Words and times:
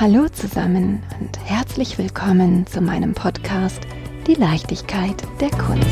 Hallo 0.00 0.28
zusammen 0.28 1.02
und 1.18 1.40
herzlich 1.44 1.98
willkommen 1.98 2.64
zu 2.68 2.80
meinem 2.80 3.14
Podcast 3.14 3.80
Die 4.28 4.34
Leichtigkeit 4.34 5.20
der 5.40 5.50
Kunst. 5.50 5.88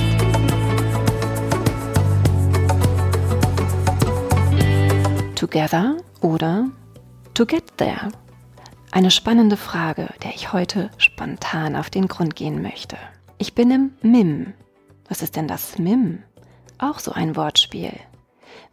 Together 5.34 5.96
oder 6.20 6.69
To 7.34 7.46
Get 7.46 7.64
There? 7.79 8.12
Eine 8.92 9.11
spannende 9.11 9.56
Frage, 9.56 10.11
der 10.23 10.32
ich 10.36 10.52
heute 10.52 10.93
spontan 10.98 11.75
auf 11.75 11.91
den 11.91 12.07
Grund 12.07 12.36
gehen 12.36 12.62
möchte. 12.62 12.96
Ich 13.38 13.54
bin 13.54 13.73
im 13.73 13.91
MIM. 14.02 14.54
Was 15.09 15.20
ist 15.20 15.34
denn 15.34 15.48
das 15.48 15.80
MIM? 15.80 16.23
Auch 16.79 17.00
so 17.00 17.11
ein 17.11 17.34
Wortspiel. 17.34 17.93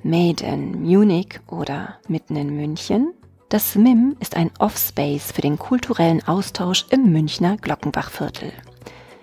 Made 0.04 0.46
in 0.46 0.84
Munich 0.84 1.40
oder 1.48 1.98
mitten 2.08 2.36
in 2.36 2.56
München? 2.56 3.16
Das 3.54 3.76
MIM 3.76 4.16
ist 4.20 4.36
ein 4.36 4.50
Offspace 4.58 5.32
für 5.32 5.42
den 5.42 5.60
kulturellen 5.60 6.28
Austausch 6.28 6.88
im 6.90 7.12
Münchner 7.12 7.56
Glockenbachviertel. 7.58 8.52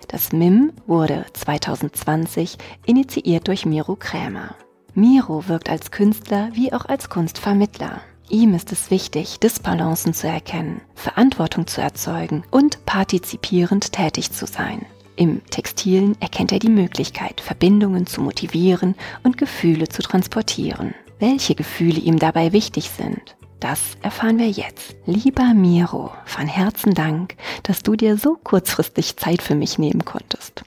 Das 0.07 0.31
MIM 0.31 0.71
wurde 0.87 1.25
2020 1.33 2.57
initiiert 2.85 3.49
durch 3.49 3.65
Miro 3.65 3.97
Krämer. 3.97 4.55
Miro 4.93 5.49
wirkt 5.49 5.69
als 5.69 5.91
Künstler 5.91 6.47
wie 6.53 6.71
auch 6.71 6.85
als 6.85 7.09
Kunstvermittler. 7.09 7.99
Ihm 8.29 8.53
ist 8.53 8.71
es 8.71 8.89
wichtig, 8.89 9.41
Disbalancen 9.41 10.13
zu 10.13 10.29
erkennen, 10.29 10.79
Verantwortung 10.95 11.67
zu 11.67 11.81
erzeugen 11.81 12.45
und 12.51 12.85
partizipierend 12.85 13.91
tätig 13.91 14.31
zu 14.31 14.45
sein. 14.45 14.85
Im 15.17 15.43
Textilen 15.47 16.15
erkennt 16.21 16.53
er 16.53 16.59
die 16.59 16.69
Möglichkeit, 16.69 17.41
Verbindungen 17.41 18.07
zu 18.07 18.21
motivieren 18.21 18.95
und 19.23 19.37
Gefühle 19.37 19.89
zu 19.89 20.01
transportieren. 20.01 20.93
Welche 21.19 21.53
Gefühle 21.53 21.99
ihm 21.99 22.17
dabei 22.17 22.53
wichtig 22.53 22.91
sind, 22.91 23.35
das 23.61 23.95
erfahren 24.01 24.39
wir 24.39 24.49
jetzt. 24.49 24.95
Lieber 25.05 25.53
Miro, 25.53 26.11
von 26.25 26.47
Herzen 26.47 26.93
Dank, 26.93 27.35
dass 27.63 27.83
du 27.83 27.95
dir 27.95 28.17
so 28.17 28.35
kurzfristig 28.43 29.15
Zeit 29.15 29.41
für 29.41 29.55
mich 29.55 29.77
nehmen 29.77 30.03
konntest. 30.03 30.63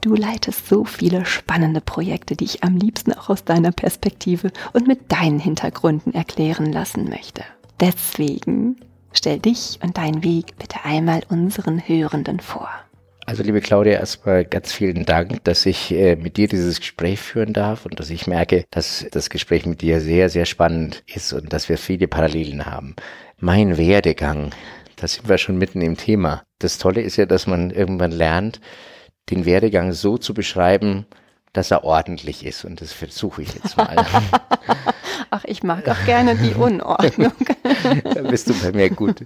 Du 0.00 0.14
leitest 0.14 0.68
so 0.68 0.84
viele 0.84 1.24
spannende 1.24 1.80
Projekte, 1.80 2.34
die 2.34 2.44
ich 2.44 2.64
am 2.64 2.76
liebsten 2.76 3.12
auch 3.12 3.30
aus 3.30 3.44
deiner 3.44 3.72
Perspektive 3.72 4.50
und 4.72 4.86
mit 4.86 5.12
deinen 5.12 5.38
Hintergründen 5.38 6.12
erklären 6.12 6.72
lassen 6.72 7.08
möchte. 7.08 7.44
Deswegen 7.80 8.76
stell 9.12 9.38
dich 9.38 9.78
und 9.82 9.96
deinen 9.96 10.22
Weg 10.22 10.58
bitte 10.58 10.84
einmal 10.84 11.22
unseren 11.28 11.78
Hörenden 11.86 12.40
vor. 12.40 12.68
Also 13.26 13.42
liebe 13.42 13.62
Claudia, 13.62 13.94
erstmal 13.94 14.44
ganz 14.44 14.72
vielen 14.72 15.06
Dank, 15.06 15.42
dass 15.44 15.64
ich 15.64 15.90
äh, 15.92 16.14
mit 16.16 16.36
dir 16.36 16.46
dieses 16.46 16.78
Gespräch 16.80 17.20
führen 17.20 17.54
darf 17.54 17.86
und 17.86 17.98
dass 17.98 18.10
ich 18.10 18.26
merke, 18.26 18.66
dass 18.70 19.06
das 19.12 19.30
Gespräch 19.30 19.64
mit 19.64 19.80
dir 19.80 20.02
sehr, 20.02 20.28
sehr 20.28 20.44
spannend 20.44 21.02
ist 21.06 21.32
und 21.32 21.50
dass 21.52 21.70
wir 21.70 21.78
viele 21.78 22.06
Parallelen 22.06 22.66
haben. 22.66 22.94
Mein 23.38 23.78
Werdegang, 23.78 24.50
da 24.96 25.08
sind 25.08 25.26
wir 25.26 25.38
schon 25.38 25.56
mitten 25.56 25.80
im 25.80 25.96
Thema. 25.96 26.42
Das 26.58 26.76
Tolle 26.76 27.00
ist 27.00 27.16
ja, 27.16 27.24
dass 27.24 27.46
man 27.46 27.70
irgendwann 27.70 28.12
lernt, 28.12 28.60
den 29.30 29.46
Werdegang 29.46 29.92
so 29.92 30.18
zu 30.18 30.34
beschreiben, 30.34 31.06
dass 31.54 31.70
er 31.70 31.84
ordentlich 31.84 32.44
ist 32.44 32.64
und 32.64 32.80
das 32.80 32.92
versuche 32.92 33.42
ich 33.42 33.54
jetzt 33.54 33.76
mal. 33.76 33.96
Ach, 35.30 35.44
ich 35.46 35.62
mag 35.62 35.88
auch 35.88 36.04
gerne 36.04 36.36
die 36.36 36.52
Unordnung. 36.58 37.32
da 38.02 38.22
bist 38.22 38.50
du 38.50 38.54
bei 38.54 38.72
mir 38.72 38.90
gut. 38.90 39.22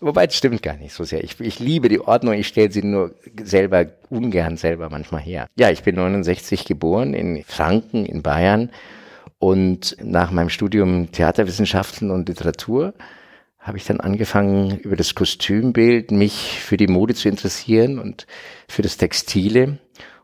Wobei 0.00 0.24
es 0.24 0.34
stimmt 0.34 0.62
gar 0.62 0.76
nicht 0.76 0.94
so 0.94 1.04
sehr. 1.04 1.22
Ich, 1.22 1.38
ich 1.38 1.60
liebe 1.60 1.88
die 1.88 2.00
Ordnung, 2.00 2.34
ich 2.34 2.48
stelle 2.48 2.72
sie 2.72 2.82
nur 2.82 3.14
selber 3.42 3.86
ungern 4.08 4.56
selber 4.56 4.88
manchmal 4.90 5.20
her. 5.20 5.46
Ja, 5.56 5.70
ich 5.70 5.82
bin 5.82 5.96
69 5.96 6.64
geboren 6.64 7.12
in 7.12 7.44
Franken 7.44 8.06
in 8.06 8.22
Bayern 8.22 8.70
und 9.38 9.96
nach 10.02 10.30
meinem 10.30 10.48
Studium 10.48 11.12
Theaterwissenschaften 11.12 12.10
und 12.10 12.28
Literatur 12.28 12.94
habe 13.58 13.76
ich 13.76 13.84
dann 13.84 14.00
angefangen, 14.00 14.78
über 14.78 14.96
das 14.96 15.14
Kostümbild 15.14 16.10
mich 16.10 16.58
für 16.60 16.78
die 16.78 16.86
Mode 16.86 17.14
zu 17.14 17.28
interessieren 17.28 17.98
und 17.98 18.26
für 18.66 18.80
das 18.80 18.96
Textile 18.96 19.78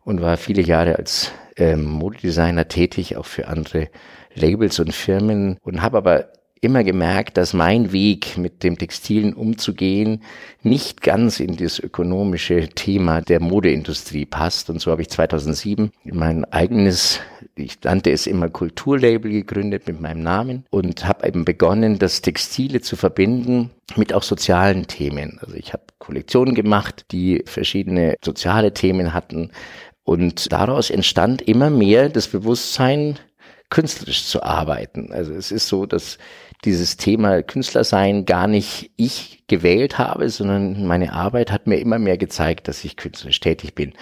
und 0.06 0.22
war 0.22 0.36
viele 0.36 0.62
Jahre 0.62 0.96
als 0.96 1.32
ähm, 1.56 1.84
Modedesigner 1.84 2.68
tätig, 2.68 3.16
auch 3.16 3.26
für 3.26 3.48
andere 3.48 3.88
Labels 4.34 4.78
und 4.78 4.94
Firmen 4.94 5.58
und 5.62 5.82
habe 5.82 5.98
aber 5.98 6.28
immer 6.60 6.84
gemerkt, 6.84 7.36
dass 7.36 7.52
mein 7.52 7.92
Weg 7.92 8.38
mit 8.38 8.62
dem 8.62 8.78
Textilen 8.78 9.34
umzugehen 9.34 10.22
nicht 10.62 11.02
ganz 11.02 11.38
in 11.38 11.56
das 11.56 11.78
ökonomische 11.78 12.68
Thema 12.68 13.20
der 13.20 13.40
Modeindustrie 13.40 14.26
passt. 14.26 14.70
Und 14.70 14.80
so 14.80 14.90
habe 14.90 15.02
ich 15.02 15.10
2007 15.10 15.90
mein 16.04 16.44
eigenes, 16.46 17.20
ich 17.54 17.78
nannte 17.84 18.10
es 18.10 18.26
immer 18.26 18.48
Kulturlabel 18.48 19.30
gegründet 19.30 19.86
mit 19.86 20.00
meinem 20.00 20.22
Namen 20.22 20.64
und 20.70 21.06
habe 21.06 21.26
eben 21.26 21.44
begonnen, 21.44 21.98
das 21.98 22.22
Textile 22.22 22.80
zu 22.80 22.96
verbinden 22.96 23.70
mit 23.94 24.12
auch 24.12 24.22
sozialen 24.22 24.86
Themen. 24.86 25.38
Also 25.40 25.54
ich 25.54 25.72
habe 25.72 25.84
Kollektionen 25.98 26.54
gemacht, 26.54 27.06
die 27.12 27.42
verschiedene 27.46 28.16
soziale 28.24 28.72
Themen 28.72 29.12
hatten. 29.12 29.50
Und 30.06 30.52
daraus 30.52 30.88
entstand 30.88 31.42
immer 31.42 31.68
mehr 31.68 32.08
das 32.08 32.28
Bewusstsein, 32.28 33.18
künstlerisch 33.70 34.24
zu 34.24 34.40
arbeiten. 34.40 35.12
Also 35.12 35.32
es 35.34 35.50
ist 35.50 35.66
so, 35.66 35.84
dass 35.84 36.18
dieses 36.64 36.96
Thema 36.96 37.42
Künstlersein 37.42 38.24
gar 38.24 38.46
nicht 38.46 38.92
ich 38.96 39.42
gewählt 39.48 39.98
habe, 39.98 40.30
sondern 40.30 40.86
meine 40.86 41.12
Arbeit 41.12 41.50
hat 41.50 41.66
mir 41.66 41.78
immer 41.78 41.98
mehr 41.98 42.18
gezeigt, 42.18 42.68
dass 42.68 42.84
ich 42.84 42.96
künstlerisch 42.96 43.40
tätig 43.40 43.74
bin. 43.74 43.94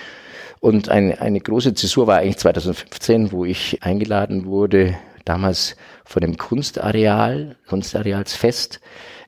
Und 0.60 0.90
eine, 0.90 1.22
eine 1.22 1.40
große 1.40 1.72
Zäsur 1.72 2.06
war 2.06 2.18
eigentlich 2.18 2.36
2015, 2.36 3.32
wo 3.32 3.46
ich 3.46 3.82
eingeladen 3.82 4.44
wurde, 4.44 4.98
damals 5.24 5.74
von 6.04 6.20
dem 6.20 6.36
Kunstareal, 6.36 7.56
Kunstarealsfest, 7.66 8.78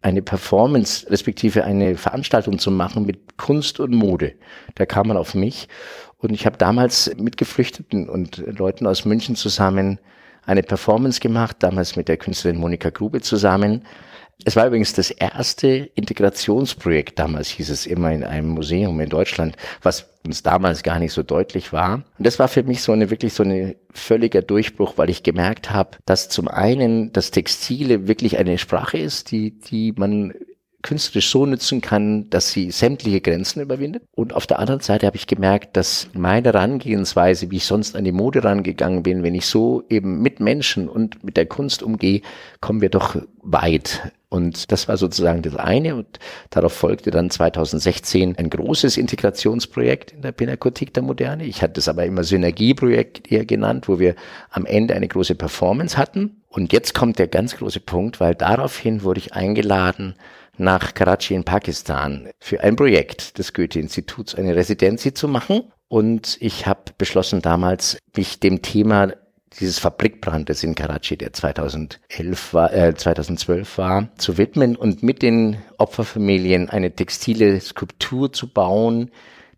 eine 0.02 0.22
Performance 0.22 1.10
respektive 1.10 1.64
eine 1.64 1.96
Veranstaltung 1.96 2.58
zu 2.58 2.70
machen 2.70 3.06
mit 3.06 3.38
Kunst 3.38 3.80
und 3.80 3.92
Mode. 3.92 4.34
Da 4.76 4.86
kam 4.86 5.08
man 5.08 5.16
auf 5.16 5.34
mich 5.34 5.68
und 6.18 6.32
ich 6.32 6.46
habe 6.46 6.56
damals 6.56 7.14
mit 7.16 7.36
Geflüchteten 7.36 8.08
und 8.08 8.38
Leuten 8.58 8.86
aus 8.86 9.04
München 9.04 9.36
zusammen 9.36 9.98
eine 10.44 10.62
Performance 10.62 11.20
gemacht, 11.20 11.56
damals 11.60 11.96
mit 11.96 12.08
der 12.08 12.16
Künstlerin 12.16 12.58
Monika 12.58 12.90
Grube 12.90 13.20
zusammen. 13.20 13.82
Es 14.44 14.54
war 14.54 14.66
übrigens 14.66 14.92
das 14.92 15.10
erste 15.10 15.68
Integrationsprojekt, 15.68 17.18
damals 17.18 17.48
hieß 17.48 17.70
es 17.70 17.86
immer 17.86 18.12
in 18.12 18.22
einem 18.22 18.50
Museum 18.50 19.00
in 19.00 19.08
Deutschland, 19.08 19.56
was 19.82 20.10
uns 20.26 20.42
damals 20.42 20.82
gar 20.82 20.98
nicht 20.98 21.12
so 21.12 21.22
deutlich 21.22 21.72
war. 21.72 22.04
Und 22.18 22.26
das 22.26 22.38
war 22.38 22.48
für 22.48 22.62
mich 22.62 22.82
so 22.82 22.92
eine 22.92 23.10
wirklich 23.10 23.32
so 23.32 23.42
eine 23.42 23.76
völliger 23.92 24.42
Durchbruch, 24.42 24.94
weil 24.96 25.08
ich 25.08 25.22
gemerkt 25.22 25.70
habe, 25.70 25.96
dass 26.04 26.28
zum 26.28 26.48
einen 26.48 27.12
das 27.12 27.30
Textile 27.30 28.08
wirklich 28.08 28.36
eine 28.36 28.58
Sprache 28.58 28.98
ist, 28.98 29.30
die, 29.30 29.58
die 29.58 29.94
man 29.96 30.34
künstlerisch 30.86 31.30
so 31.30 31.44
nützen 31.44 31.80
kann, 31.80 32.30
dass 32.30 32.52
sie 32.52 32.70
sämtliche 32.70 33.20
Grenzen 33.20 33.60
überwindet. 33.60 34.04
Und 34.12 34.32
auf 34.32 34.46
der 34.46 34.60
anderen 34.60 34.80
Seite 34.80 35.06
habe 35.06 35.16
ich 35.16 35.26
gemerkt, 35.26 35.76
dass 35.76 36.08
meine 36.14 36.46
Herangehensweise, 36.52 37.50
wie 37.50 37.56
ich 37.56 37.66
sonst 37.66 37.96
an 37.96 38.04
die 38.04 38.12
Mode 38.12 38.44
rangegangen 38.44 39.02
bin, 39.02 39.24
wenn 39.24 39.34
ich 39.34 39.46
so 39.46 39.82
eben 39.90 40.22
mit 40.22 40.38
Menschen 40.38 40.88
und 40.88 41.24
mit 41.24 41.36
der 41.36 41.46
Kunst 41.46 41.82
umgehe, 41.82 42.22
kommen 42.60 42.80
wir 42.80 42.88
doch 42.88 43.16
weit. 43.42 44.12
Und 44.28 44.70
das 44.70 44.86
war 44.86 44.96
sozusagen 44.96 45.42
das 45.42 45.56
eine. 45.56 45.96
Und 45.96 46.18
darauf 46.50 46.72
folgte 46.72 47.10
dann 47.10 47.30
2016 47.30 48.38
ein 48.38 48.50
großes 48.50 48.96
Integrationsprojekt 48.96 50.12
in 50.12 50.22
der 50.22 50.32
Pinakothek 50.32 50.94
der 50.94 51.02
Moderne. 51.02 51.44
Ich 51.44 51.62
hatte 51.62 51.80
es 51.80 51.88
aber 51.88 52.04
immer 52.04 52.22
Synergieprojekt 52.22 53.30
eher 53.30 53.44
genannt, 53.44 53.88
wo 53.88 53.98
wir 53.98 54.14
am 54.50 54.66
Ende 54.66 54.94
eine 54.94 55.08
große 55.08 55.34
Performance 55.34 55.96
hatten. 55.96 56.42
Und 56.48 56.72
jetzt 56.72 56.94
kommt 56.94 57.18
der 57.18 57.28
ganz 57.28 57.56
große 57.56 57.80
Punkt, 57.80 58.20
weil 58.20 58.34
daraufhin 58.34 59.02
wurde 59.02 59.20
ich 59.20 59.34
eingeladen, 59.34 60.14
nach 60.58 60.94
Karachi 60.94 61.34
in 61.34 61.44
Pakistan 61.44 62.28
für 62.38 62.60
ein 62.62 62.76
Projekt 62.76 63.38
des 63.38 63.52
Goethe-Instituts 63.52 64.34
eine 64.34 64.56
Residenz 64.56 65.06
zu 65.14 65.28
machen. 65.28 65.72
Und 65.88 66.36
ich 66.40 66.66
habe 66.66 66.92
beschlossen 66.98 67.42
damals, 67.42 67.98
mich 68.16 68.40
dem 68.40 68.62
Thema 68.62 69.12
dieses 69.60 69.78
Fabrikbrandes 69.78 70.62
in 70.64 70.74
Karachi, 70.74 71.16
der 71.16 71.32
2011 71.32 72.52
war, 72.54 72.72
äh, 72.72 72.94
2012 72.94 73.78
war, 73.78 74.08
zu 74.18 74.38
widmen 74.38 74.76
und 74.76 75.02
mit 75.02 75.22
den 75.22 75.58
Opferfamilien 75.78 76.68
eine 76.68 76.94
textile 76.94 77.60
Skulptur 77.60 78.32
zu 78.32 78.48
bauen, 78.48 79.10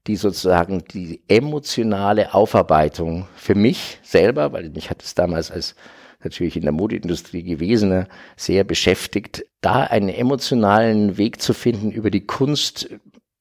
die 0.07 0.17
sozusagen 0.17 0.85
die 0.93 1.23
emotionale 1.29 2.35
Aufarbeitung 2.35 3.27
für 3.37 3.55
mich 3.55 3.99
selber, 4.03 4.53
weil 4.53 4.71
mich 4.71 4.91
hat 4.91 5.03
es 5.03 5.15
damals 5.15 5.51
als 5.51 5.75
natürlich 6.23 6.57
in 6.57 6.63
der 6.63 6.73
Modeindustrie 6.73 7.43
gewesen, 7.43 8.07
sehr 8.37 8.65
beschäftigt, 8.65 9.45
da 9.61 9.85
einen 9.85 10.09
emotionalen 10.09 11.17
Weg 11.17 11.41
zu 11.41 11.55
finden 11.55 11.91
über 11.91 12.11
die 12.11 12.27
Kunst, 12.27 12.89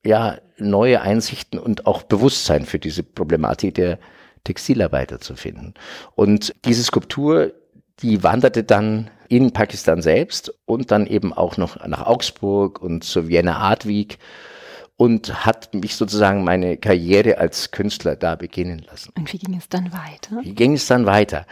ja, 0.06 0.38
neue 0.58 1.02
Einsichten 1.02 1.60
und 1.60 1.86
auch 1.86 2.04
Bewusstsein 2.04 2.66
für 2.66 2.80
diese 2.80 3.04
Problematik 3.04 3.76
der 3.76 4.00
Textilarbeiter 4.44 5.20
zu 5.20 5.36
finden. 5.36 5.74
Und 6.16 6.56
diese 6.66 6.84
Skulptur, 6.84 7.54
die 8.02 8.24
wanderte 8.24 8.64
dann 8.64 9.10
in 9.28 9.52
Pakistan 9.52 10.02
selbst 10.02 10.54
und 10.66 10.92
dann 10.92 11.06
eben 11.06 11.34
auch 11.34 11.58
noch 11.58 11.86
nach 11.86 12.06
Augsburg 12.06 12.82
und 12.82 13.04
zur 13.04 13.28
Vienna 13.28 13.58
Art 13.58 13.86
Week 13.86 14.18
und 14.96 15.46
hat 15.46 15.74
mich 15.74 15.96
sozusagen 15.96 16.44
meine 16.44 16.78
Karriere 16.78 17.38
als 17.38 17.72
Künstler 17.72 18.16
da 18.16 18.36
beginnen 18.36 18.80
lassen. 18.90 19.12
Und 19.16 19.32
wie 19.32 19.38
ging 19.38 19.56
es 19.56 19.70
dann 19.70 19.94
weiter? 19.94 20.40
Wie 20.42 20.56
ging 20.56 20.74
es 20.74 20.88
dann 20.88 21.06
weiter? 21.06 21.46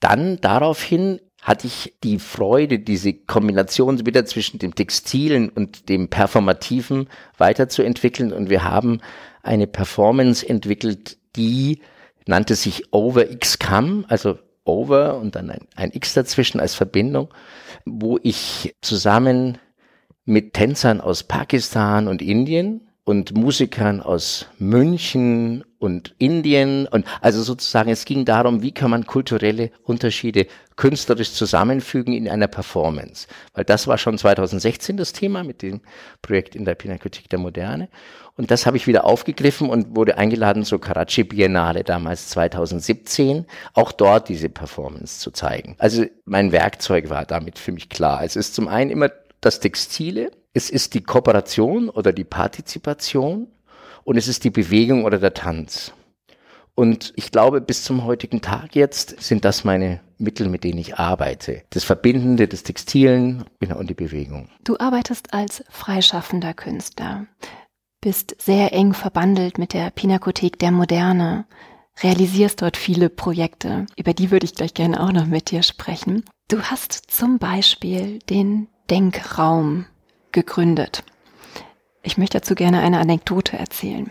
Dann 0.00 0.40
daraufhin 0.40 1.20
hatte 1.42 1.66
ich 1.66 1.94
die 2.02 2.18
Freude, 2.18 2.78
diese 2.78 3.14
Kombination 3.14 4.04
wieder 4.04 4.26
zwischen 4.26 4.58
dem 4.58 4.74
Textilen 4.74 5.48
und 5.48 5.88
dem 5.88 6.08
Performativen 6.08 7.08
weiterzuentwickeln. 7.38 8.32
Und 8.32 8.50
wir 8.50 8.64
haben 8.64 9.00
eine 9.42 9.66
Performance 9.66 10.46
entwickelt, 10.46 11.16
die 11.36 11.80
nannte 12.26 12.54
sich 12.54 12.92
Over 12.92 13.30
X 13.30 13.58
Come, 13.58 14.04
also 14.08 14.38
Over 14.64 15.18
und 15.18 15.34
dann 15.34 15.50
ein, 15.50 15.66
ein 15.76 15.90
X 15.92 16.12
dazwischen 16.14 16.60
als 16.60 16.74
Verbindung, 16.74 17.32
wo 17.86 18.18
ich 18.22 18.74
zusammen 18.82 19.58
mit 20.26 20.52
Tänzern 20.52 21.00
aus 21.00 21.22
Pakistan 21.22 22.06
und 22.06 22.20
Indien 22.20 22.89
und 23.10 23.34
Musikern 23.34 24.00
aus 24.00 24.46
München 24.60 25.64
und 25.80 26.14
Indien 26.18 26.86
und 26.86 27.04
also 27.20 27.42
sozusagen 27.42 27.90
es 27.90 28.04
ging 28.04 28.24
darum, 28.24 28.62
wie 28.62 28.70
kann 28.70 28.88
man 28.88 29.04
kulturelle 29.04 29.72
Unterschiede 29.82 30.46
künstlerisch 30.76 31.32
zusammenfügen 31.32 32.14
in 32.14 32.28
einer 32.28 32.46
Performance, 32.46 33.26
weil 33.52 33.64
das 33.64 33.88
war 33.88 33.98
schon 33.98 34.16
2016 34.16 34.96
das 34.96 35.12
Thema 35.12 35.42
mit 35.42 35.60
dem 35.60 35.80
Projekt 36.22 36.54
in 36.54 36.64
der 36.64 36.76
Pinakothek 36.76 37.28
der 37.28 37.40
Moderne 37.40 37.88
und 38.36 38.52
das 38.52 38.64
habe 38.64 38.76
ich 38.76 38.86
wieder 38.86 39.04
aufgegriffen 39.04 39.68
und 39.70 39.96
wurde 39.96 40.16
eingeladen 40.16 40.64
zur 40.64 40.80
Karachi 40.80 41.24
Biennale 41.24 41.82
damals 41.82 42.28
2017, 42.28 43.44
auch 43.74 43.90
dort 43.90 44.28
diese 44.28 44.50
Performance 44.50 45.18
zu 45.18 45.32
zeigen. 45.32 45.74
Also 45.78 46.04
mein 46.26 46.52
Werkzeug 46.52 47.10
war 47.10 47.26
damit 47.26 47.58
für 47.58 47.72
mich 47.72 47.88
klar. 47.88 48.22
Es 48.22 48.36
ist 48.36 48.54
zum 48.54 48.68
einen 48.68 48.90
immer 48.90 49.10
das 49.40 49.58
Textile, 49.58 50.30
es 50.52 50.70
ist 50.70 50.94
die 50.94 51.02
Kooperation 51.02 51.88
oder 51.88 52.12
die 52.12 52.24
Partizipation 52.24 53.48
und 54.04 54.16
es 54.16 54.28
ist 54.28 54.44
die 54.44 54.50
Bewegung 54.50 55.04
oder 55.04 55.18
der 55.18 55.34
Tanz. 55.34 55.92
Und 56.74 57.12
ich 57.16 57.30
glaube, 57.30 57.60
bis 57.60 57.84
zum 57.84 58.04
heutigen 58.04 58.40
Tag 58.40 58.74
jetzt 58.74 59.20
sind 59.20 59.44
das 59.44 59.64
meine 59.64 60.00
Mittel, 60.18 60.48
mit 60.48 60.64
denen 60.64 60.78
ich 60.78 60.96
arbeite. 60.96 61.62
Das 61.70 61.84
Verbindende, 61.84 62.48
das 62.48 62.62
Textilen 62.62 63.44
genau, 63.58 63.78
und 63.78 63.90
die 63.90 63.94
Bewegung. 63.94 64.48
Du 64.64 64.78
arbeitest 64.78 65.34
als 65.34 65.64
freischaffender 65.68 66.54
Künstler, 66.54 67.26
bist 68.00 68.34
sehr 68.40 68.72
eng 68.72 68.94
verbandelt 68.94 69.58
mit 69.58 69.74
der 69.74 69.90
Pinakothek 69.90 70.58
der 70.58 70.70
Moderne, 70.70 71.44
realisierst 72.02 72.62
dort 72.62 72.76
viele 72.76 73.10
Projekte. 73.10 73.86
Über 73.96 74.14
die 74.14 74.30
würde 74.30 74.46
ich 74.46 74.54
gleich 74.54 74.72
gerne 74.72 75.02
auch 75.02 75.12
noch 75.12 75.26
mit 75.26 75.50
dir 75.50 75.62
sprechen. 75.62 76.24
Du 76.48 76.62
hast 76.62 76.92
zum 76.92 77.38
Beispiel 77.38 78.20
den 78.20 78.68
Denkraum 78.88 79.86
gegründet. 80.32 81.04
Ich 82.02 82.18
möchte 82.18 82.38
dazu 82.38 82.54
gerne 82.54 82.80
eine 82.80 82.98
Anekdote 82.98 83.58
erzählen. 83.58 84.10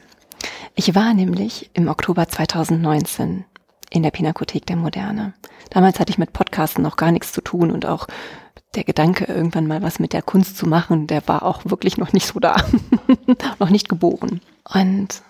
Ich 0.75 0.95
war 0.95 1.13
nämlich 1.13 1.69
im 1.74 1.88
Oktober 1.88 2.27
2019 2.27 3.45
in 3.89 4.04
der 4.04 4.12
Pinakothek 4.12 4.66
der 4.66 4.75
Moderne. 4.75 5.33
Damals 5.69 6.00
hatte 6.00 6.12
ich 6.12 6.18
mit 6.18 6.33
Podcasten 6.33 6.83
noch 6.83 6.95
gar 6.95 7.12
nichts 7.12 7.31
zu 7.31 7.42
tun 7.42 7.71
und 7.71 7.86
auch 7.86 8.07
der 8.75 8.83
Gedanke, 8.83 9.25
irgendwann 9.25 9.68
mal 9.68 9.81
was 9.81 10.00
mit 10.00 10.13
der 10.13 10.21
Kunst 10.21 10.57
zu 10.57 10.68
machen, 10.68 11.07
der 11.07 11.27
war 11.27 11.44
auch 11.44 11.62
wirklich 11.66 11.98
noch 11.98 12.13
nicht 12.13 12.27
so 12.27 12.39
da, 12.39 12.56
noch 13.60 13.69
nicht 13.69 13.89
geboren. 13.89 14.42
Und 14.63 15.24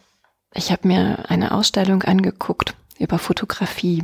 ich 0.53 0.71
habe 0.71 0.87
mir 0.87 1.29
eine 1.29 1.53
Ausstellung 1.53 2.03
angeguckt 2.03 2.75
über 2.97 3.17
Fotografie. 3.17 4.03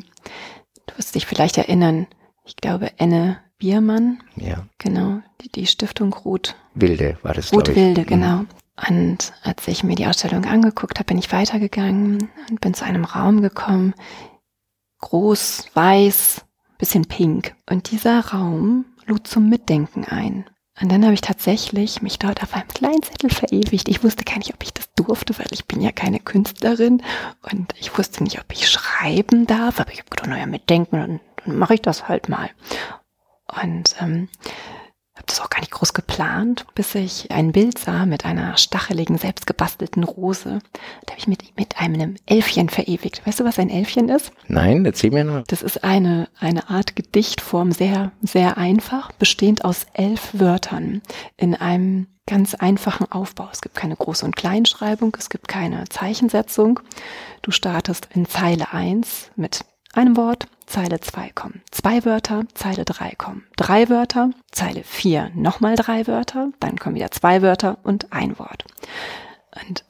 Du 0.88 0.98
wirst 0.98 1.16
dich 1.16 1.26
vielleicht 1.26 1.58
erinnern, 1.58 2.08
ich 2.46 2.56
glaube, 2.56 2.98
Enne 2.98 3.40
Biermann. 3.66 4.20
Ja. 4.36 4.68
Genau, 4.78 5.22
die, 5.42 5.50
die 5.50 5.66
Stiftung 5.66 6.14
Ruth. 6.14 6.56
Wilde 6.76 7.18
war 7.24 7.34
das. 7.34 7.52
Ruth 7.52 7.76
Wilde, 7.76 8.02
mhm. 8.02 8.06
genau. 8.06 8.46
Und 8.88 9.34
als 9.42 9.68
ich 9.68 9.84
mir 9.84 9.96
die 9.96 10.06
Ausstellung 10.06 10.46
angeguckt 10.46 11.00
habe, 11.00 11.08
bin 11.08 11.18
ich 11.18 11.32
weitergegangen 11.32 12.30
und 12.48 12.62
bin 12.62 12.76
zu 12.76 12.86
einem 12.86 13.06
Raum 13.06 13.42
gekommen. 13.42 13.96
Groß, 15.00 15.72
weiß, 15.74 16.46
bisschen 16.78 17.06
pink. 17.06 17.56
Und 17.68 17.90
dieser 17.90 18.20
Raum 18.28 18.86
lud 19.08 19.26
zum 19.26 19.50
Mitdenken 19.50 20.06
ein. 20.06 20.46
Und 20.80 20.92
dann 20.92 21.04
habe 21.04 21.16
ich 21.16 21.22
tatsächlich 21.22 22.04
mich 22.04 22.20
dort 22.20 22.44
auf 22.44 22.54
einem 22.54 22.68
kleinen 22.68 23.02
Zettel 23.02 23.32
verewigt. 23.32 23.90
Ich 23.90 24.04
wusste 24.04 24.26
gar 24.26 24.38
nicht, 24.38 24.54
ob 24.54 24.62
ich 24.62 24.74
das 24.74 24.94
durfte, 24.94 25.40
weil 25.40 25.48
ich 25.50 25.66
bin 25.66 25.82
ja 25.82 25.92
keine 25.92 26.20
Künstlerin 26.20 27.02
und 27.52 27.74
ich 27.80 27.98
wusste 27.98 28.24
nicht, 28.24 28.40
ob 28.40 28.52
ich 28.52 28.70
schreiben 28.70 29.48
darf. 29.48 29.80
Aber 29.80 29.92
ich 29.92 30.00
habe 30.02 30.10
gedacht, 30.12 30.30
naja, 30.30 30.46
mitdenken, 30.46 30.98
dann, 30.98 31.20
dann 31.44 31.58
mache 31.58 31.74
ich 31.74 31.82
das 31.82 32.08
halt 32.08 32.30
mal. 32.30 32.52
Und 33.48 33.96
ähm, 34.00 34.30
habe 35.16 35.28
das 35.28 35.40
auch 35.40 35.50
gar 35.50 35.62
nicht 35.62 35.72
groß 35.72 35.94
geplant, 35.94 36.66
bis 36.76 36.94
ich 36.94 37.32
ein 37.32 37.54
Bild 37.54 37.80
sah 37.80 38.06
mit 38.06 38.26
einer 38.26 38.58
stacheligen, 38.58 39.18
selbstgebastelten 39.18 40.04
Rose. 40.04 40.60
Da 41.06 41.12
habe 41.12 41.20
ich 41.20 41.28
mit, 41.28 41.58
mit 41.58 41.80
einem 41.80 42.16
Elfchen 42.26 42.70
verewigt. 42.70 43.26
Weißt 43.26 43.40
du, 43.40 43.46
was 43.46 43.58
ein 43.58 43.70
Elfchen 43.70 44.10
ist? 44.10 44.32
Nein, 44.48 44.86
erzähl 44.86 45.12
mir 45.12 45.24
noch. 45.24 45.44
Das 45.48 45.62
ist 45.62 45.84
eine, 45.84 46.28
eine 46.38 46.70
Art 46.70 46.96
Gedichtform, 46.96 47.72
sehr, 47.72 48.12
sehr 48.22 48.58
einfach, 48.58 49.14
bestehend 49.14 49.64
aus 49.64 49.88
elf 49.94 50.32
Wörtern 50.34 51.02
in 51.38 51.56
einem 51.56 52.08
ganz 52.28 52.56
einfachen 52.56 53.10
Aufbau. 53.10 53.48
Es 53.52 53.62
gibt 53.62 53.76
keine 53.76 53.96
Groß- 53.96 54.26
und 54.26 54.36
Kleinschreibung, 54.36 55.16
es 55.18 55.30
gibt 55.30 55.48
keine 55.48 55.88
Zeichensetzung. 55.90 56.82
Du 57.42 57.52
startest 57.52 58.10
in 58.14 58.26
Zeile 58.26 58.74
1 58.74 59.32
mit 59.36 59.64
einem 59.96 60.18
Wort, 60.18 60.48
Zeile 60.66 61.00
2 61.00 61.30
kommen. 61.30 61.62
Zwei 61.72 62.06
Wörter, 62.06 62.46
Zeile 62.54 62.86
3 62.86 63.16
kommen. 63.16 63.46
Drei 63.56 63.90
Wörter, 63.90 64.32
Zeile 64.52 64.84
4 64.84 65.32
nochmal 65.36 65.76
drei 65.76 66.08
Wörter, 66.08 66.50
dann 66.60 66.78
kommen 66.78 66.96
wieder 66.96 67.12
zwei 67.12 67.42
Wörter 67.42 67.78
und 67.84 68.12
ein 68.12 68.38
Wort. 68.40 68.66
Und 69.68 69.86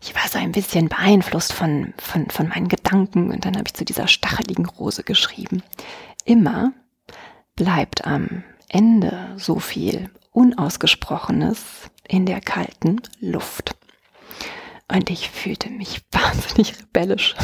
ich 0.00 0.14
war 0.14 0.28
so 0.28 0.38
ein 0.38 0.52
bisschen 0.52 0.88
beeinflusst 0.88 1.52
von, 1.52 1.94
von, 1.96 2.28
von 2.28 2.48
meinen 2.48 2.68
Gedanken 2.68 3.30
und 3.30 3.44
dann 3.44 3.56
habe 3.56 3.64
ich 3.66 3.74
zu 3.74 3.84
dieser 3.84 4.08
stacheligen 4.08 4.66
Rose 4.66 5.02
geschrieben. 5.02 5.62
Immer 6.24 6.72
bleibt 7.56 8.06
am 8.06 8.42
Ende 8.68 9.34
so 9.36 9.58
viel 9.58 10.10
Unausgesprochenes 10.32 11.90
in 12.06 12.26
der 12.26 12.40
kalten 12.40 13.00
Luft. 13.20 13.76
Und 14.90 15.10
ich 15.10 15.30
fühlte 15.30 15.70
mich 15.70 16.02
wahnsinnig 16.12 16.74
rebellisch, 16.78 17.34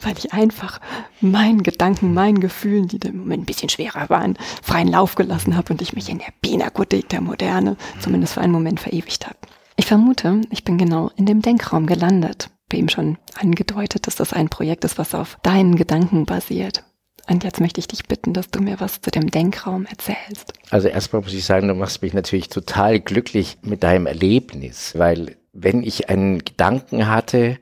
weil 0.00 0.16
ich 0.18 0.32
einfach 0.32 0.80
meinen 1.20 1.62
Gedanken, 1.62 2.14
meinen 2.14 2.40
Gefühlen, 2.40 2.88
die 2.88 2.96
im 3.06 3.18
Moment 3.18 3.44
ein 3.44 3.46
bisschen 3.46 3.68
schwerer 3.68 4.08
waren, 4.10 4.36
freien 4.62 4.88
Lauf 4.88 5.14
gelassen 5.14 5.56
habe 5.56 5.72
und 5.72 5.82
ich 5.82 5.94
mich 5.94 6.08
in 6.08 6.18
der 6.18 6.32
Pinakothek 6.42 7.08
der 7.08 7.20
Moderne 7.20 7.76
zumindest 8.00 8.34
für 8.34 8.40
einen 8.40 8.52
Moment 8.52 8.80
verewigt 8.80 9.26
habe. 9.26 9.38
Ich 9.76 9.86
vermute, 9.86 10.40
ich 10.50 10.64
bin 10.64 10.78
genau 10.78 11.10
in 11.16 11.26
dem 11.26 11.42
Denkraum 11.42 11.86
gelandet. 11.86 12.50
Wie 12.70 12.78
eben 12.78 12.88
schon 12.88 13.18
angedeutet, 13.38 14.06
dass 14.06 14.16
das 14.16 14.32
ein 14.32 14.48
Projekt 14.48 14.84
ist, 14.84 14.98
was 14.98 15.14
auf 15.14 15.38
deinen 15.42 15.76
Gedanken 15.76 16.24
basiert. 16.24 16.84
Und 17.28 17.44
jetzt 17.44 17.60
möchte 17.60 17.80
ich 17.80 17.88
dich 17.88 18.04
bitten, 18.04 18.34
dass 18.34 18.50
du 18.50 18.60
mir 18.60 18.80
was 18.80 19.00
zu 19.00 19.10
dem 19.10 19.30
Denkraum 19.30 19.86
erzählst. 19.86 20.52
Also 20.70 20.88
erstmal 20.88 21.22
muss 21.22 21.32
ich 21.32 21.44
sagen, 21.44 21.68
du 21.68 21.74
machst 21.74 22.02
mich 22.02 22.12
natürlich 22.12 22.48
total 22.48 23.00
glücklich 23.00 23.58
mit 23.62 23.82
deinem 23.82 24.06
Erlebnis, 24.06 24.92
weil 24.96 25.36
wenn 25.54 25.82
ich 25.82 26.10
einen 26.10 26.44
Gedanken 26.44 27.06
hatte, 27.06 27.58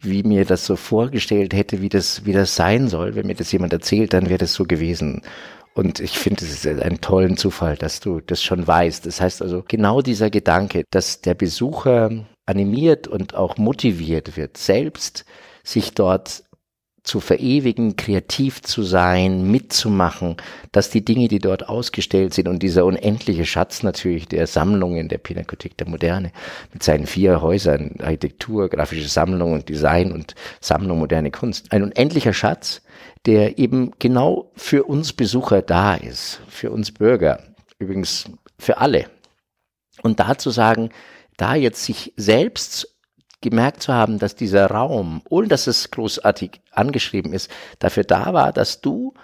wie 0.00 0.22
mir 0.22 0.44
das 0.44 0.66
so 0.66 0.76
vorgestellt 0.76 1.54
hätte, 1.54 1.80
wie 1.80 1.88
das, 1.88 2.24
wie 2.24 2.32
das 2.32 2.56
sein 2.56 2.88
soll, 2.88 3.14
wenn 3.14 3.26
mir 3.26 3.34
das 3.34 3.52
jemand 3.52 3.72
erzählt, 3.72 4.12
dann 4.12 4.28
wäre 4.28 4.38
das 4.38 4.54
so 4.54 4.64
gewesen. 4.64 5.22
Und 5.74 6.00
ich 6.00 6.18
finde, 6.18 6.44
es 6.44 6.64
ist 6.64 6.82
ein 6.82 7.00
tollen 7.00 7.36
Zufall, 7.36 7.76
dass 7.76 8.00
du 8.00 8.20
das 8.20 8.42
schon 8.42 8.66
weißt. 8.66 9.04
Das 9.04 9.20
heißt 9.20 9.42
also, 9.42 9.62
genau 9.66 10.00
dieser 10.00 10.30
Gedanke, 10.30 10.84
dass 10.90 11.20
der 11.20 11.34
Besucher 11.34 12.10
animiert 12.46 13.06
und 13.08 13.34
auch 13.34 13.58
motiviert 13.58 14.36
wird, 14.36 14.56
selbst 14.56 15.26
sich 15.62 15.92
dort 15.92 16.44
zu 17.06 17.20
verewigen, 17.20 17.96
kreativ 17.96 18.62
zu 18.62 18.82
sein, 18.82 19.48
mitzumachen, 19.48 20.36
dass 20.72 20.90
die 20.90 21.04
Dinge, 21.04 21.28
die 21.28 21.38
dort 21.38 21.68
ausgestellt 21.68 22.34
sind 22.34 22.48
und 22.48 22.62
dieser 22.62 22.84
unendliche 22.84 23.46
Schatz 23.46 23.84
natürlich 23.84 24.26
der 24.26 24.48
Sammlungen 24.48 25.08
der 25.08 25.18
Pinakothek 25.18 25.76
der 25.78 25.88
Moderne 25.88 26.32
mit 26.72 26.82
seinen 26.82 27.06
vier 27.06 27.40
Häusern, 27.40 27.94
Architektur, 28.00 28.68
grafische 28.68 29.08
Sammlung 29.08 29.52
und 29.52 29.68
Design 29.68 30.10
und 30.10 30.34
Sammlung 30.60 30.98
moderne 30.98 31.30
Kunst, 31.30 31.70
ein 31.70 31.84
unendlicher 31.84 32.32
Schatz, 32.32 32.82
der 33.24 33.58
eben 33.58 33.92
genau 34.00 34.50
für 34.56 34.84
uns 34.84 35.12
Besucher 35.12 35.62
da 35.62 35.94
ist, 35.94 36.40
für 36.48 36.72
uns 36.72 36.90
Bürger, 36.90 37.40
übrigens 37.78 38.24
für 38.58 38.78
alle. 38.78 39.06
Und 40.02 40.18
da 40.18 40.36
zu 40.36 40.50
sagen, 40.50 40.90
da 41.36 41.54
jetzt 41.54 41.84
sich 41.84 42.12
selbst 42.16 42.95
gemerkt 43.40 43.82
zu 43.82 43.92
haben, 43.92 44.18
dass 44.18 44.34
dieser 44.34 44.66
Raum, 44.66 45.22
ohne 45.28 45.48
dass 45.48 45.66
es 45.66 45.90
großartig 45.90 46.60
angeschrieben 46.70 47.32
ist, 47.32 47.50
dafür 47.78 48.04
da 48.04 48.32
war, 48.32 48.52
dass 48.52 48.80
du 48.80 49.14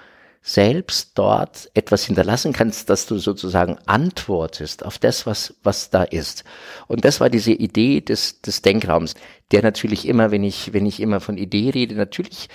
selbst 0.43 1.13
dort 1.15 1.71
etwas 1.73 2.05
hinterlassen 2.05 2.53
kannst, 2.53 2.91
dass 2.91 3.07
du 3.07 3.19
sozusagen 3.19 3.79
antwortest 3.87 4.85
auf 4.85 4.99
das, 4.99 5.25
was, 5.25 5.55
was 5.63 5.91
da 5.91 6.03
ist. 6.03 6.43
Und 6.89 7.05
das 7.05 7.21
war 7.21 7.31
diese 7.31 7.53
Idee 7.53 8.01
des, 8.01 8.43
des 8.43 8.61
Denkraums, 8.61 9.15
der 9.53 9.63
natürlich 9.63 10.07
immer, 10.07 10.33
wenn 10.33 10.43
ich, 10.43 10.73
wenn 10.73 10.85
ich 10.85 10.99
immer 10.99 11.21
von 11.21 11.39
Idee 11.39 11.71
rede, 11.71 11.95
natürlich 11.95 12.49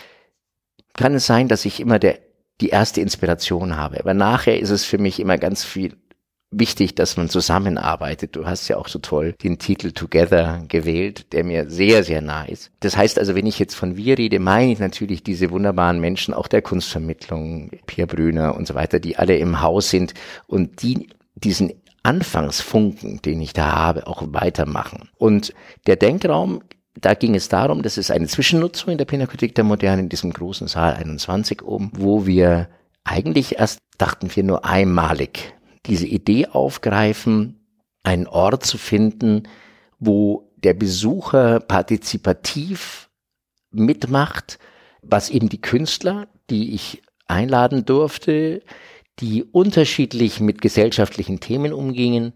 kann 0.94 1.16
es 1.16 1.26
sein, 1.26 1.48
dass 1.48 1.64
ich 1.64 1.80
immer 1.80 1.98
der, 1.98 2.20
die 2.60 2.70
erste 2.70 3.00
Inspiration 3.00 3.78
habe. 3.78 4.02
Aber 4.02 4.14
nachher 4.14 4.60
ist 4.60 4.72
es 4.72 4.84
für 4.84 4.98
mich 4.98 5.20
immer 5.20 5.38
ganz 5.38 5.64
viel 5.64 5.96
wichtig, 6.52 6.96
dass 6.96 7.18
man 7.18 7.30
zusammenarbeitet. 7.30 8.36
Du 8.36 8.46
hast 8.46 8.68
ja 8.68 8.78
auch 8.78 8.88
so 8.88 9.00
toll 9.00 9.34
den 9.44 9.60
Titel 9.60 9.92
Together 9.92 10.64
gewählt, 10.68 11.34
der 11.34 11.44
mir 11.44 11.70
sehr, 11.70 12.04
sehr 12.04 12.22
nah 12.22 12.46
ist. 12.46 12.72
Das 12.80 12.96
heißt 12.96 13.20
also, 13.20 13.36
wenn 13.36 13.46
ich 13.46 13.60
jetzt 13.60 13.76
von 13.76 13.98
wir 13.98 14.18
rede, 14.18 14.40
meine 14.40 14.72
ich 14.72 14.80
natürlich 14.80 15.24
diese 15.24 15.52
wunderbaren 15.52 16.00
Menschen, 16.00 16.34
auch 16.34 16.48
der 16.48 16.62
Kunstvermittlung, 16.62 17.72
Pierre 17.86 18.08
Brüner 18.08 18.56
und 18.56 18.68
so 18.68 18.76
weiter, 18.76 19.00
die 19.00 19.18
alle 19.18 19.38
im 19.38 19.62
Haus 19.62 19.90
sind 19.90 20.14
und 20.48 20.82
die 20.82 21.10
diesen 21.36 21.74
Anfangsfunken, 22.04 23.22
den 23.22 23.42
ich 23.42 23.54
da 23.54 23.74
habe, 23.74 24.08
auch 24.08 24.24
weitermachen. 24.28 25.10
Und 25.18 25.54
der 25.86 25.98
Denkraum 25.98 26.62
da 27.00 27.14
ging 27.14 27.36
es 27.36 27.48
darum, 27.48 27.84
das 27.84 27.98
ist 27.98 28.12
eine 28.12 28.28
Zwischennutzung 28.28 28.92
in 28.92 28.98
der 28.98 29.06
Pinakothek 29.06 29.54
der 29.54 29.64
Moderne 29.64 30.02
in 30.02 30.10
diesem 30.10 30.34
großen 30.34 30.68
Saal 30.68 30.96
21 30.96 31.62
oben, 31.62 31.92
wo 31.94 32.26
wir 32.26 32.70
eigentlich 33.04 33.60
erst 33.60 33.80
dachten 33.98 34.36
wir 34.36 34.44
nur 34.44 34.66
einmalig 34.66 35.54
diese 35.88 36.08
Idee 36.08 36.48
aufgreifen, 36.48 37.60
einen 38.04 38.28
Ort 38.28 38.66
zu 38.66 38.78
finden, 38.78 39.44
wo 40.00 40.52
der 40.58 40.74
Besucher 40.74 41.60
partizipativ 41.60 43.10
mitmacht, 43.72 44.60
was 45.02 45.30
eben 45.30 45.50
die 45.50 45.62
Künstler, 45.62 46.28
die 46.50 46.74
ich 46.74 47.02
einladen 47.28 47.86
durfte, 47.86 48.64
die 49.20 49.44
unterschiedlich 49.44 50.40
mit 50.40 50.62
gesellschaftlichen 50.62 51.40
Themen 51.40 51.74
umgingen, 51.74 52.34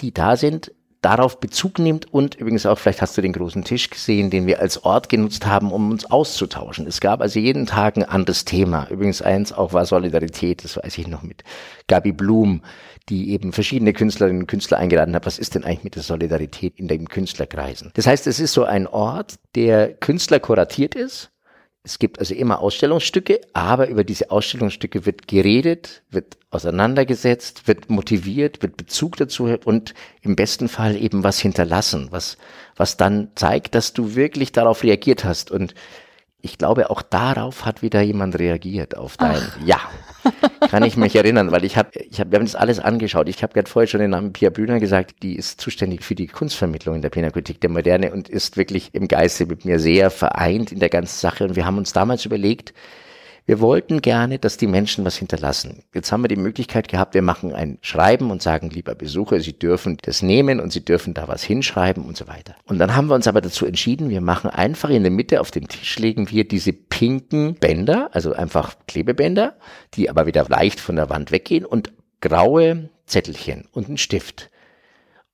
die 0.00 0.12
da 0.12 0.36
sind, 0.36 0.72
darauf 1.00 1.38
Bezug 1.40 1.78
nimmt 1.78 2.12
und 2.12 2.34
übrigens 2.34 2.66
auch, 2.66 2.78
vielleicht 2.78 3.02
hast 3.02 3.16
du 3.16 3.22
den 3.22 3.32
großen 3.32 3.64
Tisch 3.64 3.90
gesehen, 3.90 4.30
den 4.30 4.46
wir 4.46 4.60
als 4.60 4.84
Ort 4.84 5.08
genutzt 5.08 5.46
haben, 5.46 5.70
um 5.70 5.90
uns 5.90 6.10
auszutauschen. 6.10 6.86
Es 6.86 7.00
gab 7.00 7.20
also 7.20 7.38
jeden 7.38 7.66
Tag 7.66 7.96
ein 7.96 8.04
anderes 8.04 8.44
Thema. 8.44 8.88
Übrigens 8.90 9.22
eins 9.22 9.52
auch 9.52 9.72
war 9.72 9.86
Solidarität, 9.86 10.64
das 10.64 10.76
weiß 10.76 10.98
ich 10.98 11.06
noch 11.06 11.22
mit 11.22 11.44
Gabi 11.86 12.12
Blum, 12.12 12.62
die 13.08 13.30
eben 13.30 13.52
verschiedene 13.52 13.92
Künstlerinnen 13.92 14.42
und 14.42 14.46
Künstler 14.48 14.78
eingeladen 14.78 15.14
hat. 15.14 15.24
Was 15.24 15.38
ist 15.38 15.54
denn 15.54 15.64
eigentlich 15.64 15.84
mit 15.84 15.94
der 15.94 16.02
Solidarität 16.02 16.78
in 16.78 16.88
den 16.88 17.08
Künstlerkreisen? 17.08 17.90
Das 17.94 18.06
heißt, 18.06 18.26
es 18.26 18.40
ist 18.40 18.52
so 18.52 18.64
ein 18.64 18.86
Ort, 18.86 19.36
der 19.54 19.94
Künstler 19.94 20.40
kuratiert 20.40 20.94
ist 20.94 21.30
es 21.88 21.98
gibt 21.98 22.18
also 22.18 22.34
immer 22.34 22.60
Ausstellungsstücke, 22.60 23.40
aber 23.54 23.88
über 23.88 24.04
diese 24.04 24.30
Ausstellungsstücke 24.30 25.06
wird 25.06 25.26
geredet, 25.26 26.02
wird 26.10 26.36
auseinandergesetzt, 26.50 27.66
wird 27.66 27.88
motiviert, 27.88 28.60
wird 28.60 28.76
Bezug 28.76 29.16
dazu 29.16 29.56
und 29.64 29.94
im 30.20 30.36
besten 30.36 30.68
Fall 30.68 30.96
eben 30.96 31.24
was 31.24 31.38
hinterlassen, 31.38 32.08
was, 32.10 32.36
was 32.76 32.98
dann 32.98 33.30
zeigt, 33.36 33.74
dass 33.74 33.94
du 33.94 34.14
wirklich 34.14 34.52
darauf 34.52 34.82
reagiert 34.82 35.24
hast. 35.24 35.50
Und 35.50 35.74
ich 36.42 36.58
glaube, 36.58 36.90
auch 36.90 37.00
darauf 37.00 37.64
hat 37.64 37.80
wieder 37.80 38.02
jemand 38.02 38.38
reagiert, 38.38 38.94
auf 38.94 39.16
dein 39.16 39.36
Ach. 39.36 39.58
Ja. 39.64 39.80
Kann 40.70 40.82
ich 40.82 40.96
mich 40.96 41.16
erinnern, 41.16 41.52
weil 41.52 41.64
ich 41.64 41.76
habe, 41.76 41.90
ich 42.10 42.20
hab, 42.20 42.30
wir 42.30 42.38
haben 42.38 42.46
das 42.46 42.54
alles 42.54 42.80
angeschaut. 42.80 43.28
Ich 43.28 43.42
habe 43.42 43.52
gerade 43.52 43.68
vorher 43.68 43.86
schon 43.86 44.00
den 44.00 44.10
Namen 44.10 44.32
Pia 44.32 44.50
Bühner 44.50 44.80
gesagt, 44.80 45.22
die 45.22 45.36
ist 45.36 45.60
zuständig 45.60 46.04
für 46.04 46.14
die 46.14 46.26
Kunstvermittlung 46.26 46.96
in 46.96 47.02
der 47.02 47.10
Pinakothek 47.10 47.60
der 47.60 47.70
Moderne 47.70 48.12
und 48.12 48.28
ist 48.28 48.56
wirklich 48.56 48.90
im 48.92 49.08
Geiste 49.08 49.46
mit 49.46 49.64
mir 49.64 49.78
sehr 49.78 50.10
vereint 50.10 50.72
in 50.72 50.80
der 50.80 50.88
ganzen 50.88 51.18
Sache. 51.18 51.44
Und 51.44 51.56
wir 51.56 51.66
haben 51.66 51.78
uns 51.78 51.92
damals 51.92 52.24
überlegt, 52.24 52.72
wir 53.48 53.60
wollten 53.60 54.02
gerne, 54.02 54.38
dass 54.38 54.58
die 54.58 54.66
Menschen 54.66 55.06
was 55.06 55.16
hinterlassen. 55.16 55.82
Jetzt 55.94 56.12
haben 56.12 56.22
wir 56.22 56.28
die 56.28 56.36
Möglichkeit 56.36 56.86
gehabt, 56.86 57.14
wir 57.14 57.22
machen 57.22 57.54
ein 57.54 57.78
Schreiben 57.80 58.30
und 58.30 58.42
sagen, 58.42 58.68
lieber 58.68 58.94
Besucher, 58.94 59.40
Sie 59.40 59.58
dürfen 59.58 59.96
das 60.02 60.20
nehmen 60.20 60.60
und 60.60 60.70
Sie 60.70 60.84
dürfen 60.84 61.14
da 61.14 61.28
was 61.28 61.42
hinschreiben 61.44 62.04
und 62.04 62.14
so 62.14 62.28
weiter. 62.28 62.56
Und 62.66 62.78
dann 62.78 62.94
haben 62.94 63.06
wir 63.06 63.14
uns 63.14 63.26
aber 63.26 63.40
dazu 63.40 63.64
entschieden, 63.64 64.10
wir 64.10 64.20
machen 64.20 64.50
einfach 64.50 64.90
in 64.90 65.02
der 65.02 65.10
Mitte 65.10 65.40
auf 65.40 65.50
den 65.50 65.66
Tisch 65.66 65.98
legen 65.98 66.30
wir 66.30 66.46
diese 66.46 66.74
pinken 66.74 67.54
Bänder, 67.54 68.10
also 68.12 68.34
einfach 68.34 68.76
Klebebänder, 68.86 69.56
die 69.94 70.10
aber 70.10 70.26
wieder 70.26 70.44
leicht 70.46 70.78
von 70.78 70.96
der 70.96 71.08
Wand 71.08 71.32
weggehen 71.32 71.64
und 71.64 71.90
graue 72.20 72.90
Zettelchen 73.06 73.66
und 73.72 73.88
einen 73.88 73.96
Stift. 73.96 74.50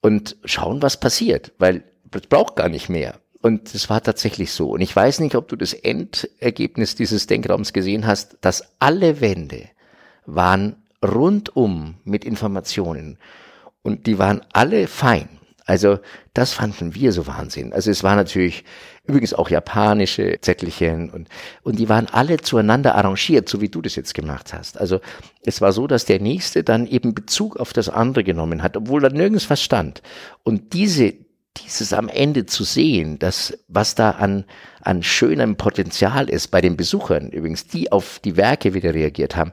Und 0.02 0.36
schauen, 0.44 0.82
was 0.82 1.00
passiert, 1.00 1.50
weil 1.58 1.82
das 2.12 2.22
braucht 2.28 2.54
gar 2.54 2.68
nicht 2.68 2.88
mehr. 2.88 3.18
Und 3.44 3.74
es 3.74 3.90
war 3.90 4.02
tatsächlich 4.02 4.52
so. 4.52 4.70
Und 4.70 4.80
ich 4.80 4.96
weiß 4.96 5.20
nicht, 5.20 5.34
ob 5.34 5.48
du 5.48 5.56
das 5.56 5.74
Endergebnis 5.74 6.94
dieses 6.94 7.26
Denkraums 7.26 7.74
gesehen 7.74 8.06
hast, 8.06 8.38
dass 8.40 8.72
alle 8.78 9.20
Wände 9.20 9.68
waren 10.24 10.76
rundum 11.04 11.96
mit 12.04 12.24
Informationen. 12.24 13.18
Und 13.82 14.06
die 14.06 14.18
waren 14.18 14.40
alle 14.54 14.86
fein. 14.86 15.28
Also 15.66 15.98
das 16.32 16.54
fanden 16.54 16.94
wir 16.94 17.12
so 17.12 17.26
Wahnsinn. 17.26 17.74
Also 17.74 17.90
es 17.90 18.02
war 18.02 18.16
natürlich 18.16 18.64
übrigens 19.06 19.34
auch 19.34 19.50
japanische 19.50 20.38
Zettelchen 20.40 21.10
und, 21.10 21.28
und 21.62 21.78
die 21.78 21.90
waren 21.90 22.06
alle 22.06 22.38
zueinander 22.38 22.94
arrangiert, 22.94 23.50
so 23.50 23.60
wie 23.60 23.68
du 23.68 23.82
das 23.82 23.94
jetzt 23.94 24.14
gemacht 24.14 24.54
hast. 24.54 24.80
Also 24.80 25.00
es 25.42 25.60
war 25.60 25.72
so, 25.72 25.86
dass 25.86 26.06
der 26.06 26.18
Nächste 26.18 26.64
dann 26.64 26.86
eben 26.86 27.14
Bezug 27.14 27.58
auf 27.58 27.74
das 27.74 27.90
andere 27.90 28.24
genommen 28.24 28.62
hat, 28.62 28.74
obwohl 28.78 29.02
da 29.02 29.10
nirgends 29.10 29.50
was 29.50 29.62
stand. 29.62 30.00
Und 30.44 30.72
diese, 30.72 31.12
dieses 31.62 31.92
am 31.92 32.08
Ende 32.08 32.46
zu 32.46 32.64
sehen, 32.64 33.18
dass 33.18 33.56
was 33.68 33.94
da 33.94 34.10
an, 34.10 34.44
an 34.80 35.02
schönem 35.02 35.56
Potenzial 35.56 36.28
ist 36.28 36.48
bei 36.48 36.60
den 36.60 36.76
Besuchern, 36.76 37.30
übrigens, 37.30 37.66
die 37.66 37.92
auf 37.92 38.18
die 38.18 38.36
Werke 38.36 38.74
wieder 38.74 38.92
reagiert 38.92 39.36
haben, 39.36 39.52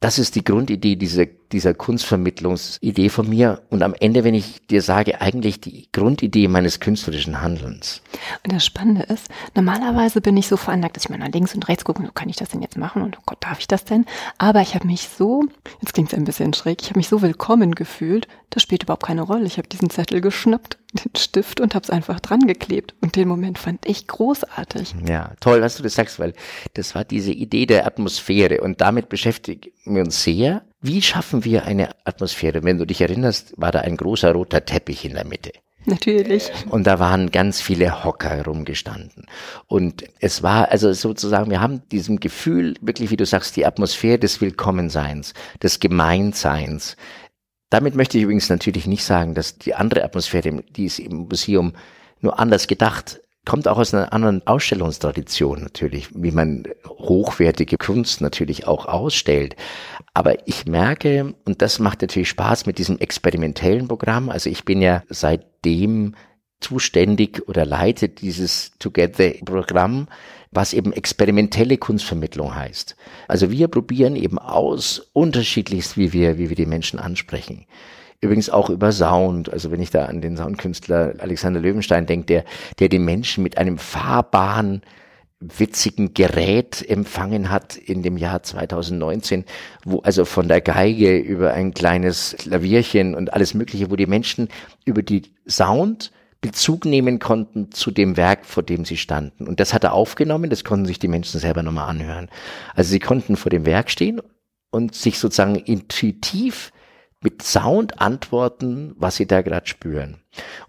das 0.00 0.18
ist 0.18 0.36
die 0.36 0.44
Grundidee 0.44 0.96
dieser, 0.96 1.26
dieser 1.52 1.74
Kunstvermittlungsidee 1.74 3.08
von 3.08 3.28
mir. 3.28 3.62
Und 3.70 3.82
am 3.82 3.94
Ende, 3.94 4.24
wenn 4.24 4.34
ich 4.34 4.66
dir 4.66 4.82
sage, 4.82 5.20
eigentlich 5.20 5.60
die 5.60 5.88
Grundidee 5.92 6.48
meines 6.48 6.80
künstlerischen 6.80 7.40
Handelns. 7.40 8.02
Und 8.44 8.52
das 8.52 8.64
Spannende 8.64 9.02
ist, 9.02 9.28
normalerweise 9.54 10.20
bin 10.20 10.36
ich 10.36 10.48
so 10.48 10.56
veranlagt, 10.56 10.96
dass 10.96 11.04
ich 11.04 11.10
mal 11.10 11.18
nach 11.18 11.32
links 11.32 11.54
und 11.54 11.68
rechts 11.68 11.84
gucke, 11.84 12.02
so 12.04 12.12
kann 12.12 12.28
ich 12.28 12.36
das 12.36 12.50
denn 12.50 12.62
jetzt 12.62 12.76
machen? 12.76 13.02
Und 13.02 13.16
oh 13.18 13.22
Gott, 13.26 13.38
darf 13.40 13.60
ich 13.60 13.68
das 13.68 13.84
denn? 13.84 14.04
Aber 14.38 14.60
ich 14.60 14.74
habe 14.74 14.86
mich 14.86 15.08
so, 15.08 15.44
jetzt 15.80 15.94
klingt 15.94 16.12
es 16.12 16.18
ein 16.18 16.24
bisschen 16.24 16.54
schräg, 16.54 16.82
ich 16.82 16.90
habe 16.90 16.98
mich 16.98 17.08
so 17.08 17.22
willkommen 17.22 17.74
gefühlt, 17.74 18.28
das 18.50 18.62
spielt 18.62 18.84
überhaupt 18.84 19.04
keine 19.04 19.22
Rolle. 19.22 19.44
Ich 19.44 19.58
habe 19.58 19.68
diesen 19.68 19.90
Zettel 19.90 20.20
geschnappt, 20.20 20.78
den 20.94 21.14
Stift 21.16 21.60
und 21.60 21.74
habe 21.74 21.84
es 21.84 21.90
einfach 21.90 22.18
dran 22.20 22.46
geklebt. 22.46 22.94
Und 23.02 23.14
den 23.16 23.28
Moment 23.28 23.58
fand 23.58 23.86
ich 23.86 24.06
großartig. 24.06 24.94
Ja, 25.06 25.32
toll, 25.40 25.60
was 25.60 25.76
du 25.76 25.82
das 25.82 25.94
sagst, 25.94 26.18
weil 26.18 26.32
das 26.74 26.94
war 26.94 27.04
diese 27.04 27.32
Idee 27.32 27.66
der 27.66 27.86
Atmosphäre 27.86 28.62
und 28.62 28.80
damit 28.80 29.08
beschäftigen 29.08 29.70
wir 29.84 30.02
uns 30.02 30.22
sehr. 30.22 30.62
Wie 30.80 31.02
schaffen 31.02 31.44
wir 31.44 31.64
eine 31.64 31.90
Atmosphäre? 32.04 32.62
Wenn 32.62 32.78
du 32.78 32.86
dich 32.86 33.00
erinnerst, 33.00 33.54
war 33.56 33.72
da 33.72 33.80
ein 33.80 33.96
großer 33.96 34.32
roter 34.32 34.64
Teppich 34.64 35.04
in 35.04 35.14
der 35.14 35.26
Mitte. 35.26 35.52
Natürlich. 35.86 36.50
Und 36.68 36.86
da 36.86 36.98
waren 36.98 37.30
ganz 37.30 37.60
viele 37.60 38.04
Hocker 38.04 38.44
rumgestanden. 38.44 39.26
Und 39.66 40.04
es 40.20 40.42
war 40.42 40.70
also 40.70 40.92
sozusagen, 40.92 41.50
wir 41.50 41.60
haben 41.60 41.82
diesem 41.88 42.20
Gefühl, 42.20 42.74
wirklich, 42.80 43.10
wie 43.10 43.16
du 43.16 43.26
sagst, 43.26 43.56
die 43.56 43.66
Atmosphäre 43.66 44.18
des 44.18 44.40
Willkommenseins, 44.40 45.34
des 45.62 45.80
Gemeinseins, 45.80 46.96
damit 47.70 47.94
möchte 47.94 48.18
ich 48.18 48.24
übrigens 48.24 48.48
natürlich 48.48 48.86
nicht 48.86 49.04
sagen, 49.04 49.34
dass 49.34 49.58
die 49.58 49.74
andere 49.74 50.04
Atmosphäre, 50.04 50.62
die 50.76 50.86
ist 50.86 50.98
im 50.98 51.26
Museum 51.28 51.72
nur 52.20 52.38
anders 52.38 52.66
gedacht, 52.66 53.20
kommt 53.48 53.66
auch 53.66 53.78
aus 53.78 53.94
einer 53.94 54.12
anderen 54.12 54.46
Ausstellungstradition 54.46 55.62
natürlich, 55.62 56.10
wie 56.14 56.32
man 56.32 56.64
hochwertige 56.86 57.78
Kunst 57.78 58.20
natürlich 58.20 58.66
auch 58.66 58.84
ausstellt. 58.86 59.56
Aber 60.12 60.46
ich 60.46 60.66
merke, 60.66 61.34
und 61.46 61.62
das 61.62 61.78
macht 61.78 62.02
natürlich 62.02 62.28
Spaß 62.28 62.66
mit 62.66 62.76
diesem 62.76 62.98
experimentellen 62.98 63.88
Programm, 63.88 64.28
also 64.28 64.50
ich 64.50 64.66
bin 64.66 64.82
ja 64.82 65.02
seitdem 65.08 66.14
zuständig 66.60 67.48
oder 67.48 67.64
leite 67.64 68.10
dieses 68.10 68.72
Together-Programm, 68.80 70.08
was 70.50 70.74
eben 70.74 70.92
experimentelle 70.92 71.78
Kunstvermittlung 71.78 72.54
heißt. 72.54 72.96
Also 73.28 73.50
wir 73.50 73.68
probieren 73.68 74.16
eben 74.16 74.38
aus, 74.38 75.08
unterschiedlichst, 75.14 75.96
wie 75.96 76.12
wir, 76.12 76.36
wie 76.36 76.50
wir 76.50 76.56
die 76.56 76.66
Menschen 76.66 76.98
ansprechen. 76.98 77.64
Übrigens 78.20 78.50
auch 78.50 78.68
über 78.68 78.90
Sound. 78.92 79.52
Also 79.52 79.70
wenn 79.70 79.80
ich 79.80 79.90
da 79.90 80.06
an 80.06 80.20
den 80.20 80.36
Soundkünstler 80.36 81.14
Alexander 81.18 81.60
Löwenstein 81.60 82.06
denke, 82.06 82.26
der, 82.26 82.44
der 82.78 82.88
den 82.88 83.04
Menschen 83.04 83.42
mit 83.42 83.58
einem 83.58 83.78
fahrbaren, 83.78 84.82
witzigen 85.40 86.14
Gerät 86.14 86.84
empfangen 86.88 87.48
hat 87.50 87.76
in 87.76 88.02
dem 88.02 88.16
Jahr 88.16 88.42
2019, 88.42 89.44
wo 89.84 90.00
also 90.00 90.24
von 90.24 90.48
der 90.48 90.60
Geige 90.60 91.16
über 91.16 91.54
ein 91.54 91.74
kleines 91.74 92.34
Klavierchen 92.38 93.14
und 93.14 93.32
alles 93.32 93.54
Mögliche, 93.54 93.90
wo 93.90 93.96
die 93.96 94.06
Menschen 94.06 94.48
über 94.84 95.02
die 95.02 95.22
Sound 95.48 96.10
Bezug 96.40 96.84
nehmen 96.84 97.18
konnten 97.18 97.72
zu 97.72 97.90
dem 97.90 98.16
Werk, 98.16 98.46
vor 98.46 98.62
dem 98.62 98.84
sie 98.84 98.96
standen. 98.96 99.48
Und 99.48 99.58
das 99.58 99.74
hat 99.74 99.82
er 99.84 99.92
aufgenommen, 99.92 100.50
das 100.50 100.64
konnten 100.64 100.86
sich 100.86 101.00
die 101.00 101.08
Menschen 101.08 101.40
selber 101.40 101.62
nochmal 101.62 101.88
anhören. 101.88 102.28
Also 102.74 102.90
sie 102.90 103.00
konnten 103.00 103.36
vor 103.36 103.50
dem 103.50 103.66
Werk 103.66 103.90
stehen 103.90 104.20
und 104.70 104.94
sich 104.94 105.18
sozusagen 105.18 105.56
intuitiv 105.56 106.72
mit 107.20 107.42
Sound 107.42 108.00
antworten, 108.00 108.94
was 108.96 109.16
sie 109.16 109.26
da 109.26 109.42
gerade 109.42 109.66
spüren. 109.66 110.18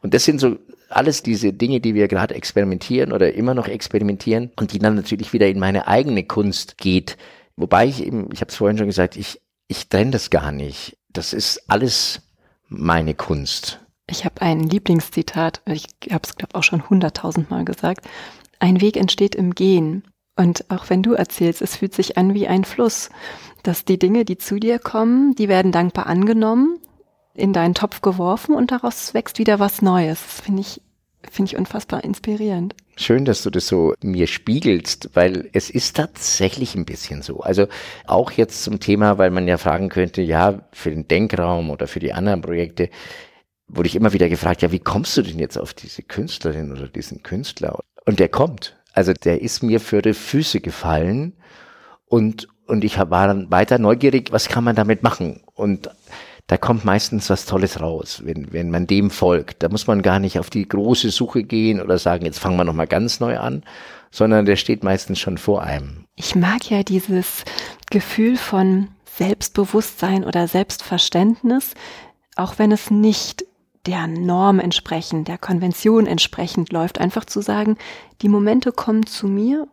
Und 0.02 0.14
das 0.14 0.26
sind 0.26 0.40
so 0.40 0.58
alles 0.90 1.22
diese 1.22 1.54
Dinge, 1.54 1.80
die 1.80 1.94
wir 1.94 2.08
gerade 2.08 2.34
experimentieren 2.34 3.12
oder 3.12 3.34
immer 3.34 3.54
noch 3.54 3.68
experimentieren 3.68 4.52
und 4.56 4.74
die 4.74 4.80
dann 4.80 4.96
natürlich 4.96 5.34
wieder 5.34 5.48
in 5.48 5.60
meine 5.60 5.88
eigene 5.88 6.24
Kunst 6.24 6.78
geht. 6.78 7.18
Wobei 7.56 7.86
ich 7.88 8.04
eben, 8.04 8.30
ich 8.32 8.42
habe 8.42 8.50
es 8.50 8.56
vorhin 8.56 8.78
schon 8.78 8.88
gesagt, 8.88 9.16
ich, 9.16 9.40
ich 9.68 9.90
trenne 9.90 10.12
das 10.12 10.30
gar 10.30 10.52
nicht. 10.52 10.98
Das 11.10 11.34
ist 11.34 11.70
alles 11.70 12.22
meine 12.68 13.14
Kunst. 13.14 13.80
Ich 14.08 14.26
habe 14.26 14.42
ein 14.42 14.64
Lieblingszitat, 14.64 15.62
ich 15.66 15.86
habe 16.12 16.22
es, 16.24 16.36
glaube 16.36 16.56
auch 16.56 16.64
schon 16.64 16.90
hunderttausendmal 16.90 17.66
gesagt. 17.66 18.08
Ein 18.60 18.82
Weg 18.82 18.98
entsteht 18.98 19.36
im 19.36 19.54
Gehen. 19.54 20.04
Und 20.36 20.66
auch 20.72 20.90
wenn 20.90 21.04
du 21.04 21.14
erzählst, 21.14 21.62
es 21.62 21.76
fühlt 21.76 21.94
sich 21.94 22.18
an 22.18 22.34
wie 22.34 22.48
ein 22.48 22.64
Fluss, 22.64 23.10
dass 23.64 23.86
die 23.86 24.00
Dinge, 24.00 24.26
die 24.26 24.38
zu 24.38 24.60
dir 24.60 24.80
kommen, 24.80 25.36
die 25.36 25.50
werden 25.50 25.72
dankbar 25.72 26.08
angenommen, 26.08 26.80
in 27.34 27.54
deinen 27.54 27.74
Topf 27.74 28.02
geworfen 28.02 28.56
und 28.56 28.72
daraus 28.72 29.14
wächst 29.14 29.40
wieder 29.40 29.60
was 29.60 29.82
Neues. 29.82 30.22
Das 30.22 30.42
finde 30.42 30.62
ich, 30.62 30.82
finde 31.30 31.52
ich 31.52 31.58
unfassbar 31.58 32.04
inspirierend. 32.04 32.76
Schön, 32.96 33.24
dass 33.24 33.44
du 33.44 33.50
das 33.50 33.68
so 33.68 33.94
mir 34.02 34.28
spiegelst, 34.28 35.12
weil 35.14 35.50
es 35.54 35.70
ist 35.70 35.96
tatsächlich 35.96 36.76
ein 36.76 36.86
bisschen 36.86 37.22
so. 37.22 37.40
Also 37.40 37.68
auch 38.06 38.32
jetzt 38.32 38.64
zum 38.64 38.80
Thema, 38.80 39.18
weil 39.18 39.32
man 39.32 39.48
ja 39.48 39.58
fragen 39.58 39.90
könnte, 39.90 40.22
ja, 40.22 40.68
für 40.74 40.90
den 40.90 41.08
Denkraum 41.08 41.70
oder 41.70 41.88
für 41.88 42.00
die 42.00 42.12
anderen 42.12 42.42
Projekte, 42.42 42.90
wurde 43.70 43.88
ich 43.88 43.96
immer 43.96 44.14
wieder 44.14 44.28
gefragt, 44.28 44.62
ja, 44.62 44.72
wie 44.72 44.80
kommst 44.80 45.16
du 45.16 45.22
denn 45.22 45.40
jetzt 45.40 45.58
auf 45.58 45.74
diese 45.74 46.04
Künstlerin 46.04 46.72
oder 46.72 46.88
diesen 46.88 47.24
Künstler? 47.24 47.80
Und 48.06 48.20
der 48.20 48.30
kommt. 48.30 48.76
Also 48.94 49.14
der 49.14 49.42
ist 49.42 49.64
mir 49.64 49.80
für 49.80 50.02
die 50.02 50.14
Füße 50.14 50.60
gefallen 50.60 51.38
und, 52.06 52.48
und 52.70 52.84
ich 52.84 52.98
war 52.98 53.28
dann 53.28 53.52
weiter 53.52 53.80
neugierig, 53.80 54.32
was 54.32 54.48
kann 54.48 54.64
man 54.64 54.76
damit 54.76 55.04
machen? 55.04 55.42
Und 55.56 55.90
da 56.48 56.58
kommt 56.58 56.84
meistens 56.86 57.30
was 57.30 57.46
Tolles 57.46 57.80
raus, 57.80 58.22
wenn, 58.26 58.52
wenn 58.52 58.72
man 58.72 58.88
dem 58.88 59.12
folgt. 59.12 59.62
Da 59.62 59.70
muss 59.70 59.88
man 59.88 60.02
gar 60.02 60.20
nicht 60.20 60.40
auf 60.40 60.50
die 60.50 60.68
große 60.68 61.12
Suche 61.12 61.44
gehen 61.44 61.82
oder 61.82 61.98
sagen, 61.98 62.26
jetzt 62.26 62.40
fangen 62.40 62.58
wir 62.58 62.64
nochmal 62.64 62.88
ganz 62.88 63.20
neu 63.20 63.38
an, 63.38 63.64
sondern 64.12 64.46
der 64.46 64.56
steht 64.56 64.84
meistens 64.84 65.20
schon 65.20 65.38
vor 65.38 65.62
einem. 65.62 66.06
Ich 66.16 66.36
mag 66.36 66.70
ja 66.70 66.82
dieses 66.84 67.44
Gefühl 67.92 68.36
von 68.36 68.88
Selbstbewusstsein 69.18 70.24
oder 70.24 70.48
Selbstverständnis, 70.48 71.74
auch 72.36 72.58
wenn 72.58 72.72
es 72.72 72.90
nicht 72.90 73.46
der 73.86 74.08
Norm 74.08 74.60
entsprechend, 74.60 75.28
der 75.28 75.38
Konvention 75.38 76.08
entsprechend 76.08 76.72
läuft, 76.72 77.00
einfach 77.00 77.26
zu 77.26 77.42
sagen, 77.42 77.78
die 78.22 78.30
Momente 78.30 78.72
kommen 78.72 79.06
zu 79.06 79.28
mir 79.28 79.68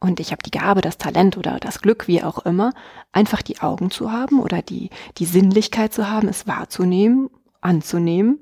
und 0.00 0.20
ich 0.20 0.30
habe 0.30 0.42
die 0.42 0.50
Gabe, 0.50 0.80
das 0.80 0.98
Talent 0.98 1.36
oder 1.36 1.58
das 1.58 1.80
Glück, 1.80 2.06
wie 2.06 2.22
auch 2.22 2.38
immer, 2.38 2.72
einfach 3.12 3.42
die 3.42 3.60
Augen 3.60 3.90
zu 3.90 4.12
haben 4.12 4.40
oder 4.40 4.62
die, 4.62 4.90
die 5.16 5.26
Sinnlichkeit 5.26 5.92
zu 5.92 6.10
haben, 6.10 6.28
es 6.28 6.46
wahrzunehmen, 6.46 7.30
anzunehmen 7.60 8.40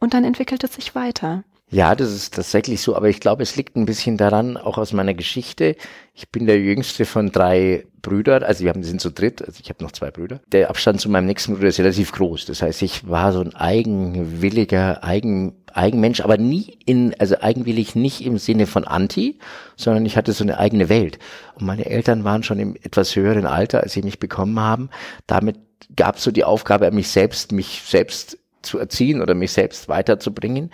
und 0.00 0.14
dann 0.14 0.24
entwickelt 0.24 0.64
es 0.64 0.74
sich 0.74 0.94
weiter. 0.94 1.44
Ja, 1.70 1.94
das 1.94 2.12
ist 2.12 2.34
tatsächlich 2.34 2.80
so, 2.80 2.96
aber 2.96 3.10
ich 3.10 3.20
glaube, 3.20 3.42
es 3.42 3.56
liegt 3.56 3.76
ein 3.76 3.84
bisschen 3.84 4.16
daran, 4.16 4.56
auch 4.56 4.78
aus 4.78 4.94
meiner 4.94 5.12
Geschichte. 5.12 5.76
Ich 6.14 6.30
bin 6.30 6.46
der 6.46 6.58
jüngste 6.58 7.04
von 7.04 7.30
drei 7.30 7.84
Brüdern, 8.00 8.42
also 8.42 8.64
wir 8.64 8.70
haben, 8.70 8.82
sind 8.82 9.02
zu 9.02 9.10
dritt, 9.10 9.42
also 9.42 9.60
ich 9.62 9.68
habe 9.68 9.84
noch 9.84 9.92
zwei 9.92 10.10
Brüder. 10.10 10.40
Der 10.50 10.70
Abstand 10.70 11.00
zu 11.00 11.10
meinem 11.10 11.26
nächsten 11.26 11.54
Bruder 11.54 11.68
ist 11.68 11.78
relativ 11.78 12.12
groß. 12.12 12.46
Das 12.46 12.62
heißt, 12.62 12.80
ich 12.80 13.06
war 13.06 13.32
so 13.32 13.40
ein 13.40 13.54
eigenwilliger, 13.54 15.04
eigen, 15.04 15.56
Eigenmensch, 15.74 16.20
aber 16.20 16.38
nie 16.38 16.78
in, 16.86 17.14
also 17.18 17.40
eigenwillig 17.40 17.94
nicht 17.94 18.24
im 18.24 18.38
Sinne 18.38 18.66
von 18.66 18.84
Anti, 18.84 19.38
sondern 19.76 20.06
ich 20.06 20.16
hatte 20.16 20.32
so 20.32 20.44
eine 20.44 20.58
eigene 20.58 20.88
Welt. 20.88 21.18
Und 21.54 21.66
meine 21.66 21.86
Eltern 21.86 22.24
waren 22.24 22.42
schon 22.42 22.58
im 22.58 22.76
etwas 22.82 23.14
höheren 23.14 23.46
Alter, 23.46 23.82
als 23.82 23.92
sie 23.92 24.02
mich 24.02 24.18
bekommen 24.18 24.58
haben. 24.58 24.88
Damit 25.26 25.58
gab 25.94 26.16
es 26.16 26.24
so 26.24 26.30
die 26.30 26.44
Aufgabe, 26.44 26.90
mich 26.90 27.08
selbst, 27.08 27.52
mich 27.52 27.82
selbst 27.86 28.38
zu 28.62 28.78
erziehen 28.78 29.20
oder 29.22 29.34
mich 29.34 29.52
selbst 29.52 29.88
weiterzubringen. 29.88 30.70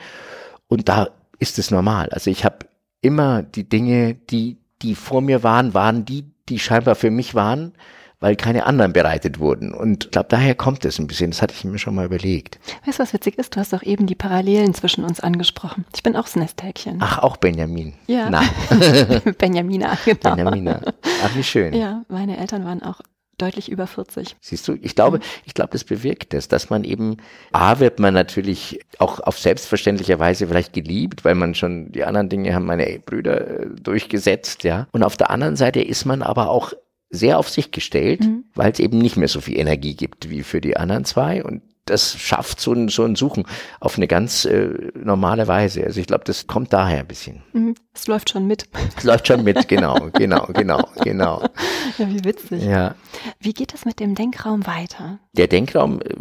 Und 0.68 0.88
da 0.88 1.08
ist 1.38 1.58
es 1.58 1.70
normal. 1.70 2.08
Also 2.10 2.30
ich 2.30 2.44
habe 2.44 2.66
immer 3.00 3.42
die 3.42 3.68
Dinge, 3.68 4.14
die, 4.14 4.58
die 4.82 4.94
vor 4.94 5.20
mir 5.20 5.42
waren, 5.42 5.74
waren 5.74 6.04
die, 6.04 6.24
die 6.48 6.58
scheinbar 6.58 6.94
für 6.94 7.10
mich 7.10 7.34
waren, 7.34 7.72
weil 8.20 8.36
keine 8.36 8.64
anderen 8.64 8.94
bereitet 8.94 9.38
wurden. 9.38 9.74
Und 9.74 10.04
ich 10.04 10.10
glaube, 10.10 10.28
daher 10.30 10.54
kommt 10.54 10.84
es 10.86 10.98
ein 10.98 11.06
bisschen. 11.06 11.30
Das 11.30 11.42
hatte 11.42 11.54
ich 11.54 11.64
mir 11.64 11.78
schon 11.78 11.94
mal 11.94 12.06
überlegt. 12.06 12.58
Weißt 12.86 12.98
du, 12.98 13.02
was 13.02 13.12
witzig 13.12 13.38
ist? 13.38 13.54
Du 13.54 13.60
hast 13.60 13.74
doch 13.74 13.82
eben 13.82 14.06
die 14.06 14.14
Parallelen 14.14 14.72
zwischen 14.72 15.04
uns 15.04 15.20
angesprochen. 15.20 15.84
Ich 15.94 16.02
bin 16.02 16.16
auch 16.16 16.24
das 16.24 16.36
Nesthäkchen. 16.36 16.98
Ach, 17.00 17.18
auch 17.18 17.36
Benjamin. 17.36 17.92
Ja. 18.06 18.30
Nein. 18.30 18.48
Benjamina, 19.38 19.98
genau. 20.04 20.36
Benjamina. 20.36 20.80
Ach, 21.22 21.36
wie 21.36 21.42
schön. 21.44 21.74
Ja, 21.74 22.04
meine 22.08 22.38
Eltern 22.38 22.64
waren 22.64 22.82
auch 22.82 23.02
deutlich 23.38 23.70
über 23.70 23.86
40. 23.86 24.36
Siehst 24.40 24.66
du, 24.68 24.76
ich 24.80 24.94
glaube, 24.94 25.20
ich 25.44 25.54
glaube, 25.54 25.70
das 25.72 25.84
bewirkt 25.84 26.34
es, 26.34 26.48
dass 26.48 26.70
man 26.70 26.84
eben, 26.84 27.16
A, 27.52 27.78
wird 27.78 27.98
man 27.98 28.14
natürlich 28.14 28.80
auch 28.98 29.20
auf 29.20 29.38
selbstverständliche 29.38 30.18
Weise 30.18 30.46
vielleicht 30.46 30.72
geliebt, 30.72 31.24
weil 31.24 31.34
man 31.34 31.54
schon 31.54 31.92
die 31.92 32.04
anderen 32.04 32.28
Dinge 32.28 32.54
haben 32.54 32.66
meine 32.66 33.00
Brüder 33.00 33.60
äh, 33.60 33.66
durchgesetzt, 33.80 34.64
ja. 34.64 34.88
Und 34.92 35.02
auf 35.02 35.16
der 35.16 35.30
anderen 35.30 35.56
Seite 35.56 35.80
ist 35.80 36.04
man 36.04 36.22
aber 36.22 36.48
auch 36.48 36.72
sehr 37.10 37.38
auf 37.38 37.48
sich 37.48 37.70
gestellt, 37.70 38.20
mhm. 38.20 38.44
weil 38.54 38.72
es 38.72 38.80
eben 38.80 38.98
nicht 38.98 39.16
mehr 39.16 39.28
so 39.28 39.40
viel 39.40 39.58
Energie 39.58 39.94
gibt 39.94 40.30
wie 40.30 40.42
für 40.42 40.60
die 40.60 40.76
anderen 40.76 41.04
zwei 41.04 41.44
und 41.44 41.62
das 41.84 42.18
schafft 42.18 42.60
so 42.60 42.72
ein, 42.72 42.88
so 42.88 43.04
ein 43.04 43.14
Suchen 43.14 43.44
auf 43.80 43.96
eine 43.96 44.08
ganz 44.08 44.44
äh, 44.44 44.68
normale 44.94 45.46
Weise. 45.48 45.84
Also 45.84 46.00
ich 46.00 46.06
glaube, 46.06 46.24
das 46.24 46.46
kommt 46.46 46.72
daher 46.72 47.00
ein 47.00 47.06
bisschen. 47.06 47.42
Mhm. 47.52 47.74
Es 47.92 48.06
läuft 48.06 48.30
schon 48.30 48.46
mit. 48.46 48.68
Es 48.96 49.04
läuft 49.04 49.28
schon 49.28 49.44
mit, 49.44 49.68
genau, 49.68 50.08
genau, 50.12 50.46
genau, 50.52 50.88
genau. 51.02 51.48
Ja, 51.98 52.08
wie 52.08 52.24
witzig. 52.24 52.64
Ja. 52.64 52.96
Wie 53.38 53.52
geht 53.52 53.72
es 53.72 53.84
mit 53.84 54.00
dem 54.00 54.16
Denkraum 54.16 54.66
weiter? 54.66 55.20
Der 55.34 55.46
Denkraum, 55.46 56.00
äh, 56.00 56.14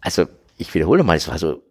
also 0.00 0.26
ich 0.58 0.72
wiederhole 0.74 1.02
mal, 1.02 1.16
es 1.16 1.26
war 1.26 1.38
so 1.38 1.62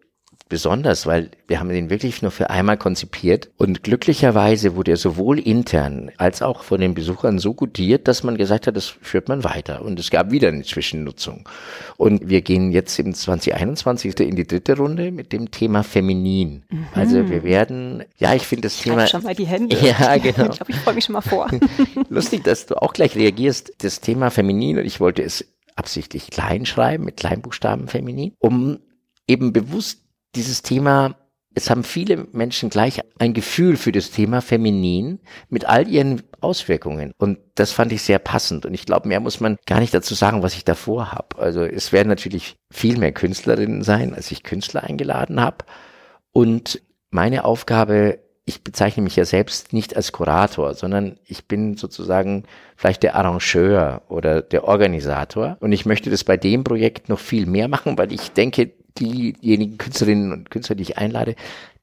besonders, 0.48 1.06
weil 1.06 1.30
wir 1.46 1.60
haben 1.60 1.68
den 1.68 1.90
wirklich 1.90 2.22
nur 2.22 2.30
für 2.30 2.50
einmal 2.50 2.76
konzipiert 2.76 3.50
und 3.56 3.82
glücklicherweise 3.82 4.76
wurde 4.76 4.92
er 4.92 4.96
sowohl 4.96 5.38
intern 5.38 6.10
als 6.16 6.42
auch 6.42 6.62
von 6.62 6.80
den 6.80 6.94
Besuchern 6.94 7.38
so 7.38 7.54
gutiert, 7.54 8.08
dass 8.08 8.22
man 8.22 8.36
gesagt 8.36 8.66
hat, 8.66 8.76
das 8.76 8.86
führt 8.86 9.28
man 9.28 9.44
weiter 9.44 9.82
und 9.82 9.98
es 9.98 10.10
gab 10.10 10.30
wieder 10.30 10.48
eine 10.48 10.62
Zwischennutzung. 10.62 11.48
Und 11.96 12.28
wir 12.28 12.42
gehen 12.42 12.72
jetzt 12.72 12.98
im 12.98 13.14
2021 13.14 14.18
in 14.20 14.36
die 14.36 14.46
dritte 14.46 14.76
Runde 14.76 15.12
mit 15.12 15.32
dem 15.32 15.50
Thema 15.50 15.82
Feminin. 15.82 16.64
Mhm. 16.68 16.86
Also 16.94 17.28
wir 17.28 17.42
werden, 17.42 18.04
ja, 18.16 18.34
ich 18.34 18.46
finde 18.46 18.62
das 18.62 18.76
ich 18.76 18.82
Thema. 18.82 19.06
schon 19.06 19.22
mal 19.22 19.34
die 19.34 19.46
Hände. 19.46 19.76
Ja, 19.88 20.16
genau. 20.18 20.50
Ich 20.50 20.56
glaube, 20.56 20.70
ich 20.70 20.76
freue 20.76 20.94
mich 20.94 21.04
schon 21.04 21.14
mal 21.14 21.20
vor. 21.20 21.48
Lustig, 22.08 22.44
dass 22.44 22.66
du 22.66 22.74
auch 22.82 22.92
gleich 22.92 23.14
reagierst. 23.14 23.72
Das 23.78 24.00
Thema 24.00 24.30
Feminin 24.30 24.78
und 24.78 24.84
ich 24.84 25.00
wollte 25.00 25.22
es 25.22 25.44
absichtlich 25.76 26.30
klein 26.30 26.66
schreiben, 26.66 27.04
mit 27.04 27.16
Kleinbuchstaben 27.16 27.88
feminin, 27.88 28.34
um 28.38 28.80
eben 29.26 29.52
bewusst 29.52 30.02
dieses 30.34 30.62
Thema, 30.62 31.16
es 31.54 31.70
haben 31.70 31.84
viele 31.84 32.28
Menschen 32.32 32.70
gleich 32.70 33.00
ein 33.18 33.34
Gefühl 33.34 33.76
für 33.76 33.92
das 33.92 34.10
Thema 34.10 34.40
Feminin 34.40 35.20
mit 35.48 35.64
all 35.64 35.88
ihren 35.88 36.22
Auswirkungen. 36.40 37.12
Und 37.18 37.38
das 37.54 37.72
fand 37.72 37.92
ich 37.92 38.02
sehr 38.02 38.18
passend. 38.18 38.64
Und 38.66 38.74
ich 38.74 38.86
glaube, 38.86 39.08
mehr 39.08 39.20
muss 39.20 39.40
man 39.40 39.56
gar 39.66 39.80
nicht 39.80 39.94
dazu 39.94 40.14
sagen, 40.14 40.42
was 40.42 40.54
ich 40.54 40.64
davor 40.64 41.12
habe. 41.12 41.38
Also 41.38 41.62
es 41.62 41.92
werden 41.92 42.08
natürlich 42.08 42.56
viel 42.70 42.98
mehr 42.98 43.12
Künstlerinnen 43.12 43.82
sein, 43.82 44.14
als 44.14 44.30
ich 44.30 44.42
Künstler 44.42 44.84
eingeladen 44.84 45.40
habe. 45.40 45.64
Und 46.32 46.80
meine 47.10 47.44
Aufgabe 47.44 48.20
ich 48.48 48.64
bezeichne 48.64 49.02
mich 49.02 49.14
ja 49.14 49.26
selbst 49.26 49.72
nicht 49.74 49.94
als 49.94 50.10
Kurator, 50.10 50.74
sondern 50.74 51.18
ich 51.26 51.46
bin 51.46 51.76
sozusagen 51.76 52.44
vielleicht 52.76 53.02
der 53.02 53.14
Arrangeur 53.14 54.02
oder 54.08 54.40
der 54.40 54.64
Organisator. 54.64 55.58
Und 55.60 55.72
ich 55.72 55.84
möchte 55.84 56.10
das 56.10 56.24
bei 56.24 56.38
dem 56.38 56.64
Projekt 56.64 57.10
noch 57.10 57.18
viel 57.18 57.46
mehr 57.46 57.68
machen, 57.68 57.98
weil 57.98 58.10
ich 58.10 58.32
denke, 58.32 58.72
diejenigen 58.98 59.78
Künstlerinnen 59.78 60.32
und 60.32 60.50
Künstler, 60.50 60.76
die 60.76 60.82
ich 60.82 60.98
einlade, 60.98 61.34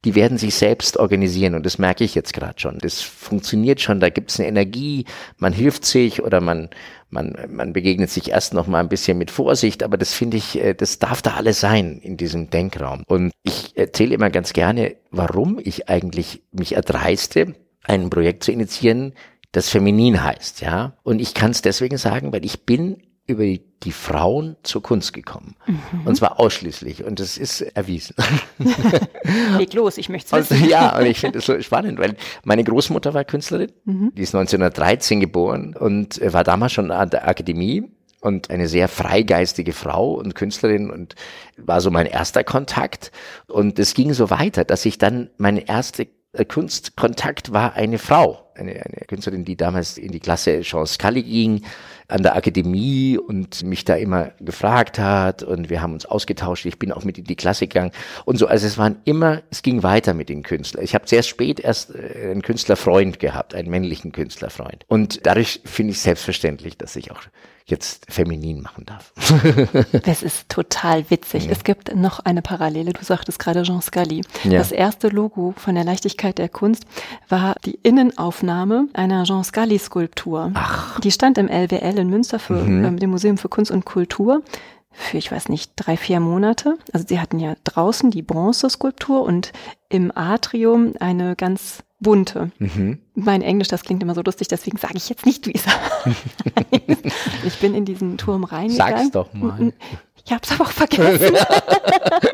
die 0.05 0.13
werden 0.13 0.37
sich 0.37 0.53
selbst 0.53 0.97
organisieren 0.97 1.55
und 1.55 1.65
das 1.65 1.79
merke 1.79 2.03
ich 2.03 2.13
jetzt 2.13 2.33
gerade 2.33 2.59
schon. 2.59 2.77
Das 2.77 3.01
funktioniert 3.01 3.81
schon, 3.81 3.99
da 3.99 4.09
gibt 4.09 4.29
es 4.29 4.39
eine 4.39 4.47
Energie, 4.47 5.05
man 5.39 5.51
hilft 5.51 5.83
sich 5.83 6.21
oder 6.21 6.41
man, 6.41 6.69
man, 7.09 7.35
man 7.49 7.73
begegnet 7.73 8.11
sich 8.11 8.29
erst 8.29 8.53
noch 8.53 8.67
mal 8.67 8.79
ein 8.79 8.89
bisschen 8.89 9.17
mit 9.17 9.31
Vorsicht, 9.31 9.81
aber 9.81 9.97
das 9.97 10.13
finde 10.13 10.37
ich, 10.37 10.61
äh, 10.61 10.75
das 10.75 10.99
darf 10.99 11.23
da 11.23 11.33
alles 11.33 11.59
sein 11.59 11.99
in 12.03 12.17
diesem 12.17 12.51
Denkraum. 12.51 13.03
Und 13.07 13.31
ich 13.43 13.75
erzähle 13.75 14.13
immer 14.13 14.29
ganz 14.29 14.53
gerne, 14.53 14.95
warum 15.09 15.59
ich 15.61 15.89
eigentlich 15.89 16.43
mich 16.51 16.75
erdreiste, 16.75 17.55
ein 17.83 18.11
Projekt 18.11 18.43
zu 18.43 18.51
initiieren, 18.51 19.13
das 19.51 19.69
feminin 19.69 20.23
heißt, 20.23 20.61
ja. 20.61 20.97
Und 21.01 21.19
ich 21.19 21.33
kann 21.33 21.51
es 21.51 21.61
deswegen 21.61 21.97
sagen, 21.97 22.31
weil 22.31 22.45
ich 22.45 22.65
bin 22.65 22.97
über 23.27 23.43
die 23.43 23.91
Frauen 23.91 24.55
zur 24.63 24.81
Kunst 24.83 25.13
gekommen. 25.13 25.55
Mhm. 25.65 26.05
Und 26.05 26.15
zwar 26.15 26.39
ausschließlich. 26.39 27.03
Und 27.03 27.19
das 27.19 27.37
ist 27.37 27.61
erwiesen. 27.61 28.15
Leg 29.57 29.73
los, 29.73 29.97
ich 29.97 30.09
möchte 30.09 30.35
es 30.35 30.49
wissen. 30.49 30.69
ja, 30.69 30.97
und 30.97 31.05
ich 31.05 31.19
finde 31.19 31.39
es 31.39 31.45
so 31.45 31.59
spannend, 31.61 31.99
weil 31.99 32.15
meine 32.43 32.63
Großmutter 32.63 33.13
war 33.13 33.23
Künstlerin. 33.23 33.71
Mhm. 33.85 34.11
Die 34.15 34.21
ist 34.21 34.35
1913 34.35 35.19
geboren 35.19 35.75
und 35.75 36.19
war 36.21 36.43
damals 36.43 36.73
schon 36.73 36.91
an 36.91 37.09
der 37.09 37.27
Akademie 37.27 37.83
und 38.21 38.49
eine 38.49 38.67
sehr 38.67 38.87
freigeistige 38.87 39.73
Frau 39.73 40.13
und 40.13 40.33
Künstlerin 40.35 40.89
und 40.89 41.15
war 41.57 41.79
so 41.81 41.91
mein 41.91 42.07
erster 42.07 42.43
Kontakt. 42.43 43.11
Und 43.47 43.77
es 43.77 43.93
ging 43.93 44.13
so 44.13 44.29
weiter, 44.29 44.65
dass 44.65 44.85
ich 44.85 44.97
dann 44.97 45.29
meine 45.37 45.67
erste 45.67 46.07
äh, 46.33 46.45
Kunstkontakt 46.45 47.53
war 47.53 47.73
eine 47.73 47.99
Frau, 47.99 48.51
eine, 48.55 48.71
eine 48.71 49.05
Künstlerin, 49.07 49.45
die 49.45 49.55
damals 49.55 49.97
in 49.97 50.11
die 50.11 50.19
Klasse 50.19 50.61
Jean 50.61 50.85
Scully 50.87 51.23
ging 51.23 51.61
an 52.07 52.23
der 52.23 52.35
Akademie 52.35 53.17
und 53.17 53.63
mich 53.63 53.85
da 53.85 53.95
immer 53.95 54.31
gefragt 54.39 54.99
hat 54.99 55.43
und 55.43 55.69
wir 55.69 55.81
haben 55.81 55.93
uns 55.93 56.05
ausgetauscht. 56.05 56.65
Ich 56.65 56.79
bin 56.79 56.91
auch 56.91 57.03
mit 57.03 57.17
in 57.17 57.23
die 57.23 57.35
Klasse 57.35 57.67
gegangen 57.67 57.91
und 58.25 58.37
so. 58.37 58.47
Also 58.47 58.67
es 58.67 58.77
waren 58.77 58.97
immer, 59.05 59.41
es 59.49 59.63
ging 59.63 59.83
weiter 59.83 60.13
mit 60.13 60.29
den 60.29 60.43
Künstlern. 60.43 60.83
Ich 60.83 60.93
habe 60.93 61.07
sehr 61.07 61.23
spät 61.23 61.59
erst 61.59 61.95
äh, 61.95 62.29
einen 62.31 62.41
Künstlerfreund 62.41 63.19
gehabt, 63.19 63.55
einen 63.55 63.69
männlichen 63.69 64.11
Künstlerfreund. 64.11 64.85
Und 64.87 65.25
dadurch 65.25 65.61
finde 65.65 65.91
ich 65.91 65.99
selbstverständlich, 65.99 66.77
dass 66.77 66.95
ich 66.95 67.11
auch 67.11 67.21
jetzt 67.67 68.05
feminin 68.11 68.61
machen 68.61 68.85
darf. 68.85 69.11
das 70.05 70.21
ist 70.21 70.49
total 70.49 71.09
witzig. 71.09 71.45
Ja. 71.45 71.51
Es 71.51 71.63
gibt 71.63 71.95
noch 71.95 72.19
eine 72.19 72.43
Parallele. 72.43 72.93
Du 72.93 73.03
sagtest 73.03 73.39
gerade 73.39 73.63
Jean 73.63 73.81
Scali. 73.81 74.21
Ja. 74.43 74.59
Das 74.59 74.71
erste 74.71 75.09
Logo 75.09 75.55
von 75.57 75.73
der 75.73 75.83
Leichtigkeit 75.83 76.37
der 76.37 76.49
Kunst 76.49 76.85
war 77.27 77.55
die 77.65 77.79
Innenaufnahme 77.81 78.87
einer 78.93 79.23
Jean 79.23 79.43
Scali 79.43 79.79
Skulptur. 79.79 80.51
Ach. 80.53 80.99
Die 80.99 81.11
stand 81.11 81.39
im 81.39 81.47
LWL 81.47 81.97
in 81.97 82.09
Münster 82.09 82.37
für 82.37 82.53
mhm. 82.53 82.85
äh, 82.85 82.99
dem 82.99 83.09
Museum 83.09 83.39
für 83.39 83.49
Kunst 83.49 83.71
und 83.71 83.83
Kultur. 83.83 84.43
Für, 84.95 85.17
ich 85.17 85.31
weiß 85.31 85.49
nicht, 85.49 85.73
drei, 85.75 85.97
vier 85.97 86.19
Monate. 86.19 86.77
Also 86.93 87.05
sie 87.07 87.19
hatten 87.19 87.39
ja 87.39 87.55
draußen 87.63 88.11
die 88.11 88.21
Bronzeskulptur 88.21 89.21
und 89.23 89.51
im 89.89 90.11
Atrium 90.15 90.93
eine 90.99 91.35
ganz 91.35 91.83
bunte. 91.99 92.51
Mhm. 92.59 92.99
Mein 93.13 93.41
Englisch, 93.41 93.67
das 93.67 93.83
klingt 93.83 94.03
immer 94.03 94.15
so 94.15 94.21
lustig, 94.21 94.47
deswegen 94.47 94.77
sage 94.77 94.97
ich 94.97 95.09
jetzt 95.09 95.25
nicht, 95.25 95.47
wie 95.47 95.55
es. 95.55 95.63
Ich 97.45 97.59
bin 97.59 97.73
in 97.75 97.85
diesen 97.85 98.17
Turm 98.17 98.43
reingegangen. 98.43 98.97
Sag's 98.97 99.11
doch 99.11 99.33
mal. 99.33 99.73
Ich 100.25 100.31
hab's 100.31 100.51
aber 100.51 100.65
auch 100.65 100.71
vergessen. 100.71 101.35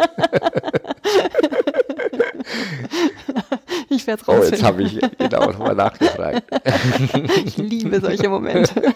werde 4.12 4.22
es 4.22 4.28
rausfinden. 4.28 4.52
Oh, 4.52 4.56
jetzt 4.56 4.64
habe 4.64 4.84
ich 4.84 5.18
genau 5.18 5.46
nochmal 5.52 5.76
nachgefragt. 5.76 6.44
ich 7.46 7.58
liebe 7.58 8.00
solche 8.00 8.30
Momente. 8.30 8.94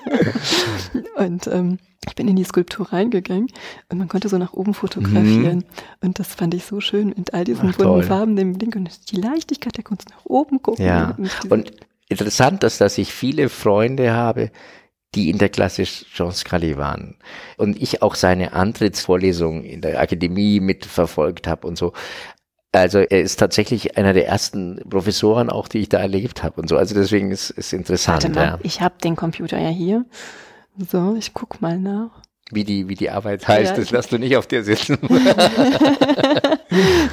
Und 1.15 1.47
ähm, 1.47 1.79
ich 2.07 2.15
bin 2.15 2.27
in 2.27 2.35
die 2.35 2.43
Skulptur 2.43 2.91
reingegangen 2.91 3.47
und 3.89 3.97
man 3.97 4.07
konnte 4.07 4.29
so 4.29 4.37
nach 4.37 4.53
oben 4.53 4.73
fotografieren. 4.73 5.57
Mhm. 5.57 5.63
Und 6.01 6.19
das 6.19 6.35
fand 6.35 6.53
ich 6.53 6.65
so 6.65 6.79
schön 6.81 7.13
mit 7.17 7.33
all 7.33 7.43
diesen 7.43 7.69
Ach, 7.69 7.77
bunten. 7.77 8.03
Farben, 8.03 8.35
dem 8.35 8.59
Ding 8.59 8.75
und 8.75 9.11
die 9.11 9.17
Leichtigkeit 9.17 9.77
der 9.77 9.83
Kunst 9.83 10.09
nach 10.09 10.25
oben 10.25 10.61
gucken. 10.61 10.85
Ja. 10.85 11.17
Und 11.49 11.71
interessant 12.09 12.63
ist, 12.63 12.81
dass 12.81 12.97
ich 12.97 13.13
viele 13.13 13.49
Freunde 13.49 14.13
habe, 14.13 14.51
die 15.15 15.29
in 15.29 15.37
der 15.37 15.49
Klasse 15.49 15.83
Jean 15.83 16.31
Scali 16.31 16.77
waren. 16.77 17.15
Und 17.57 17.81
ich 17.81 18.01
auch 18.01 18.15
seine 18.15 18.53
Antrittsvorlesung 18.53 19.63
in 19.63 19.81
der 19.81 19.99
Akademie 19.99 20.59
mitverfolgt 20.59 21.47
habe 21.47 21.67
und 21.67 21.77
so. 21.77 21.93
Also 22.75 22.99
er 22.99 23.21
ist 23.21 23.37
tatsächlich 23.37 23.97
einer 23.97 24.13
der 24.13 24.27
ersten 24.27 24.81
Professoren 24.89 25.49
auch, 25.49 25.67
die 25.67 25.79
ich 25.79 25.89
da 25.89 25.99
erlebt 25.99 26.43
habe 26.43 26.61
und 26.61 26.67
so. 26.67 26.77
Also 26.77 26.95
deswegen 26.95 27.31
ist 27.31 27.53
es 27.55 27.73
interessant. 27.73 28.23
Warte 28.23 28.35
mal, 28.35 28.45
ja. 28.45 28.59
ich 28.63 28.81
habe 28.81 28.95
den 29.03 29.15
Computer 29.15 29.59
ja 29.59 29.69
hier. 29.69 30.05
So, 30.77 31.15
ich 31.17 31.33
guck 31.33 31.61
mal 31.61 31.79
nach. 31.79 32.11
Wie 32.51 32.63
die, 32.63 32.87
wie 32.87 32.95
die 32.95 33.09
Arbeit 33.09 33.47
heißt, 33.47 33.71
ja, 33.71 33.77
das 33.77 33.89
lässt 33.89 34.11
du 34.11 34.19
nicht 34.19 34.37
auf 34.37 34.45
dir 34.45 34.63
sitzen. 34.63 34.99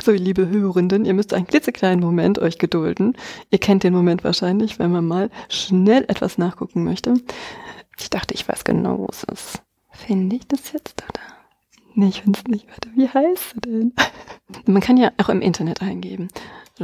so, 0.05 0.12
liebe 0.12 0.46
Hörenden, 0.46 1.07
ihr 1.07 1.14
müsst 1.14 1.33
einen 1.33 1.46
klitzekleinen 1.46 2.01
Moment 2.01 2.38
euch 2.38 2.59
gedulden. 2.59 3.16
Ihr 3.51 3.59
kennt 3.59 3.83
den 3.83 3.94
Moment 3.94 4.25
wahrscheinlich, 4.25 4.79
wenn 4.79 4.92
man 4.92 5.07
mal 5.07 5.31
schnell 5.48 6.05
etwas 6.09 6.37
nachgucken 6.37 6.85
möchte. 6.85 7.14
Ich 7.98 8.11
dachte, 8.11 8.35
ich 8.35 8.46
weiß 8.46 8.64
genau, 8.64 8.98
wo 8.98 9.09
es 9.11 9.25
ist. 9.25 9.62
Finde 9.90 10.37
ich 10.37 10.46
das 10.46 10.72
jetzt 10.72 11.03
oder? 11.09 11.32
Nee, 11.94 12.09
ich 12.09 12.22
finde 12.22 12.38
es 12.38 12.50
nicht. 12.50 12.66
Warte, 12.68 12.88
wie 12.94 13.09
heißt 13.09 13.55
sie 13.55 13.61
denn? 13.61 13.92
Man 14.66 14.83
kann 14.83 14.96
ja 14.96 15.12
auch 15.18 15.28
im 15.28 15.40
Internet 15.40 15.83
eingeben. 15.83 16.28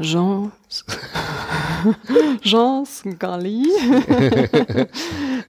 Jean, 0.01 0.53
Jean 2.42 2.87
Scully. 2.87 3.66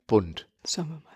Bunt. 0.08 0.48
Schauen 0.66 0.88
wir 0.88 0.96
mal. 0.96 1.10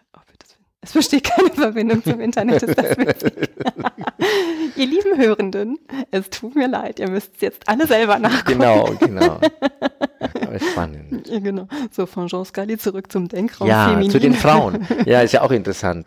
Es 0.84 0.91
besteht 0.91 1.23
keine 1.23 1.49
Verbindung 1.49 2.03
zum 2.03 2.19
Internet, 2.19 2.62
ist 2.62 2.77
das 2.77 2.97
Ihr 4.75 4.86
lieben 4.86 5.17
Hörenden, 5.17 5.79
es 6.12 6.29
tut 6.29 6.56
mir 6.56 6.67
leid, 6.67 6.99
ihr 6.99 7.10
müsst 7.10 7.36
es 7.36 7.41
jetzt 7.41 7.69
alle 7.69 7.88
selber 7.88 8.19
nachgucken. 8.19 8.60
Genau, 8.60 8.93
genau. 8.99 9.39
Aber 10.19 10.60
spannend. 10.60 11.27
Ja, 11.29 11.39
genau. 11.39 11.67
So, 11.89 12.06
von 12.06 12.27
Jean 12.27 12.43
Scali 12.43 12.77
zurück 12.77 13.10
zum 13.12 13.29
Denkraum. 13.29 13.67
Ja, 13.67 13.89
Feminin. 13.89 14.12
zu 14.12 14.19
den 14.19 14.34
Frauen. 14.34 14.86
Ja, 15.06 15.21
ist 15.21 15.32
ja 15.32 15.41
auch 15.41 15.51
interessant. 15.51 16.06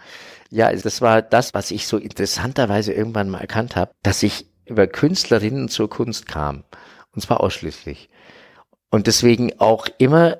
Ja, 0.50 0.72
das 0.72 1.00
war 1.00 1.22
das, 1.22 1.54
was 1.54 1.70
ich 1.70 1.86
so 1.86 1.98
interessanterweise 1.98 2.92
irgendwann 2.92 3.28
mal 3.28 3.40
erkannt 3.40 3.76
habe, 3.76 3.92
dass 4.02 4.22
ich 4.22 4.46
über 4.64 4.86
Künstlerinnen 4.86 5.68
zur 5.68 5.90
Kunst 5.90 6.26
kam. 6.26 6.64
Und 7.14 7.22
zwar 7.22 7.40
ausschließlich. 7.40 8.08
Und 8.90 9.06
deswegen 9.06 9.58
auch 9.58 9.88
immer 9.98 10.38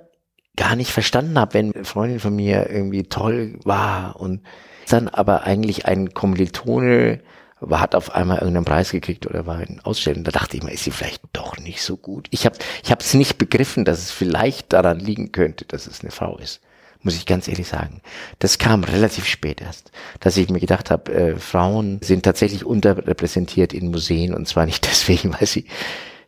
gar 0.57 0.77
nicht 0.77 0.91
verstanden 0.91 1.39
habe, 1.39 1.55
wenn 1.55 1.75
eine 1.75 1.85
Freundin 1.85 2.21
von 2.21 2.35
mir 2.35 2.71
irgendwie 2.71 3.05
toll 3.05 3.59
war 3.65 4.19
und 4.19 4.43
dann 4.89 5.09
aber 5.09 5.45
eigentlich 5.45 5.87
ein 5.87 6.15
Kommilitone 6.15 7.21
war, 7.61 7.81
hat 7.81 7.95
auf 7.95 8.15
einmal 8.15 8.39
irgendeinen 8.39 8.65
Preis 8.65 8.91
gekriegt 8.91 9.27
oder 9.27 9.47
war 9.47 9.61
in 9.63 9.81
Ausstellung. 9.81 10.25
Da 10.25 10.31
dachte 10.31 10.57
ich 10.57 10.63
mir, 10.63 10.73
ist 10.73 10.85
sie 10.85 10.91
vielleicht 10.91 11.23
doch 11.33 11.59
nicht 11.59 11.83
so 11.83 11.97
gut. 11.97 12.29
Ich 12.31 12.47
habe 12.47 12.57
ich 12.83 12.91
es 12.91 13.15
nicht 13.15 13.39
begriffen, 13.39 13.85
dass 13.85 13.99
es 13.99 14.11
vielleicht 14.11 14.73
daran 14.73 15.01
liegen 15.01 15.33
könnte, 15.33 15.65
dass 15.65 15.87
es 15.87 16.01
eine 16.01 16.11
Frau 16.11 16.39
ist. 16.39 16.61
Muss 17.07 17.15
ich 17.15 17.25
ganz 17.25 17.47
ehrlich 17.47 17.69
sagen. 17.69 18.01
Das 18.41 18.59
kam 18.59 18.83
relativ 18.83 19.27
spät 19.27 19.61
erst, 19.61 19.93
dass 20.19 20.37
ich 20.37 20.51
mir 20.51 20.59
gedacht 20.59 20.91
habe, 20.91 21.15
äh, 21.15 21.37
Frauen 21.37 22.01
sind 22.03 22.25
tatsächlich 22.25 22.65
unterrepräsentiert 22.65 23.73
in 23.73 23.93
Museen 23.93 24.35
und 24.35 24.49
zwar 24.49 24.67
nicht 24.67 24.85
deswegen, 24.91 25.33
weil 25.33 25.47
sie 25.47 25.67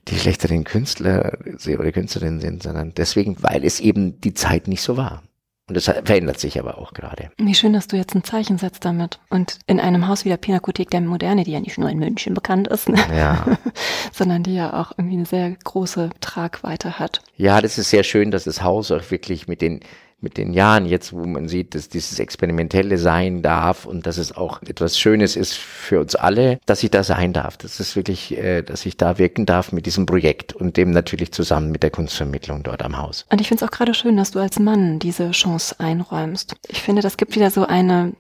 die 0.07 0.17
schlechteren 0.17 0.63
Künstler 0.63 1.37
oder 1.67 1.91
Künstlerinnen 1.91 2.41
sind, 2.41 2.63
sondern 2.63 2.95
deswegen, 2.97 3.43
weil 3.43 3.65
es 3.65 3.81
eben 3.81 4.21
die 4.21 4.35
Zeit 4.35 4.69
nicht 4.69 4.83
so 4.83 4.97
war. 4.97 5.25
Und 5.67 5.75
das 5.75 5.87
verändert 5.87 6.39
sich 6.39 6.61
aber 6.61 6.79
auch 6.79 6.95
gerade. 6.95 7.33
Wie 7.39 7.57
schön, 7.57 7.73
dass 7.73 7.89
du 7.89 7.97
jetzt 7.97 8.15
ein 8.15 8.23
Zeichen 8.23 8.57
setzt 8.57 8.85
damit. 8.85 9.19
Und 9.31 9.59
in 9.67 9.81
einem 9.81 10.07
Haus 10.07 10.25
wie 10.25 10.29
der 10.29 10.37
Pinakothek 10.37 10.91
der 10.91 11.01
Moderne, 11.01 11.43
die 11.43 11.51
ja 11.51 11.61
nicht 11.61 11.77
nur 11.77 11.91
in 11.91 11.99
München 11.99 12.35
bekannt 12.35 12.69
ist, 12.69 12.89
ne? 12.89 12.99
ja. 13.13 13.59
sondern 14.13 14.45
die 14.45 14.55
ja 14.55 14.81
auch 14.81 14.93
irgendwie 14.97 15.17
eine 15.17 15.27
sehr 15.27 15.51
große 15.65 16.11
Tragweite 16.21 17.01
hat. 17.01 17.21
Ja, 17.37 17.61
das 17.61 17.79
ist 17.79 17.91
sehr 17.91 18.05
schön, 18.05 18.31
dass 18.31 18.45
das 18.45 18.63
Haus 18.63 18.93
auch 18.93 19.11
wirklich 19.11 19.49
mit 19.49 19.61
den 19.61 19.81
mit 20.21 20.37
den 20.37 20.53
Jahren 20.53 20.87
jetzt, 20.87 21.13
wo 21.13 21.25
man 21.25 21.49
sieht, 21.49 21.75
dass 21.75 21.89
dieses 21.89 22.19
Experimentelle 22.19 22.99
sein 22.99 23.41
darf 23.43 23.87
und 23.87 24.07
dass 24.07 24.19
es 24.19 24.37
auch 24.37 24.63
etwas 24.63 24.99
Schönes 24.99 25.37
ist 25.37 25.55
für 25.55 26.01
uns 26.01 26.17
alle, 26.17 26.59
dass 26.67 26.83
ich 26.83 26.91
da 26.91 27.05
sein 27.05 27.33
darf. 27.33 27.57
Das 27.57 27.79
ist 27.79 27.95
wirklich, 27.95 28.37
äh, 28.37 28.63
dass 28.63 28.85
ich 28.85 28.97
da 28.97 29.19
wirken 29.19 29.47
darf 29.47 29.71
mit 29.71 29.87
diesem 29.87 30.07
Projekt 30.07 30.53
und 30.53 30.77
dem 30.77 30.91
natürlich 30.91 31.33
zusammen 31.33 31.71
mit 31.71 31.83
der 31.85 31.91
Kunstvermittlung 31.91 32.65
dort 32.65 32.83
am 32.83 32.99
Haus. 32.99 33.27
Und 33.31 33.41
ich 33.41 33.49
finde 33.49 33.65
es 33.65 33.71
auch 33.71 33.73
gerade 33.73 33.95
schön, 33.95 34.17
dass 34.17 34.33
du 34.33 34.41
als 34.41 34.59
Mann 34.59 34.99
diese 34.99 35.31
Chance 35.31 35.77
einräumst. 35.79 36.57
Ich 36.67 36.83
finde, 36.83 37.03
das 37.03 37.17
gibt 37.17 37.37
wieder 37.37 37.51
so 37.51 37.65
eine 37.65 38.13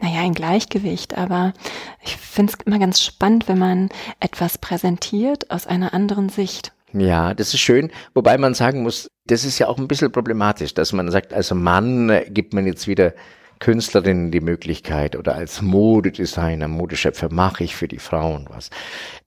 naja, 0.00 0.20
ein 0.20 0.34
Gleichgewicht, 0.34 1.16
aber 1.16 1.54
ich 2.02 2.16
finde 2.16 2.52
es 2.52 2.66
immer 2.66 2.78
ganz 2.78 3.02
spannend, 3.02 3.48
wenn 3.48 3.58
man 3.58 3.88
etwas 4.20 4.58
präsentiert 4.58 5.50
aus 5.50 5.66
einer 5.66 5.94
anderen 5.94 6.28
Sicht. 6.28 6.72
Ja, 6.92 7.32
das 7.32 7.54
ist 7.54 7.60
schön, 7.60 7.90
wobei 8.12 8.36
man 8.36 8.54
sagen 8.54 8.82
muss, 8.82 9.10
das 9.26 9.44
ist 9.44 9.58
ja 9.58 9.68
auch 9.68 9.78
ein 9.78 9.88
bisschen 9.88 10.12
problematisch, 10.12 10.74
dass 10.74 10.92
man 10.92 11.10
sagt, 11.10 11.32
als 11.32 11.52
Mann 11.52 12.10
äh, 12.10 12.26
gibt 12.28 12.54
man 12.54 12.66
jetzt 12.66 12.88
wieder 12.88 13.14
Künstlerinnen 13.60 14.32
die 14.32 14.40
Möglichkeit 14.40 15.14
oder 15.14 15.36
als 15.36 15.62
Modedesigner, 15.62 16.66
Modeschöpfer 16.66 17.32
mache 17.32 17.62
ich 17.62 17.76
für 17.76 17.86
die 17.86 18.00
Frauen 18.00 18.46
was. 18.50 18.70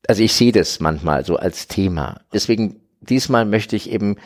Also 0.08 0.24
ich 0.24 0.34
sehe 0.34 0.52
das 0.52 0.82
manchmal 0.82 1.24
so 1.26 1.38
als 1.38 1.68
Thema. 1.68 2.20
Deswegen 2.34 2.82
diesmal 3.00 3.46
möchte 3.46 3.78
ich 3.78 3.90
eben 3.90 4.18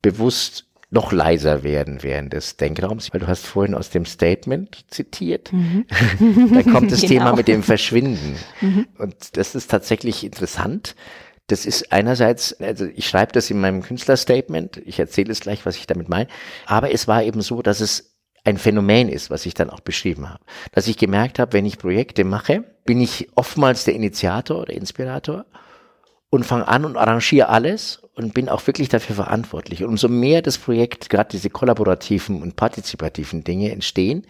bewusst 0.00 0.64
noch 0.90 1.12
leiser 1.12 1.64
werden 1.64 2.02
während 2.02 2.32
des 2.32 2.56
Denkraums, 2.56 3.12
weil 3.12 3.20
du 3.20 3.26
hast 3.26 3.44
vorhin 3.44 3.74
aus 3.74 3.90
dem 3.90 4.06
Statement 4.06 4.86
zitiert. 4.88 5.52
Mhm. 5.52 5.84
da 6.54 6.62
kommt 6.62 6.90
das 6.90 7.00
genau. 7.02 7.12
Thema 7.12 7.36
mit 7.36 7.46
dem 7.46 7.62
Verschwinden. 7.62 8.36
Mhm. 8.62 8.86
Und 8.96 9.36
das 9.36 9.54
ist 9.54 9.70
tatsächlich 9.70 10.24
interessant 10.24 10.94
das 11.48 11.66
ist 11.66 11.92
einerseits, 11.92 12.58
also 12.60 12.86
ich 12.86 13.08
schreibe 13.08 13.32
das 13.32 13.50
in 13.50 13.60
meinem 13.60 13.82
Künstlerstatement, 13.82 14.76
ich 14.84 14.98
erzähle 14.98 15.32
es 15.32 15.40
gleich, 15.40 15.66
was 15.66 15.76
ich 15.76 15.86
damit 15.86 16.08
meine, 16.08 16.28
aber 16.66 16.92
es 16.92 17.08
war 17.08 17.22
eben 17.24 17.40
so, 17.40 17.62
dass 17.62 17.80
es 17.80 18.14
ein 18.44 18.58
Phänomen 18.58 19.08
ist, 19.08 19.30
was 19.30 19.46
ich 19.46 19.54
dann 19.54 19.70
auch 19.70 19.80
beschrieben 19.80 20.28
habe. 20.28 20.44
Dass 20.72 20.86
ich 20.86 20.96
gemerkt 20.96 21.38
habe, 21.38 21.54
wenn 21.54 21.66
ich 21.66 21.78
Projekte 21.78 22.24
mache, 22.24 22.64
bin 22.84 23.00
ich 23.00 23.28
oftmals 23.34 23.84
der 23.84 23.94
Initiator 23.94 24.60
oder 24.60 24.72
Inspirator 24.72 25.46
und 26.30 26.44
fange 26.44 26.68
an 26.68 26.84
und 26.84 26.96
arrangiere 26.96 27.48
alles 27.48 28.02
und 28.14 28.34
bin 28.34 28.48
auch 28.48 28.66
wirklich 28.66 28.88
dafür 28.88 29.16
verantwortlich. 29.16 29.82
Und 29.82 29.90
umso 29.90 30.08
mehr 30.08 30.42
das 30.42 30.58
Projekt, 30.58 31.08
gerade 31.10 31.30
diese 31.30 31.50
kollaborativen 31.50 32.42
und 32.42 32.56
partizipativen 32.56 33.44
Dinge 33.44 33.72
entstehen, 33.72 34.26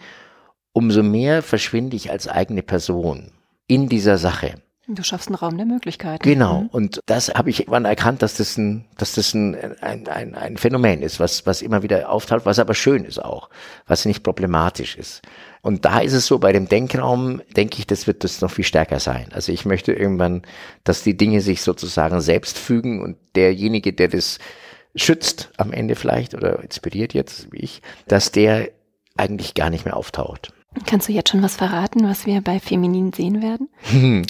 umso 0.71 1.03
mehr 1.03 1.41
verschwinde 1.41 1.95
ich 1.95 2.11
als 2.11 2.27
eigene 2.27 2.63
Person 2.63 3.31
in 3.67 3.89
dieser 3.89 4.17
Sache. 4.17 4.55
Du 4.91 5.03
schaffst 5.03 5.27
einen 5.27 5.35
Raum 5.35 5.55
der 5.55 5.67
Möglichkeiten. 5.67 6.23
Genau. 6.23 6.61
Mhm. 6.61 6.67
Und 6.69 6.99
das 7.05 7.29
habe 7.29 7.51
ich 7.51 7.59
irgendwann 7.59 7.85
erkannt, 7.85 8.23
dass 8.23 8.35
das 8.35 8.57
ein, 8.57 8.85
dass 8.97 9.13
das 9.13 9.35
ein, 9.35 9.55
ein, 9.81 10.07
ein, 10.07 10.33
ein 10.33 10.57
Phänomen 10.57 11.03
ist, 11.03 11.19
was, 11.19 11.45
was 11.45 11.61
immer 11.61 11.83
wieder 11.83 12.09
auftaucht, 12.09 12.47
was 12.47 12.57
aber 12.57 12.73
schön 12.73 13.05
ist 13.05 13.23
auch, 13.23 13.49
was 13.85 14.05
nicht 14.05 14.23
problematisch 14.23 14.97
ist. 14.97 15.21
Und 15.61 15.85
da 15.85 15.99
ist 15.99 16.13
es 16.13 16.25
so, 16.25 16.39
bei 16.39 16.53
dem 16.53 16.67
Denkraum, 16.67 17.41
denke 17.55 17.77
ich, 17.77 17.85
das 17.85 18.07
wird 18.07 18.23
das 18.23 18.41
noch 18.41 18.49
viel 18.49 18.65
stärker 18.65 18.99
sein. 18.99 19.27
Also 19.31 19.51
ich 19.51 19.63
möchte 19.63 19.93
irgendwann, 19.93 20.41
dass 20.83 21.03
die 21.03 21.15
Dinge 21.15 21.41
sich 21.41 21.61
sozusagen 21.61 22.19
selbst 22.19 22.57
fügen 22.57 23.03
und 23.03 23.17
derjenige, 23.35 23.93
der 23.93 24.07
das 24.07 24.39
schützt 24.95 25.51
am 25.57 25.71
Ende 25.71 25.93
vielleicht 25.93 26.33
oder 26.33 26.63
inspiriert 26.63 27.13
jetzt, 27.13 27.51
wie 27.51 27.59
ich, 27.59 27.83
dass 28.07 28.31
der 28.31 28.69
eigentlich 29.17 29.53
gar 29.53 29.69
nicht 29.69 29.85
mehr 29.85 29.95
auftaucht. 29.95 30.51
Kannst 30.85 31.09
du 31.09 31.13
jetzt 31.13 31.29
schon 31.29 31.43
was 31.43 31.55
verraten, 31.55 32.07
was 32.07 32.25
wir 32.25 32.41
bei 32.41 32.59
Feminin 32.59 33.13
sehen 33.13 33.41
werden? 33.43 33.69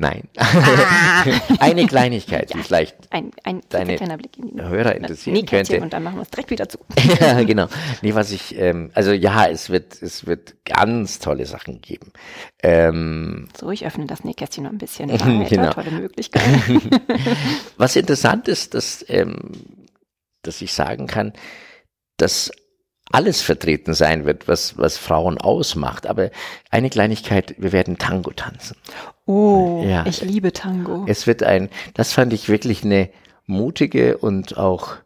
Nein. 0.00 0.28
Ah. 0.36 1.24
Eine 1.58 1.86
Kleinigkeit, 1.88 2.52
die 2.52 2.58
ja, 2.58 2.62
vielleicht 2.62 2.96
ein, 3.10 3.32
ein 3.42 3.62
deine 3.68 3.96
kleiner 3.96 4.16
Blick 4.16 4.38
in 4.38 4.56
die 4.56 4.62
Hörer 4.62 4.94
interessieren 4.94 5.44
könnte. 5.44 5.80
Und 5.80 5.92
dann 5.92 6.04
machen 6.04 6.16
wir 6.16 6.22
es 6.22 6.30
direkt 6.30 6.50
wieder 6.50 6.68
zu. 6.68 6.78
ja, 7.20 7.42
genau. 7.42 7.66
Nee, 8.00 8.14
was 8.14 8.30
ich, 8.30 8.56
ähm, 8.56 8.92
also 8.94 9.10
ja, 9.10 9.46
es 9.48 9.70
wird, 9.70 10.00
es 10.00 10.24
wird 10.24 10.54
ganz 10.64 11.18
tolle 11.18 11.46
Sachen 11.46 11.80
geben. 11.80 12.12
Ähm, 12.62 13.48
so, 13.58 13.72
ich 13.72 13.84
öffne 13.84 14.06
das 14.06 14.22
Nähkästchen 14.22 14.64
noch 14.64 14.70
ein 14.70 14.78
bisschen 14.78 15.10
weiter. 15.12 15.48
genau. 15.48 15.72
Tolle 15.72 15.90
Möglichkeit. 15.90 16.44
was 17.76 17.96
interessant 17.96 18.46
ist, 18.46 18.74
dass, 18.74 19.04
ähm, 19.08 19.50
dass 20.42 20.62
ich 20.62 20.72
sagen 20.72 21.08
kann, 21.08 21.32
dass 22.18 22.52
alles 23.10 23.40
vertreten 23.40 23.94
sein 23.94 24.24
wird, 24.26 24.48
was, 24.48 24.76
was 24.78 24.98
Frauen 24.98 25.38
ausmacht. 25.38 26.06
Aber 26.06 26.30
eine 26.70 26.90
Kleinigkeit, 26.90 27.54
wir 27.58 27.72
werden 27.72 27.98
Tango 27.98 28.30
tanzen. 28.32 28.76
Oh, 29.26 29.84
ja. 29.86 30.04
ich 30.06 30.22
liebe 30.22 30.52
Tango. 30.52 31.04
Es 31.06 31.26
wird 31.26 31.42
ein, 31.42 31.68
das 31.94 32.12
fand 32.12 32.32
ich 32.32 32.48
wirklich 32.48 32.84
eine 32.84 33.10
mutige 33.46 34.18
und 34.18 34.58
auch, 34.58 34.96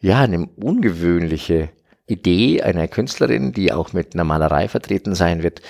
ja, 0.00 0.20
eine 0.20 0.46
ungewöhnliche 0.56 1.70
Idee 2.06 2.62
einer 2.62 2.88
Künstlerin, 2.88 3.52
die 3.52 3.72
auch 3.72 3.92
mit 3.92 4.14
einer 4.14 4.24
Malerei 4.24 4.68
vertreten 4.68 5.14
sein 5.14 5.42
wird, 5.42 5.60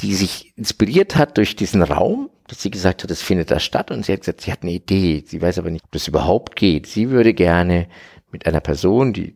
die 0.00 0.14
sich 0.14 0.56
inspiriert 0.56 1.16
hat 1.16 1.36
durch 1.38 1.56
diesen 1.56 1.82
Raum, 1.82 2.30
dass 2.46 2.62
sie 2.62 2.70
gesagt 2.70 3.02
hat, 3.02 3.10
es 3.10 3.22
findet 3.22 3.50
da 3.50 3.58
statt 3.58 3.90
und 3.90 4.04
sie 4.04 4.12
hat 4.12 4.20
gesagt, 4.20 4.42
sie 4.42 4.52
hat 4.52 4.62
eine 4.62 4.72
Idee, 4.72 5.24
sie 5.26 5.42
weiß 5.42 5.58
aber 5.58 5.70
nicht, 5.70 5.84
ob 5.84 5.92
das 5.92 6.08
überhaupt 6.08 6.56
geht. 6.56 6.86
Sie 6.86 7.10
würde 7.10 7.34
gerne 7.34 7.88
mit 8.30 8.46
einer 8.46 8.60
Person, 8.60 9.12
die, 9.12 9.34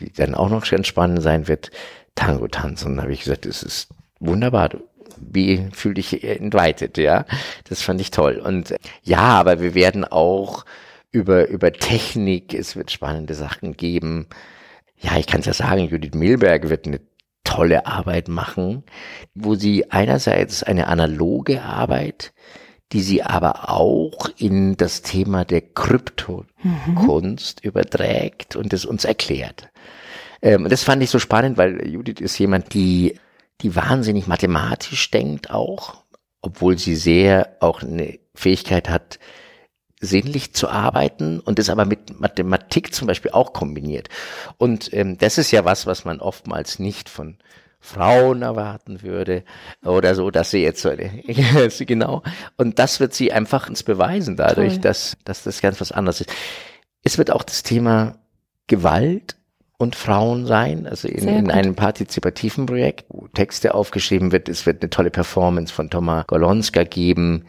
die 0.00 0.12
dann 0.12 0.34
auch 0.34 0.50
noch 0.50 0.68
ganz 0.68 0.86
spannend 0.86 1.22
sein 1.22 1.48
wird, 1.48 1.70
Tango 2.14 2.48
tanzen. 2.48 2.92
Und 2.92 2.96
da 2.96 3.02
habe 3.02 3.12
ich 3.12 3.20
gesagt, 3.20 3.46
das 3.46 3.62
ist 3.62 3.88
wunderbar. 4.20 4.70
Wie 5.16 5.68
fühl 5.72 5.94
dich 5.94 6.24
entweitet, 6.24 6.98
ja? 6.98 7.24
Das 7.68 7.82
fand 7.82 8.00
ich 8.00 8.10
toll. 8.10 8.38
Und 8.38 8.74
ja, 9.02 9.20
aber 9.20 9.60
wir 9.60 9.74
werden 9.74 10.04
auch 10.04 10.64
über, 11.12 11.48
über 11.48 11.72
Technik, 11.72 12.54
es 12.54 12.74
wird 12.74 12.90
spannende 12.90 13.34
Sachen 13.34 13.76
geben. 13.76 14.26
Ja, 14.98 15.16
ich 15.18 15.26
kann 15.26 15.40
es 15.40 15.46
ja 15.46 15.52
sagen, 15.52 15.88
Judith 15.88 16.14
Milberg 16.14 16.68
wird 16.68 16.86
eine 16.86 17.00
tolle 17.44 17.86
Arbeit 17.86 18.28
machen, 18.28 18.82
wo 19.34 19.54
sie 19.54 19.90
einerseits 19.90 20.62
eine 20.62 20.88
analoge 20.88 21.62
Arbeit, 21.62 22.32
die 22.92 23.00
sie 23.00 23.22
aber 23.22 23.70
auch 23.70 24.28
in 24.36 24.76
das 24.76 25.02
Thema 25.02 25.44
der 25.44 25.62
Kryptokunst 25.62 27.64
mhm. 27.64 27.68
überträgt 27.68 28.56
und 28.56 28.72
es 28.72 28.84
uns 28.84 29.04
erklärt. 29.04 29.68
Ähm, 30.42 30.68
das 30.68 30.84
fand 30.84 31.02
ich 31.02 31.10
so 31.10 31.18
spannend, 31.18 31.56
weil 31.56 31.86
Judith 31.88 32.20
ist 32.20 32.38
jemand, 32.38 32.74
die, 32.74 33.18
die 33.62 33.74
wahnsinnig 33.74 34.26
mathematisch 34.26 35.10
denkt 35.10 35.50
auch, 35.50 36.04
obwohl 36.42 36.78
sie 36.78 36.94
sehr 36.94 37.56
auch 37.60 37.82
eine 37.82 38.18
Fähigkeit 38.34 38.88
hat, 38.88 39.18
sinnlich 40.00 40.52
zu 40.52 40.68
arbeiten 40.68 41.40
und 41.40 41.58
das 41.58 41.70
aber 41.70 41.86
mit 41.86 42.20
Mathematik 42.20 42.94
zum 42.94 43.08
Beispiel 43.08 43.30
auch 43.30 43.52
kombiniert. 43.52 44.08
Und 44.58 44.92
ähm, 44.92 45.16
das 45.18 45.38
ist 45.38 45.50
ja 45.50 45.64
was, 45.64 45.86
was 45.86 46.04
man 46.04 46.20
oftmals 46.20 46.78
nicht 46.78 47.08
von 47.08 47.38
Frauen 47.84 48.40
erwarten 48.40 49.02
würde 49.02 49.44
oder 49.84 50.14
so, 50.14 50.30
dass 50.30 50.50
sie 50.50 50.62
jetzt 50.62 50.80
so 50.80 50.90
genau. 51.84 52.22
Und 52.56 52.78
das 52.78 52.98
wird 52.98 53.12
sie 53.12 53.30
einfach 53.30 53.68
uns 53.68 53.82
beweisen 53.82 54.36
dadurch, 54.36 54.80
dass, 54.80 55.18
dass 55.26 55.42
das 55.42 55.60
ganz 55.60 55.82
was 55.82 55.92
anderes 55.92 56.22
ist. 56.22 56.32
Es 57.02 57.18
wird 57.18 57.30
auch 57.30 57.42
das 57.42 57.62
Thema 57.62 58.16
Gewalt 58.68 59.36
und 59.76 59.96
Frauen 59.96 60.46
sein, 60.46 60.86
also 60.86 61.08
in, 61.08 61.28
in 61.28 61.50
einem 61.50 61.74
partizipativen 61.74 62.64
Projekt, 62.64 63.04
wo 63.10 63.28
Texte 63.28 63.74
aufgeschrieben 63.74 64.32
wird. 64.32 64.48
Es 64.48 64.64
wird 64.64 64.82
eine 64.82 64.88
tolle 64.88 65.10
Performance 65.10 65.72
von 65.72 65.90
Thomas 65.90 66.26
Golonska 66.26 66.84
geben 66.84 67.44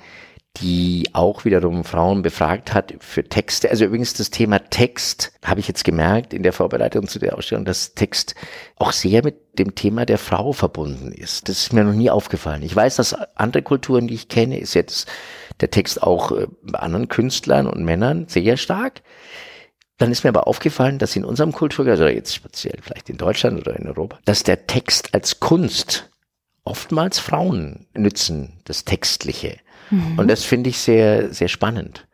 die 0.62 1.10
auch 1.14 1.46
wiederum 1.46 1.84
Frauen 1.84 2.22
befragt 2.22 2.74
hat 2.74 2.94
für 3.00 3.24
Texte. 3.24 3.70
Also 3.70 3.86
übrigens 3.86 4.14
das 4.14 4.30
Thema 4.30 4.60
Text 4.60 5.34
habe 5.44 5.60
ich 5.60 5.68
jetzt 5.68 5.84
gemerkt 5.84 6.34
in 6.34 6.44
der 6.44 6.54
Vorbereitung 6.54 7.08
zu 7.08 7.20
der 7.20 7.38
Ausstellung, 7.38 7.66
dass 7.66 7.94
Text 7.94 8.36
auch 8.78 8.92
sehr 8.92 9.24
mit 9.24 9.60
dem 9.60 9.76
Thema 9.76 10.06
der 10.06 10.18
Frau 10.18 10.54
verbunden 10.54 11.12
ist. 11.12 11.50
Das 11.50 11.58
ist 11.58 11.74
mir 11.74 11.84
noch 11.84 11.94
nie 11.94 12.10
aufgefallen. 12.10 12.64
Ich 12.64 12.76
weiß, 12.76 12.96
dass 12.96 13.14
andere 13.36 13.64
Kulturen, 13.64 14.08
die 14.08 14.16
ich 14.16 14.30
kenne, 14.30 14.60
ist 14.60 14.74
jetzt 14.74 15.10
der 15.60 15.72
Text 15.72 16.02
auch 16.02 16.32
äh, 16.32 16.48
bei 16.62 16.80
anderen 16.80 17.08
Künstlern 17.08 17.68
und 17.68 17.84
Männern 17.84 18.28
sehr 18.28 18.58
stark. 18.58 19.02
Dann 19.98 20.12
ist 20.12 20.24
mir 20.24 20.30
aber 20.30 20.48
aufgefallen, 20.48 21.00
dass 21.00 21.16
in 21.16 21.24
unserem 21.24 21.54
Kulturkreis, 21.54 22.00
oder 22.00 22.12
jetzt 22.12 22.36
speziell 22.36 22.78
vielleicht 22.82 23.10
in 23.10 23.18
Deutschland 23.18 23.60
oder 23.60 23.78
in 23.78 23.88
Europa, 23.88 24.20
dass 24.26 24.44
der 24.44 24.68
Text 24.68 25.14
als 25.14 25.40
Kunst 25.40 26.10
oftmals 26.66 27.20
Frauen 27.20 27.88
nützen, 27.94 28.60
das 28.66 28.84
Textliche. 28.84 29.60
Mhm. 29.90 30.20
Und 30.20 30.28
das 30.28 30.44
finde 30.44 30.70
ich 30.70 30.78
sehr, 30.80 31.34
sehr 31.34 31.48
spannend. 31.48 32.08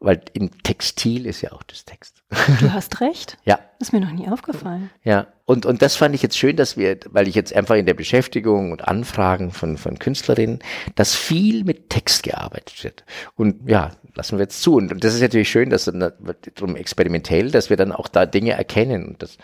Weil 0.00 0.20
im 0.34 0.50
Textil 0.62 1.24
ist 1.24 1.40
ja 1.40 1.52
auch 1.52 1.62
das 1.62 1.86
Text. 1.86 2.22
Du 2.60 2.72
hast 2.72 3.00
recht. 3.00 3.38
ja. 3.44 3.58
ist 3.78 3.94
mir 3.94 4.00
noch 4.00 4.10
nie 4.10 4.28
aufgefallen. 4.28 4.90
Ja. 5.02 5.28
Und, 5.46 5.64
und 5.64 5.80
das 5.80 5.96
fand 5.96 6.14
ich 6.14 6.22
jetzt 6.22 6.36
schön, 6.36 6.56
dass 6.56 6.76
wir, 6.76 6.98
weil 7.10 7.26
ich 7.26 7.34
jetzt 7.34 7.54
einfach 7.54 7.76
in 7.76 7.86
der 7.86 7.94
Beschäftigung 7.94 8.72
und 8.72 8.86
Anfragen 8.86 9.50
von, 9.50 9.78
von 9.78 9.98
Künstlerinnen, 9.98 10.58
dass 10.94 11.14
viel 11.14 11.64
mit 11.64 11.88
Text 11.88 12.22
gearbeitet 12.22 12.84
wird. 12.84 13.04
Und 13.34 13.68
ja, 13.68 13.92
lassen 14.14 14.36
wir 14.36 14.42
jetzt 14.42 14.60
zu. 14.60 14.74
Und, 14.74 14.92
und 14.92 15.04
das 15.04 15.14
ist 15.14 15.22
natürlich 15.22 15.50
schön, 15.50 15.70
dass 15.70 15.86
dann 15.86 16.12
drum 16.54 16.76
experimentell, 16.76 17.50
dass 17.50 17.70
wir 17.70 17.78
dann 17.78 17.92
auch 17.92 18.08
da 18.08 18.26
Dinge 18.26 18.52
erkennen 18.52 19.06
und 19.06 19.22
das, 19.22 19.38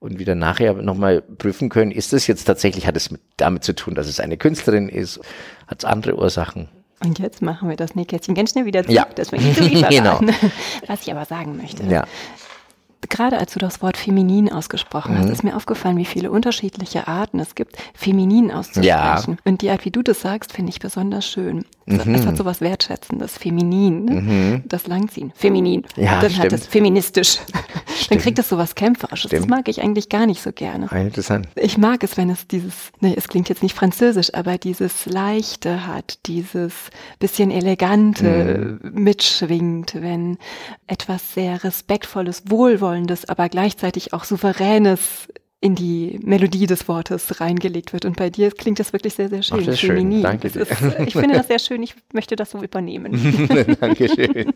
und 0.00 0.18
wieder 0.18 0.34
nachher 0.34 0.74
nochmal 0.74 1.20
prüfen 1.20 1.68
können, 1.68 1.90
ist 1.90 2.12
das 2.12 2.26
jetzt 2.26 2.44
tatsächlich, 2.44 2.86
hat 2.86 2.96
es 2.96 3.10
mit, 3.10 3.20
damit 3.36 3.64
zu 3.64 3.74
tun, 3.74 3.94
dass 3.94 4.06
es 4.06 4.20
eine 4.20 4.36
Künstlerin 4.36 4.88
ist, 4.88 5.20
hat 5.66 5.80
es 5.80 5.84
andere 5.84 6.16
Ursachen? 6.16 6.68
Und 7.04 7.18
jetzt 7.18 7.42
machen 7.42 7.68
wir 7.68 7.76
das 7.76 7.94
Nähkästchen 7.94 8.34
ganz 8.34 8.50
schnell 8.50 8.64
wieder 8.64 8.84
zu. 8.84 8.92
Ja. 8.92 9.06
Das 9.14 9.32
möchte 9.32 9.64
ich 9.64 9.88
genau. 9.88 10.20
Was 10.86 11.02
ich 11.02 11.10
aber 11.10 11.24
sagen 11.24 11.56
möchte. 11.56 11.84
Ja 11.84 12.04
gerade 13.08 13.38
als 13.38 13.52
du 13.52 13.58
das 13.58 13.80
Wort 13.82 13.96
feminin 13.96 14.52
ausgesprochen 14.52 15.16
hast, 15.16 15.26
mhm. 15.26 15.32
ist 15.32 15.44
mir 15.44 15.56
aufgefallen, 15.56 15.96
wie 15.96 16.04
viele 16.04 16.30
unterschiedliche 16.30 17.08
Arten 17.08 17.38
es 17.40 17.54
gibt, 17.54 17.76
feminin 17.94 18.50
auszusprechen. 18.50 19.32
Ja. 19.32 19.36
Und 19.44 19.62
die 19.62 19.70
Art, 19.70 19.84
wie 19.84 19.90
du 19.90 20.02
das 20.02 20.20
sagst, 20.20 20.52
finde 20.52 20.70
ich 20.70 20.80
besonders 20.80 21.26
schön. 21.26 21.64
Mhm. 21.88 22.14
Es 22.14 22.26
hat 22.26 22.36
so 22.36 22.44
was 22.44 22.60
Wertschätzendes, 22.60 23.38
feminin, 23.38 24.04
ne? 24.04 24.20
mhm. 24.20 24.62
das 24.66 24.86
Langziehen, 24.86 25.32
feminin. 25.34 25.84
Ja, 25.96 26.20
dann 26.20 26.36
hat 26.36 26.52
es 26.52 26.66
feministisch. 26.66 27.38
Dann 28.10 28.18
kriegt 28.20 28.38
es 28.38 28.48
so 28.48 28.56
was 28.56 28.74
Kämpferisches. 28.74 29.28
Stimmt. 29.28 29.42
Das 29.42 29.48
mag 29.50 29.68
ich 29.68 29.82
eigentlich 29.82 30.08
gar 30.08 30.24
nicht 30.24 30.40
so 30.40 30.50
gerne. 30.50 30.86
Ah, 30.90 30.96
interessant. 30.96 31.46
Ich 31.56 31.76
mag 31.76 32.02
es, 32.02 32.16
wenn 32.16 32.30
es 32.30 32.46
dieses, 32.46 32.90
ne, 33.00 33.14
es 33.14 33.28
klingt 33.28 33.50
jetzt 33.50 33.62
nicht 33.62 33.74
französisch, 33.74 34.32
aber 34.32 34.56
dieses 34.56 35.04
Leichte 35.04 35.86
hat, 35.86 36.18
dieses 36.24 36.72
bisschen 37.18 37.50
Elegante 37.50 38.78
mhm. 38.82 39.02
mitschwingt, 39.02 40.00
wenn 40.00 40.38
etwas 40.86 41.34
sehr 41.34 41.62
Respektvolles, 41.64 42.44
Wohlwollendes, 42.46 43.28
aber 43.28 43.50
gleichzeitig 43.50 44.14
auch 44.14 44.24
Souveränes 44.24 45.28
in 45.60 45.74
die 45.74 46.20
Melodie 46.22 46.66
des 46.66 46.86
Wortes 46.86 47.40
reingelegt 47.40 47.92
wird. 47.92 48.04
Und 48.04 48.16
bei 48.16 48.30
dir 48.30 48.50
klingt 48.52 48.78
das 48.78 48.92
wirklich 48.92 49.14
sehr, 49.14 49.28
sehr 49.28 49.42
schön. 49.42 49.58
Ach, 49.60 49.64
das 49.64 49.74
ist 49.74 49.80
schön. 49.80 50.22
Danke 50.22 50.50
dir. 50.50 50.60
Ist, 50.60 50.70
ich 51.06 51.14
finde 51.14 51.34
das 51.34 51.48
sehr 51.48 51.58
schön. 51.58 51.82
Ich 51.82 51.96
möchte 52.12 52.36
das 52.36 52.52
so 52.52 52.62
übernehmen. 52.62 53.48
Dankeschön. 53.80 54.52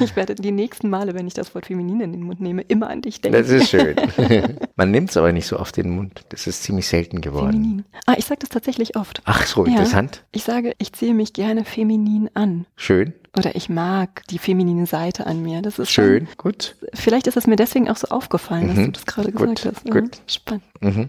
Ich 0.00 0.16
werde 0.16 0.34
die 0.34 0.50
nächsten 0.50 0.90
Male, 0.90 1.14
wenn 1.14 1.26
ich 1.26 1.34
das 1.34 1.54
Wort 1.54 1.66
feminin 1.66 2.00
in 2.00 2.12
den 2.12 2.22
Mund 2.22 2.40
nehme, 2.40 2.62
immer 2.62 2.90
an 2.90 3.00
dich 3.00 3.20
denken. 3.20 3.38
Das 3.38 3.48
ist 3.48 3.70
schön. 3.70 3.96
Man 4.76 4.90
nimmt 4.90 5.10
es 5.10 5.16
aber 5.16 5.32
nicht 5.32 5.46
so 5.46 5.58
oft 5.58 5.78
in 5.78 5.84
den 5.84 5.96
Mund. 5.96 6.24
Das 6.28 6.46
ist 6.46 6.64
ziemlich 6.64 6.86
selten 6.86 7.20
geworden. 7.20 7.52
Feminin. 7.52 7.84
Ah, 8.06 8.14
ich 8.18 8.26
sage 8.26 8.40
das 8.40 8.50
tatsächlich 8.50 8.96
oft. 8.96 9.22
Ach 9.24 9.46
so, 9.46 9.64
ja, 9.64 9.72
interessant. 9.72 10.24
Ich 10.32 10.44
sage, 10.44 10.74
ich 10.78 10.92
ziehe 10.92 11.14
mich 11.14 11.32
gerne 11.32 11.64
feminin 11.64 12.28
an. 12.34 12.66
Schön. 12.76 13.14
Oder 13.36 13.54
ich 13.54 13.68
mag 13.68 14.26
die 14.28 14.38
feminine 14.38 14.86
Seite 14.86 15.26
an 15.26 15.42
mir. 15.42 15.62
Das 15.62 15.78
ist 15.78 15.90
schön. 15.90 16.26
Dann, 16.26 16.34
gut. 16.36 16.76
Vielleicht 16.94 17.26
ist 17.26 17.36
es 17.36 17.46
mir 17.46 17.56
deswegen 17.56 17.88
auch 17.88 17.96
so 17.96 18.08
aufgefallen, 18.08 18.64
mhm. 18.64 18.68
dass 18.68 18.84
du 18.84 18.90
das 18.92 19.06
gerade 19.06 19.32
gesagt 19.32 19.64
hast. 19.66 19.84
Gut. 19.84 20.16
Ja, 20.16 20.22
spannend. 20.26 20.64
Mhm. 20.80 21.08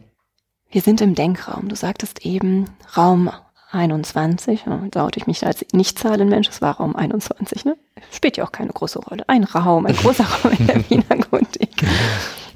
Wir 0.69 0.81
sind 0.81 1.01
im 1.01 1.15
Denkraum. 1.15 1.67
Du 1.67 1.75
sagtest 1.75 2.25
eben 2.25 2.69
Raum 2.95 3.31
21. 3.71 4.65
Da 4.91 5.05
oute 5.05 5.19
ich 5.19 5.27
mich 5.27 5.45
als 5.45 5.65
Nicht-Zahlenmensch. 5.73 6.47
Es 6.49 6.62
war 6.62 6.77
Raum 6.77 6.95
21. 6.95 7.65
Ne? 7.65 7.77
Spielt 8.12 8.38
ja 8.38 8.45
auch 8.45 8.51
keine 8.51 8.71
große 8.71 8.99
Rolle. 8.99 9.27
Ein 9.27 9.43
Raum, 9.43 9.86
ein 9.86 9.95
großer 9.95 10.25
Raum 10.43 10.53
in 10.57 10.67
der 10.67 10.89
Wiener 10.89 11.17
Gotik. 11.29 11.84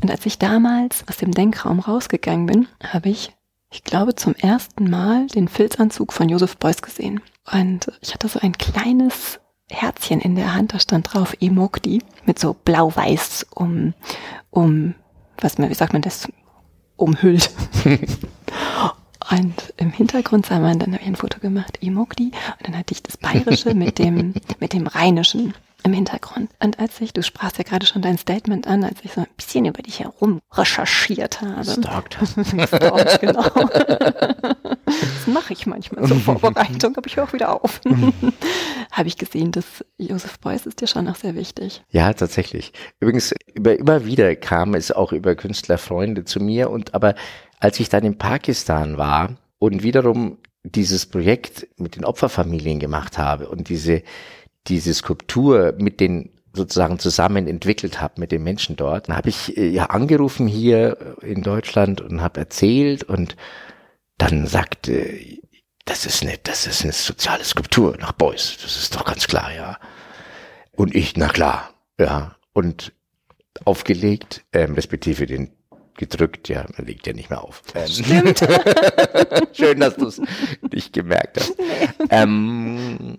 Und 0.01 0.11
als 0.11 0.25
ich 0.25 0.37
damals 0.37 1.03
aus 1.09 1.17
dem 1.17 1.31
Denkraum 1.31 1.79
rausgegangen 1.79 2.45
bin, 2.45 2.67
habe 2.83 3.09
ich, 3.09 3.31
ich 3.71 3.83
glaube, 3.83 4.15
zum 4.15 4.35
ersten 4.35 4.89
Mal 4.89 5.27
den 5.27 5.47
Filzanzug 5.47 6.13
von 6.13 6.29
Josef 6.29 6.57
Beuys 6.57 6.81
gesehen. 6.81 7.21
Und 7.51 7.91
ich 8.01 8.13
hatte 8.13 8.27
so 8.27 8.39
ein 8.39 8.53
kleines 8.53 9.39
Herzchen 9.69 10.21
in 10.21 10.35
der 10.35 10.53
Hand, 10.53 10.73
da 10.73 10.79
stand 10.79 11.13
drauf 11.13 11.35
Emokdi 11.39 12.01
mit 12.25 12.39
so 12.39 12.53
blau-weiß 12.53 13.47
um, 13.55 13.93
um, 14.51 14.93
was 15.39 15.57
wie 15.57 15.73
sagt 15.73 15.93
man 15.93 16.01
das, 16.01 16.27
umhüllt. 16.97 17.49
und 19.31 19.73
im 19.77 19.91
Hintergrund 19.91 20.45
sah 20.45 20.59
man, 20.59 20.79
dann 20.79 20.93
habe 20.93 21.01
ich 21.01 21.07
ein 21.07 21.15
Foto 21.15 21.39
gemacht, 21.39 21.79
Emokdi, 21.81 22.25
und 22.25 22.67
dann 22.67 22.77
hatte 22.77 22.93
ich 22.93 23.03
das 23.03 23.17
Bayerische 23.17 23.73
mit 23.73 23.97
dem, 23.99 24.33
mit 24.59 24.73
dem 24.73 24.87
Rheinischen 24.87 25.53
im 25.85 25.93
Hintergrund. 25.93 26.49
Und 26.59 26.79
als 26.79 26.99
ich, 26.99 27.13
du 27.13 27.21
sprachst 27.21 27.59
ja 27.59 27.63
gerade 27.63 27.85
schon 27.85 28.01
dein 28.01 28.17
Statement 28.17 28.65
an, 28.65 28.83
als 28.83 28.99
ich 29.03 29.13
so 29.13 29.21
ein 29.21 29.27
bisschen 29.37 29.65
über 29.65 29.83
dich 29.83 29.99
herum 29.99 30.41
recherchiert 30.51 31.41
habe. 31.41 31.63
Stalkt. 31.63 32.17
Stalkt, 32.67 33.21
genau. 33.21 33.43
das 34.85 35.27
mache 35.27 35.53
ich 35.53 35.67
manchmal 35.67 36.07
zur 36.07 36.17
Vorbereitung, 36.17 36.97
aber 36.97 37.05
ich 37.05 37.15
höre 37.17 37.25
auch 37.25 37.33
wieder 37.33 37.63
auf. 37.63 37.81
Habe 38.95 39.09
ich 39.09 39.17
gesehen, 39.17 39.51
dass 39.51 39.83
Josef 39.97 40.39
Beuys 40.39 40.65
ist 40.65 40.79
dir 40.79 40.87
schon 40.87 41.05
noch 41.05 41.17
sehr 41.17 41.35
wichtig. 41.35 41.83
Ja, 41.89 42.13
tatsächlich. 42.13 42.71
Übrigens, 43.01 43.35
über, 43.53 43.77
immer 43.77 44.05
wieder 44.05 44.35
kam 44.37 44.73
es 44.73 44.91
auch 44.91 45.11
über 45.11 45.35
Künstlerfreunde 45.35 46.23
zu 46.23 46.39
mir 46.39 46.69
und 46.69 46.93
aber 46.93 47.15
als 47.59 47.79
ich 47.81 47.89
dann 47.89 48.05
in 48.05 48.17
Pakistan 48.17 48.97
war 48.97 49.35
und 49.59 49.83
wiederum 49.83 50.37
dieses 50.63 51.05
Projekt 51.05 51.67
mit 51.77 51.97
den 51.97 52.05
Opferfamilien 52.05 52.79
gemacht 52.79 53.17
habe 53.17 53.49
und 53.49 53.67
diese 53.69 54.01
diese 54.67 54.93
Skulptur 54.93 55.75
mit 55.77 55.99
den 55.99 56.31
sozusagen 56.53 56.97
zusammen 56.97 57.47
entwickelt 57.47 58.01
habe 58.01 58.21
mit 58.21 58.31
den 58.31 58.43
Menschen 58.43 58.77
dort. 58.77 59.09
Dann 59.09 59.17
habe 59.17 59.27
ich 59.29 59.57
äh, 59.57 59.67
ja 59.67 59.87
angerufen 59.87 60.47
hier 60.47 61.17
in 61.21 61.43
Deutschland 61.43 61.99
und 61.99 62.21
habe 62.21 62.39
erzählt 62.39 63.03
und 63.03 63.35
dann 64.17 64.47
sagte, 64.47 65.19
das 65.85 66.05
ist 66.05 66.23
eine, 66.23 66.37
das 66.39 66.67
ist 66.67 66.83
eine 66.83 66.93
soziale 66.93 67.43
Skulptur 67.43 67.95
nach 67.99 68.11
Beuys. 68.11 68.57
Das 68.61 68.75
ist 68.75 68.95
doch 68.95 69.05
ganz 69.05 69.27
klar, 69.27 69.53
ja. 69.53 69.77
Und 70.71 70.95
ich, 70.95 71.15
na 71.15 71.27
klar, 71.29 71.73
ja. 71.99 72.35
Und 72.53 72.91
aufgelegt, 73.63 74.43
ähm, 74.51 74.73
respektive 74.73 75.25
den 75.25 75.51
gedrückt, 75.97 76.49
ja, 76.49 76.65
man 76.75 76.87
legt 76.87 77.07
ja 77.07 77.13
nicht 77.13 77.29
mehr 77.29 77.41
auf. 77.43 77.61
Ähm, 77.73 77.87
Stimmt. 77.87 78.39
Schön, 79.53 79.79
dass 79.79 79.95
du 79.95 80.07
es 80.07 80.21
nicht 80.71 80.91
gemerkt 80.91 81.39
hast. 81.39 81.57
Nee. 81.57 82.07
Ähm, 82.09 83.17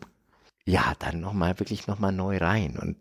ja, 0.67 0.93
dann 0.99 1.21
nochmal, 1.21 1.59
wirklich 1.59 1.87
nochmal 1.87 2.13
neu 2.13 2.37
rein. 2.39 2.79
Und 2.81 2.97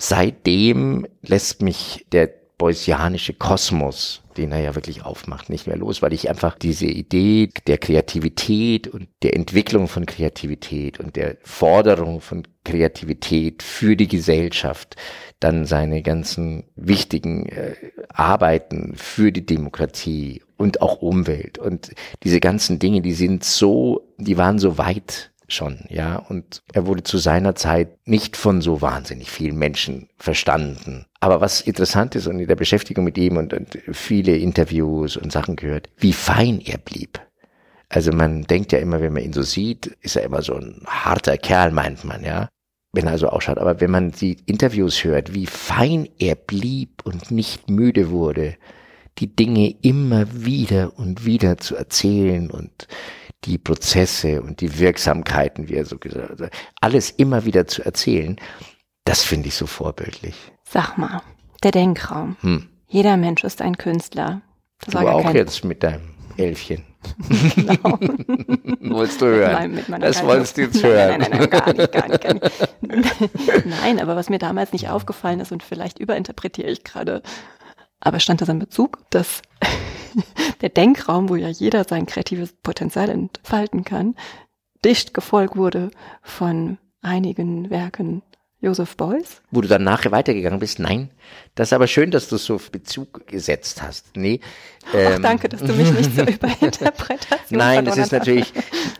seitdem 0.00 1.06
lässt 1.22 1.62
mich 1.62 2.06
der 2.12 2.30
beusianische 2.58 3.32
Kosmos, 3.32 4.22
den 4.40 4.52
er 4.52 4.60
ja 4.60 4.74
wirklich 4.74 5.04
aufmacht, 5.04 5.50
nicht 5.50 5.66
mehr 5.66 5.76
los, 5.76 6.00
weil 6.00 6.14
ich 6.14 6.30
einfach 6.30 6.56
diese 6.56 6.86
Idee 6.86 7.50
der 7.66 7.76
Kreativität 7.76 8.88
und 8.88 9.08
der 9.22 9.36
Entwicklung 9.36 9.86
von 9.86 10.06
Kreativität 10.06 10.98
und 10.98 11.14
der 11.14 11.36
Forderung 11.42 12.22
von 12.22 12.48
Kreativität 12.64 13.62
für 13.62 13.96
die 13.96 14.08
Gesellschaft, 14.08 14.96
dann 15.40 15.66
seine 15.66 16.02
ganzen 16.02 16.64
wichtigen 16.74 17.46
äh, 17.50 17.74
Arbeiten 18.08 18.94
für 18.96 19.30
die 19.30 19.44
Demokratie 19.44 20.42
und 20.56 20.80
auch 20.80 21.02
Umwelt 21.02 21.58
und 21.58 21.92
diese 22.24 22.40
ganzen 22.40 22.78
Dinge, 22.78 23.02
die 23.02 23.12
sind 23.12 23.44
so, 23.44 24.08
die 24.16 24.38
waren 24.38 24.58
so 24.58 24.78
weit 24.78 25.29
schon, 25.52 25.84
ja, 25.88 26.16
und 26.16 26.62
er 26.72 26.86
wurde 26.86 27.02
zu 27.02 27.18
seiner 27.18 27.54
Zeit 27.54 27.96
nicht 28.06 28.36
von 28.36 28.60
so 28.60 28.80
wahnsinnig 28.80 29.30
vielen 29.30 29.56
Menschen 29.56 30.08
verstanden. 30.16 31.06
Aber 31.20 31.40
was 31.40 31.60
interessant 31.60 32.14
ist 32.14 32.26
und 32.26 32.38
in 32.40 32.48
der 32.48 32.56
Beschäftigung 32.56 33.04
mit 33.04 33.18
ihm 33.18 33.36
und, 33.36 33.52
und 33.52 33.78
viele 33.92 34.36
Interviews 34.36 35.16
und 35.16 35.32
Sachen 35.32 35.56
gehört, 35.56 35.88
wie 35.96 36.12
fein 36.12 36.60
er 36.60 36.78
blieb. 36.78 37.20
Also 37.88 38.12
man 38.12 38.42
denkt 38.44 38.72
ja 38.72 38.78
immer, 38.78 39.00
wenn 39.00 39.12
man 39.12 39.24
ihn 39.24 39.32
so 39.32 39.42
sieht, 39.42 39.86
ist 40.00 40.16
er 40.16 40.22
immer 40.22 40.42
so 40.42 40.54
ein 40.54 40.82
harter 40.86 41.36
Kerl, 41.36 41.72
meint 41.72 42.04
man, 42.04 42.24
ja. 42.24 42.48
Wenn 42.92 43.06
er 43.06 43.18
so 43.18 43.28
ausschaut. 43.28 43.58
Aber 43.58 43.80
wenn 43.80 43.90
man 43.90 44.12
die 44.12 44.38
Interviews 44.46 45.04
hört, 45.04 45.34
wie 45.34 45.46
fein 45.46 46.08
er 46.18 46.34
blieb 46.34 47.02
und 47.04 47.30
nicht 47.30 47.68
müde 47.70 48.10
wurde, 48.10 48.56
die 49.18 49.34
Dinge 49.34 49.74
immer 49.82 50.26
wieder 50.44 50.98
und 50.98 51.24
wieder 51.24 51.58
zu 51.58 51.76
erzählen 51.76 52.50
und 52.50 52.88
die 53.44 53.58
Prozesse 53.58 54.42
und 54.42 54.60
die 54.60 54.78
Wirksamkeiten, 54.78 55.68
wie 55.68 55.74
er 55.74 55.86
so 55.86 55.98
gesagt 55.98 56.40
hat, 56.40 56.50
alles 56.80 57.10
immer 57.10 57.44
wieder 57.44 57.66
zu 57.66 57.82
erzählen, 57.82 58.36
das 59.04 59.22
finde 59.22 59.48
ich 59.48 59.54
so 59.54 59.66
vorbildlich. 59.66 60.36
Sag 60.64 60.98
mal, 60.98 61.22
der 61.62 61.70
Denkraum. 61.70 62.36
Hm. 62.40 62.68
Jeder 62.88 63.16
Mensch 63.16 63.44
ist 63.44 63.62
ein 63.62 63.78
Künstler. 63.78 64.42
Das 64.80 64.94
du 64.94 65.08
auch 65.08 65.32
jetzt 65.32 65.64
mit 65.64 65.82
deinem 65.82 66.14
Elfchen. 66.36 66.84
Genau. 67.54 67.98
Wolltest 68.94 69.20
du 69.20 69.26
hören? 69.26 69.74
Mit 69.74 69.88
meiner 69.88 70.06
das 70.06 70.22
wolltest 70.24 70.56
du 70.56 70.62
jetzt 70.62 70.82
hören. 70.82 71.20
Nein, 71.20 71.30
nein, 71.30 71.40
nein, 71.40 71.50
gar 71.50 71.72
nicht, 71.72 71.92
gar 71.92 72.08
nicht, 72.08 72.22
gar 72.22 72.34
nicht. 72.34 73.66
nein, 73.82 74.00
aber 74.00 74.16
was 74.16 74.28
mir 74.28 74.38
damals 74.38 74.72
nicht 74.72 74.88
aufgefallen 74.88 75.40
ist 75.40 75.52
und 75.52 75.62
vielleicht 75.62 75.98
überinterpretiere 75.98 76.68
ich 76.68 76.84
gerade, 76.84 77.22
aber 78.00 78.20
stand 78.20 78.40
das 78.40 78.48
in 78.48 78.58
Bezug, 78.58 78.98
dass 79.10 79.42
der 80.60 80.70
Denkraum, 80.70 81.28
wo 81.28 81.36
ja 81.36 81.48
jeder 81.48 81.84
sein 81.84 82.06
kreatives 82.06 82.52
Potenzial 82.52 83.08
entfalten 83.10 83.84
kann, 83.84 84.16
dicht 84.84 85.14
gefolgt 85.14 85.56
wurde 85.56 85.90
von 86.22 86.78
einigen 87.02 87.70
Werken 87.70 88.22
Joseph 88.62 88.96
Beuys. 88.96 89.40
Wo 89.50 89.62
du 89.62 89.68
dann 89.68 89.84
nachher 89.84 90.12
weitergegangen 90.12 90.60
bist? 90.60 90.78
Nein. 90.78 91.10
Das 91.54 91.68
ist 91.68 91.72
aber 91.72 91.86
schön, 91.86 92.10
dass 92.10 92.28
du 92.28 92.36
so 92.36 92.60
Bezug 92.70 93.26
gesetzt 93.26 93.82
hast. 93.82 94.16
Nee. 94.16 94.40
Ähm, 94.92 95.12
Ach, 95.16 95.18
danke, 95.20 95.48
dass 95.48 95.62
du 95.62 95.72
mich 95.72 95.90
nicht 95.92 96.14
so 96.14 96.22
überinterpretest. 96.26 97.50
Nein, 97.50 97.86
das 97.86 97.96
ist 97.96 98.12
natürlich, 98.12 98.52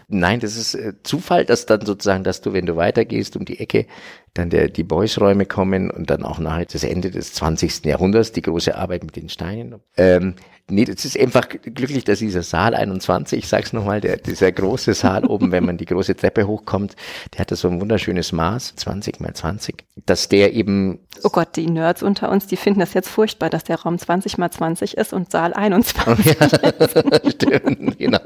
nein, 0.08 0.40
das 0.40 0.56
ist 0.56 0.74
äh, 0.74 0.94
Zufall, 1.02 1.44
dass 1.44 1.66
dann 1.66 1.84
sozusagen, 1.84 2.24
dass 2.24 2.40
du, 2.40 2.54
wenn 2.54 2.64
du 2.64 2.76
weitergehst 2.76 3.36
um 3.36 3.44
die 3.44 3.60
Ecke, 3.60 3.86
dann 4.32 4.48
der, 4.48 4.68
die 4.68 4.84
Beuys-Räume 4.84 5.44
kommen 5.44 5.90
und 5.90 6.08
dann 6.08 6.22
auch 6.22 6.38
nachher 6.38 6.66
das 6.66 6.84
Ende 6.84 7.10
des 7.10 7.34
20. 7.34 7.84
Jahrhunderts, 7.84 8.32
die 8.32 8.42
große 8.42 8.74
Arbeit 8.74 9.04
mit 9.04 9.16
den 9.16 9.28
Steinen. 9.28 9.80
Ähm, 9.96 10.36
Nee, 10.70 10.84
das 10.84 11.04
ist 11.04 11.18
einfach 11.18 11.48
glücklich, 11.48 12.04
dass 12.04 12.20
dieser 12.20 12.42
Saal 12.42 12.74
21, 12.74 13.38
ich 13.38 13.48
sag's 13.48 13.72
nochmal, 13.72 14.00
der, 14.00 14.16
dieser 14.16 14.52
große 14.52 14.94
Saal 14.94 15.26
oben, 15.26 15.52
wenn 15.52 15.64
man 15.64 15.76
die 15.76 15.84
große 15.84 16.16
Treppe 16.16 16.46
hochkommt, 16.46 16.96
der 17.32 17.40
hatte 17.40 17.56
so 17.56 17.68
ein 17.68 17.80
wunderschönes 17.80 18.32
Maß, 18.32 18.74
20 18.76 19.20
mal 19.20 19.34
20, 19.34 19.84
dass 20.06 20.28
der 20.28 20.52
eben. 20.52 21.00
Oh 21.22 21.30
Gott, 21.30 21.56
die 21.56 21.66
Nerds 21.66 22.02
unter 22.02 22.30
uns, 22.30 22.46
die 22.46 22.56
finden 22.56 22.80
das 22.80 22.94
jetzt 22.94 23.08
furchtbar, 23.08 23.50
dass 23.50 23.64
der 23.64 23.80
Raum 23.80 23.98
20 23.98 24.38
mal 24.38 24.50
20 24.50 24.96
ist 24.96 25.12
und 25.12 25.30
Saal 25.30 25.52
21. 25.52 26.36
Ja, 26.40 26.48
stimmt, 27.30 27.98
genau. 27.98 28.20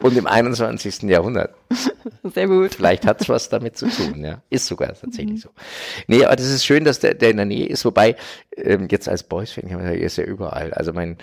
Und 0.00 0.16
im 0.16 0.26
21. 0.26 1.02
Jahrhundert. 1.02 1.54
Sehr 2.22 2.46
gut. 2.46 2.74
Vielleicht 2.74 3.06
hat's 3.06 3.28
was 3.28 3.48
damit 3.48 3.76
zu 3.76 3.88
tun, 3.88 4.24
ja. 4.24 4.42
Ist 4.50 4.66
sogar 4.66 4.88
tatsächlich 4.88 5.36
mhm. 5.36 5.38
so. 5.38 5.50
Nee, 6.06 6.24
aber 6.24 6.36
das 6.36 6.46
ist 6.46 6.64
schön, 6.64 6.84
dass 6.84 7.00
der, 7.00 7.14
der 7.14 7.30
in 7.30 7.36
der 7.36 7.46
Nähe 7.46 7.66
ist, 7.66 7.84
wobei, 7.84 8.16
ähm, 8.56 8.88
jetzt 8.90 9.08
als 9.08 9.22
Boys-Fan, 9.24 9.68
er 9.68 9.94
ist 9.94 10.16
ja 10.16 10.24
überall. 10.24 10.72
Also 10.74 10.92
mein, 10.92 11.18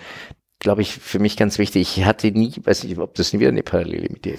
glaube 0.60 0.82
ich, 0.82 0.92
für 0.92 1.18
mich 1.18 1.36
ganz 1.36 1.58
wichtig. 1.58 1.96
Ich 1.96 2.04
hatte 2.04 2.30
nie, 2.30 2.52
weiß 2.62 2.84
nicht, 2.84 2.98
ob 2.98 3.14
das 3.14 3.32
nie 3.32 3.40
wieder 3.40 3.48
eine 3.48 3.62
Parallele 3.62 4.08
mit 4.10 4.24
dir 4.24 4.36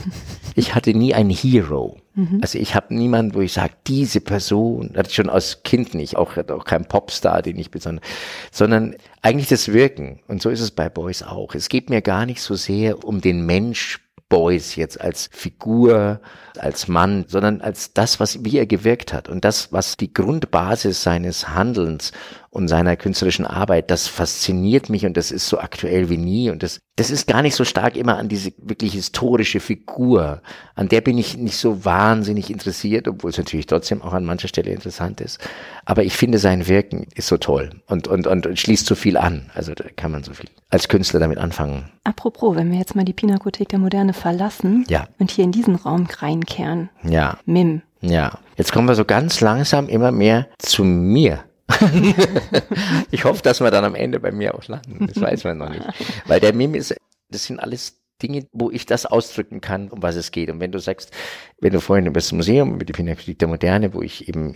Ich 0.55 0.75
hatte 0.75 0.93
nie 0.93 1.13
einen 1.13 1.31
Hero. 1.31 1.97
Mhm. 2.13 2.39
Also 2.41 2.59
ich 2.59 2.75
habe 2.75 2.93
niemanden, 2.93 3.33
wo 3.33 3.41
ich 3.41 3.53
sage, 3.53 3.73
diese 3.87 4.21
Person, 4.21 4.93
hatte 4.95 5.09
ich 5.09 5.15
schon 5.15 5.29
als 5.29 5.63
Kind 5.63 5.95
nicht, 5.95 6.15
auch, 6.15 6.37
auch 6.37 6.65
kein 6.65 6.85
Popstar, 6.85 7.41
den 7.41 7.57
ich 7.57 7.71
besonders, 7.71 8.05
sondern 8.51 8.95
eigentlich 9.21 9.49
das 9.49 9.73
Wirken. 9.73 10.19
Und 10.27 10.41
so 10.41 10.49
ist 10.49 10.61
es 10.61 10.71
bei 10.71 10.89
Boys 10.89 11.23
auch. 11.23 11.55
Es 11.55 11.69
geht 11.69 11.89
mir 11.89 12.01
gar 12.01 12.25
nicht 12.25 12.41
so 12.41 12.55
sehr 12.55 13.03
um 13.03 13.19
den 13.19 13.45
Mensch 13.45 13.99
Boys 14.31 14.77
jetzt 14.77 15.01
als 15.01 15.29
Figur, 15.33 16.21
als 16.57 16.87
Mann, 16.87 17.25
sondern 17.27 17.59
als 17.59 17.93
das, 17.93 18.21
was, 18.21 18.45
wie 18.45 18.57
er 18.57 18.65
gewirkt 18.65 19.11
hat 19.11 19.27
und 19.27 19.43
das, 19.43 19.73
was 19.73 19.97
die 19.97 20.13
Grundbasis 20.13 21.03
seines 21.03 21.49
Handelns 21.49 22.13
und 22.51 22.67
seiner 22.67 22.97
künstlerischen 22.97 23.45
Arbeit, 23.45 23.89
das 23.89 24.07
fasziniert 24.07 24.89
mich 24.89 25.05
und 25.05 25.15
das 25.15 25.31
ist 25.31 25.47
so 25.47 25.59
aktuell 25.59 26.09
wie 26.09 26.17
nie 26.17 26.49
und 26.49 26.61
das, 26.63 26.81
das 26.97 27.09
ist 27.09 27.25
gar 27.25 27.41
nicht 27.41 27.55
so 27.55 27.63
stark 27.63 27.95
immer 27.95 28.17
an 28.17 28.27
diese 28.27 28.51
wirklich 28.57 28.91
historische 28.91 29.61
Figur. 29.61 30.41
An 30.75 30.89
der 30.89 30.99
bin 30.99 31.17
ich 31.17 31.37
nicht 31.37 31.55
so 31.55 31.85
wahnsinnig 31.85 32.49
interessiert, 32.49 33.07
obwohl 33.07 33.31
es 33.31 33.37
natürlich 33.37 33.67
trotzdem 33.67 34.01
auch 34.01 34.11
an 34.11 34.25
mancher 34.25 34.49
Stelle 34.49 34.71
interessant 34.71 35.21
ist. 35.21 35.39
Aber 35.85 36.03
ich 36.03 36.13
finde 36.13 36.39
sein 36.39 36.67
Wirken 36.67 37.07
ist 37.15 37.27
so 37.27 37.37
toll 37.37 37.69
und, 37.87 38.09
und, 38.09 38.27
und, 38.27 38.45
und 38.45 38.59
schließt 38.59 38.85
so 38.85 38.95
viel 38.95 39.15
an. 39.15 39.49
Also 39.53 39.73
da 39.73 39.85
kann 39.95 40.11
man 40.11 40.23
so 40.23 40.33
viel 40.33 40.49
als 40.69 40.89
Künstler 40.89 41.21
damit 41.21 41.37
anfangen. 41.37 41.89
Apropos, 42.03 42.57
wenn 42.57 42.69
wir 42.69 42.79
jetzt 42.79 42.95
mal 42.95 43.05
die 43.05 43.13
Pinakothek 43.13 43.69
der 43.69 43.79
Moderne 43.79 44.11
verlassen 44.13 44.83
ja. 44.89 45.07
und 45.19 45.31
hier 45.31 45.45
in 45.45 45.53
diesen 45.53 45.75
Raum 45.75 46.05
reinkehren. 46.19 46.89
Ja. 47.03 47.37
Mim. 47.45 47.81
Ja. 48.01 48.39
Jetzt 48.57 48.73
kommen 48.73 48.87
wir 48.87 48.95
so 48.95 49.05
ganz 49.05 49.39
langsam 49.39 49.87
immer 49.87 50.11
mehr 50.11 50.47
zu 50.57 50.83
mir. 50.83 51.45
ich 53.11 53.25
hoffe, 53.25 53.41
dass 53.41 53.61
wir 53.61 53.71
dann 53.71 53.85
am 53.85 53.95
Ende 53.95 54.19
bei 54.19 54.31
mir 54.31 54.55
auch 54.55 54.67
landen. 54.67 55.07
Das 55.07 55.21
weiß 55.21 55.43
man 55.43 55.57
noch 55.57 55.69
nicht. 55.69 55.85
Weil 56.25 56.39
der 56.39 56.53
Mim 56.53 56.75
ist, 56.75 56.95
das 57.29 57.45
sind 57.45 57.59
alles 57.59 58.01
Dinge, 58.21 58.45
wo 58.51 58.69
ich 58.69 58.85
das 58.85 59.05
ausdrücken 59.05 59.61
kann, 59.61 59.89
um 59.89 60.01
was 60.01 60.15
es 60.15 60.31
geht. 60.31 60.49
Und 60.49 60.59
wenn 60.59 60.71
du 60.71 60.79
sagst, 60.79 61.11
wenn 61.59 61.73
du 61.73 61.81
vorhin 61.81 62.05
über 62.05 62.19
das 62.19 62.31
Museum, 62.31 62.75
über 62.75 62.85
die 62.85 62.93
Pinakothek 62.93 63.39
der 63.39 63.47
Moderne, 63.47 63.93
wo 63.93 64.01
ich 64.01 64.27
eben 64.27 64.55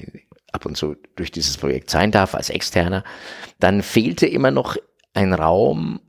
ab 0.51 0.65
und 0.65 0.78
zu 0.78 0.95
durch 1.15 1.32
dieses 1.32 1.58
Projekt 1.58 1.89
sein 1.89 2.12
darf 2.12 2.36
als 2.36 2.49
Externer, 2.49 3.04
dann 3.60 3.82
fehlte 3.82 4.28
immer 4.28 4.51
noch 4.51 4.78
ein 5.13 5.34
Raum, 5.34 5.99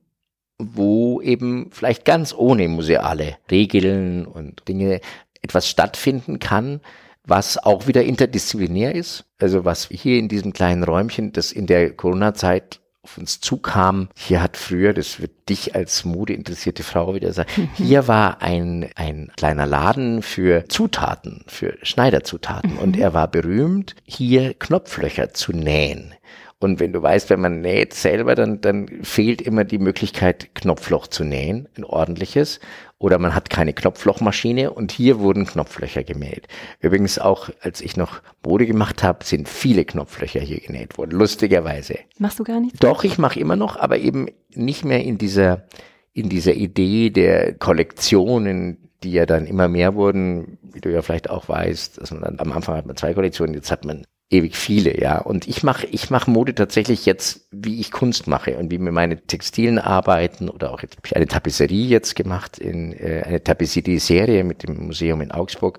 wo 0.58 1.20
eben 1.20 1.70
vielleicht 1.72 2.04
ganz 2.04 2.34
ohne 2.34 2.68
museale 2.68 3.36
Regeln 3.50 4.26
und 4.26 4.66
Dinge 4.68 5.00
etwas 5.42 5.68
stattfinden 5.68 6.38
kann, 6.38 6.80
was 7.26 7.58
auch 7.58 7.86
wieder 7.86 8.04
interdisziplinär 8.04 8.94
ist. 8.94 9.24
Also 9.38 9.64
was 9.64 9.88
hier 9.90 10.18
in 10.18 10.28
diesem 10.28 10.52
kleinen 10.52 10.84
Räumchen, 10.84 11.32
das 11.32 11.52
in 11.52 11.66
der 11.66 11.92
Corona-Zeit 11.92 12.80
auf 13.02 13.18
uns 13.18 13.40
zukam, 13.40 14.08
hier 14.16 14.42
hat 14.42 14.56
früher, 14.56 14.92
das 14.92 15.20
wird 15.20 15.48
dich 15.48 15.74
als 15.74 16.04
modeinteressierte 16.04 16.82
Frau 16.82 17.14
wieder 17.14 17.32
sagen, 17.32 17.70
hier 17.74 18.08
war 18.08 18.42
ein, 18.42 18.90
ein 18.94 19.30
kleiner 19.36 19.66
Laden 19.66 20.22
für 20.22 20.64
Zutaten, 20.68 21.44
für 21.46 21.76
Schneiderzutaten 21.82 22.78
und 22.78 22.96
er 22.96 23.12
war 23.12 23.28
berühmt, 23.28 23.94
hier 24.04 24.54
Knopflöcher 24.54 25.34
zu 25.34 25.52
nähen. 25.52 26.14
Und 26.58 26.80
wenn 26.80 26.92
du 26.92 27.02
weißt, 27.02 27.28
wenn 27.28 27.40
man 27.40 27.60
näht 27.60 27.92
selber, 27.92 28.34
dann, 28.34 28.62
dann 28.62 28.88
fehlt 29.02 29.42
immer 29.42 29.64
die 29.64 29.78
Möglichkeit, 29.78 30.54
Knopfloch 30.54 31.06
zu 31.06 31.22
nähen, 31.22 31.68
ein 31.76 31.84
ordentliches. 31.84 32.60
Oder 32.98 33.18
man 33.18 33.34
hat 33.34 33.50
keine 33.50 33.74
Knopflochmaschine 33.74 34.70
und 34.70 34.90
hier 34.90 35.20
wurden 35.20 35.44
Knopflöcher 35.44 36.02
genäht. 36.02 36.48
Übrigens 36.80 37.18
auch, 37.18 37.50
als 37.60 37.82
ich 37.82 37.96
noch 37.96 38.22
Mode 38.44 38.66
gemacht 38.66 39.02
habe, 39.02 39.22
sind 39.24 39.48
viele 39.48 39.84
Knopflöcher 39.84 40.40
hier 40.40 40.60
genäht 40.60 40.96
worden, 40.96 41.10
lustigerweise. 41.10 41.98
Machst 42.18 42.38
du 42.38 42.44
gar 42.44 42.58
nichts? 42.58 42.78
Doch, 42.78 43.04
ich 43.04 43.18
mache 43.18 43.38
immer 43.38 43.56
noch, 43.56 43.76
aber 43.76 43.98
eben 43.98 44.28
nicht 44.54 44.84
mehr 44.84 45.04
in 45.04 45.18
dieser, 45.18 45.66
in 46.14 46.30
dieser 46.30 46.54
Idee 46.54 47.10
der 47.10 47.52
Kollektionen, 47.54 48.90
die 49.02 49.12
ja 49.12 49.26
dann 49.26 49.46
immer 49.46 49.68
mehr 49.68 49.94
wurden, 49.94 50.56
wie 50.62 50.80
du 50.80 50.90
ja 50.90 51.02
vielleicht 51.02 51.28
auch 51.28 51.50
weißt, 51.50 52.00
dass 52.00 52.12
man 52.12 52.22
dann 52.22 52.40
am 52.40 52.52
Anfang 52.52 52.76
hat 52.76 52.86
man 52.86 52.96
zwei 52.96 53.12
Kollektionen, 53.12 53.54
jetzt 53.54 53.70
hat 53.70 53.84
man 53.84 54.06
ewig 54.30 54.56
viele, 54.56 55.00
ja. 55.00 55.18
Und 55.18 55.46
ich 55.46 55.62
mache 55.62 55.86
ich 55.86 56.10
mach 56.10 56.26
Mode 56.26 56.54
tatsächlich 56.54 57.06
jetzt, 57.06 57.48
wie 57.50 57.80
ich 57.80 57.90
Kunst 57.90 58.26
mache 58.26 58.56
und 58.58 58.70
wie 58.70 58.78
mir 58.78 58.92
meine 58.92 59.20
Textilien 59.20 59.78
arbeiten 59.78 60.48
oder 60.48 60.72
auch 60.72 60.82
jetzt 60.82 60.98
eine 61.14 61.26
Tapisserie 61.26 61.86
jetzt 61.86 62.16
gemacht 62.16 62.58
in 62.58 62.92
äh, 62.92 63.22
eine 63.24 63.42
Tapisserie-Serie 63.42 64.44
mit 64.44 64.62
dem 64.62 64.86
Museum 64.86 65.20
in 65.20 65.30
Augsburg. 65.30 65.78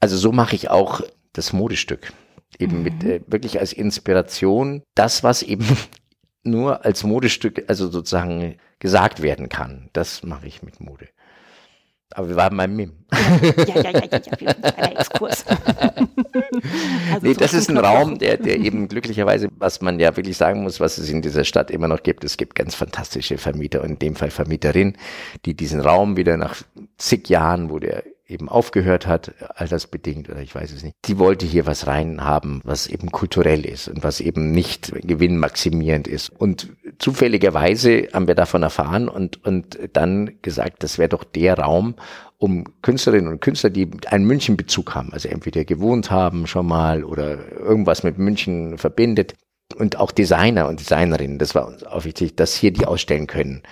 Also 0.00 0.16
so 0.16 0.32
mache 0.32 0.56
ich 0.56 0.70
auch 0.70 1.00
das 1.32 1.52
Modestück. 1.52 2.12
Eben 2.58 2.78
mhm. 2.78 2.82
mit 2.82 3.04
äh, 3.04 3.20
wirklich 3.26 3.58
als 3.58 3.72
Inspiration 3.72 4.82
das, 4.94 5.24
was 5.24 5.42
eben 5.42 5.66
nur 6.44 6.84
als 6.84 7.02
Modestück, 7.02 7.64
also 7.68 7.88
sozusagen 7.88 8.56
gesagt 8.78 9.22
werden 9.22 9.48
kann. 9.48 9.88
Das 9.92 10.22
mache 10.22 10.46
ich 10.46 10.62
mit 10.62 10.80
Mode. 10.80 11.08
Aber 12.14 12.28
wir 12.28 12.36
waren 12.36 12.56
beim 12.56 12.74
MIM. 12.76 12.92
Ja, 13.12 13.80
ja, 13.80 13.90
ja, 13.90 13.90
ja, 13.90 14.20
ja, 14.40 14.54
ja 14.78 14.84
Exkurs. 14.98 15.44
also 17.12 17.26
nee, 17.26 17.34
das 17.34 17.54
ist 17.54 17.70
ein 17.70 17.78
Raum, 17.78 18.18
der, 18.18 18.36
der 18.36 18.58
eben 18.58 18.88
glücklicherweise, 18.88 19.48
was 19.58 19.80
man 19.80 19.98
ja 19.98 20.16
wirklich 20.16 20.36
sagen 20.36 20.62
muss, 20.62 20.80
was 20.80 20.98
es 20.98 21.08
in 21.08 21.22
dieser 21.22 21.44
Stadt 21.44 21.70
immer 21.70 21.88
noch 21.88 22.02
gibt, 22.02 22.24
es 22.24 22.36
gibt 22.36 22.54
ganz 22.54 22.74
fantastische 22.74 23.38
Vermieter 23.38 23.82
und 23.82 23.90
in 23.90 23.98
dem 23.98 24.16
Fall 24.16 24.30
Vermieterin, 24.30 24.96
die 25.44 25.54
diesen 25.54 25.80
Raum 25.80 26.16
wieder 26.16 26.36
nach 26.36 26.56
zig 26.98 27.28
Jahren, 27.28 27.70
wo 27.70 27.78
der 27.78 28.04
eben 28.32 28.48
aufgehört 28.48 29.06
hat, 29.06 29.32
altersbedingt 29.54 30.28
oder 30.28 30.40
ich 30.40 30.54
weiß 30.54 30.72
es 30.72 30.82
nicht. 30.82 30.96
Die 31.04 31.18
wollte 31.18 31.46
hier 31.46 31.66
was 31.66 31.86
reinhaben, 31.86 32.60
was 32.64 32.86
eben 32.86 33.12
kulturell 33.12 33.64
ist 33.64 33.88
und 33.88 34.02
was 34.02 34.20
eben 34.20 34.52
nicht 34.52 34.92
gewinnmaximierend 35.06 36.08
ist. 36.08 36.30
Und 36.30 36.70
zufälligerweise 36.98 38.08
haben 38.12 38.26
wir 38.26 38.34
davon 38.34 38.62
erfahren 38.62 39.08
und, 39.08 39.44
und 39.44 39.78
dann 39.92 40.38
gesagt, 40.42 40.82
das 40.82 40.98
wäre 40.98 41.10
doch 41.10 41.24
der 41.24 41.58
Raum, 41.58 41.94
um 42.38 42.64
Künstlerinnen 42.82 43.30
und 43.30 43.40
Künstler, 43.40 43.70
die 43.70 43.88
einen 44.06 44.26
Münchenbezug 44.26 44.94
haben, 44.96 45.12
also 45.12 45.28
entweder 45.28 45.64
gewohnt 45.64 46.10
haben 46.10 46.48
schon 46.48 46.66
mal 46.66 47.04
oder 47.04 47.38
irgendwas 47.52 48.02
mit 48.02 48.18
München 48.18 48.78
verbindet 48.78 49.34
und 49.76 49.96
auch 49.96 50.10
Designer 50.10 50.68
und 50.68 50.80
Designerinnen, 50.80 51.38
das 51.38 51.54
war 51.54 51.66
uns 51.66 51.84
auch 51.84 52.04
wichtig, 52.04 52.36
dass 52.36 52.54
hier 52.54 52.72
die 52.72 52.86
ausstellen 52.86 53.26
können 53.26 53.62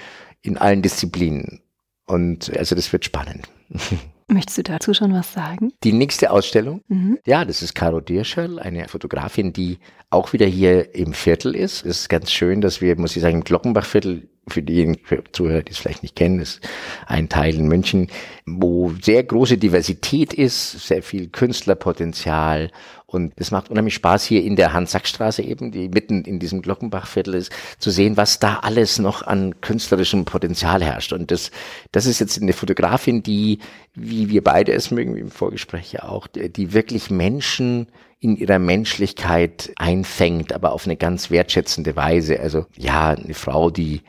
in 0.43 0.57
allen 0.57 0.83
Disziplinen. 0.83 1.61
Und 2.07 2.57
also 2.57 2.75
das 2.75 2.93
wird 2.93 3.05
spannend. 3.05 3.49
Möchtest 4.31 4.59
du 4.59 4.63
dazu 4.63 4.95
schon 4.95 5.13
was 5.13 5.33
sagen? 5.33 5.73
Die 5.83 5.93
nächste 5.93 6.31
Ausstellung? 6.31 6.83
Mhm. 6.87 7.19
Ja, 7.27 7.45
das 7.45 7.63
ist 7.63 7.75
Caro 7.75 8.01
Dierscherl, 8.01 8.61
eine 8.61 8.89
Fotografin, 8.89 9.53
die 9.53 9.79
auch 10.09 10.33
wieder 10.33 10.47
hier 10.47 10.95
im 10.95 11.15
Viertel 11.15 11.57
ist. 11.57 11.85
Es 11.85 12.03
ist 12.03 12.09
ganz 12.09 12.31
schön, 12.31 12.61
dass 12.61 12.81
wir, 12.81 12.97
muss 12.97 13.17
ich 13.17 13.23
sagen, 13.23 13.39
im 13.39 13.45
Glockenbachviertel 13.45 14.29
für 14.49 14.63
diejenigen 14.63 15.01
Zuhörer, 15.33 15.63
die 15.63 15.73
es 15.73 15.79
vielleicht 15.79 16.03
nicht 16.03 16.17
kennen, 16.17 16.41
ist 16.41 16.61
ein 17.07 17.29
Teil 17.29 17.55
in 17.57 17.69
München, 17.69 18.09
wo 18.47 18.93
sehr 19.03 19.23
große 19.23 19.59
Diversität 19.59 20.33
ist, 20.33 20.87
sehr 20.87 21.03
viel 21.03 21.29
Künstlerpotenzial 21.29 22.71
und 23.11 23.33
es 23.37 23.51
macht 23.51 23.71
unheimlich 23.71 23.95
Spaß 23.95 24.25
hier 24.25 24.45
in 24.45 24.55
der 24.55 24.73
Hans-Sack-Straße 24.73 25.43
eben, 25.43 25.73
die 25.73 25.89
mitten 25.89 26.23
in 26.23 26.39
diesem 26.39 26.63
Glockenbachviertel 26.63 27.35
ist, 27.35 27.53
zu 27.79 27.91
sehen, 27.91 28.17
was 28.17 28.39
da 28.39 28.61
alles 28.63 29.01
noch 29.01 29.23
an 29.23 29.61
künstlerischem 29.61 30.25
Potenzial 30.25 30.85
herrscht. 30.85 31.13
Und 31.13 31.33
das, 31.33 31.51
das 31.91 32.07
ist 32.07 32.21
jetzt 32.21 32.41
eine 32.41 32.53
Fotografin, 32.53 33.25
die, 33.25 33.59
wie 33.95 34.29
wir 34.29 34.45
beide 34.45 34.73
es 34.73 34.93
mögen, 34.93 35.17
wie 35.17 35.21
im 35.21 35.33
Vorgespräch 35.33 35.93
ja 35.93 36.05
auch, 36.05 36.29
die 36.29 36.73
wirklich 36.73 37.11
Menschen 37.11 37.89
in 38.21 38.37
ihrer 38.37 38.61
Menschlichkeit 38.61 39.73
einfängt, 39.75 40.53
aber 40.53 40.71
auf 40.71 40.85
eine 40.85 40.97
ganz 40.97 41.33
wertschätzende 41.33 41.97
Weise. 41.97 42.39
Also 42.39 42.67
ja, 42.77 43.11
eine 43.11 43.35
Frau, 43.35 43.71
die 43.71 44.03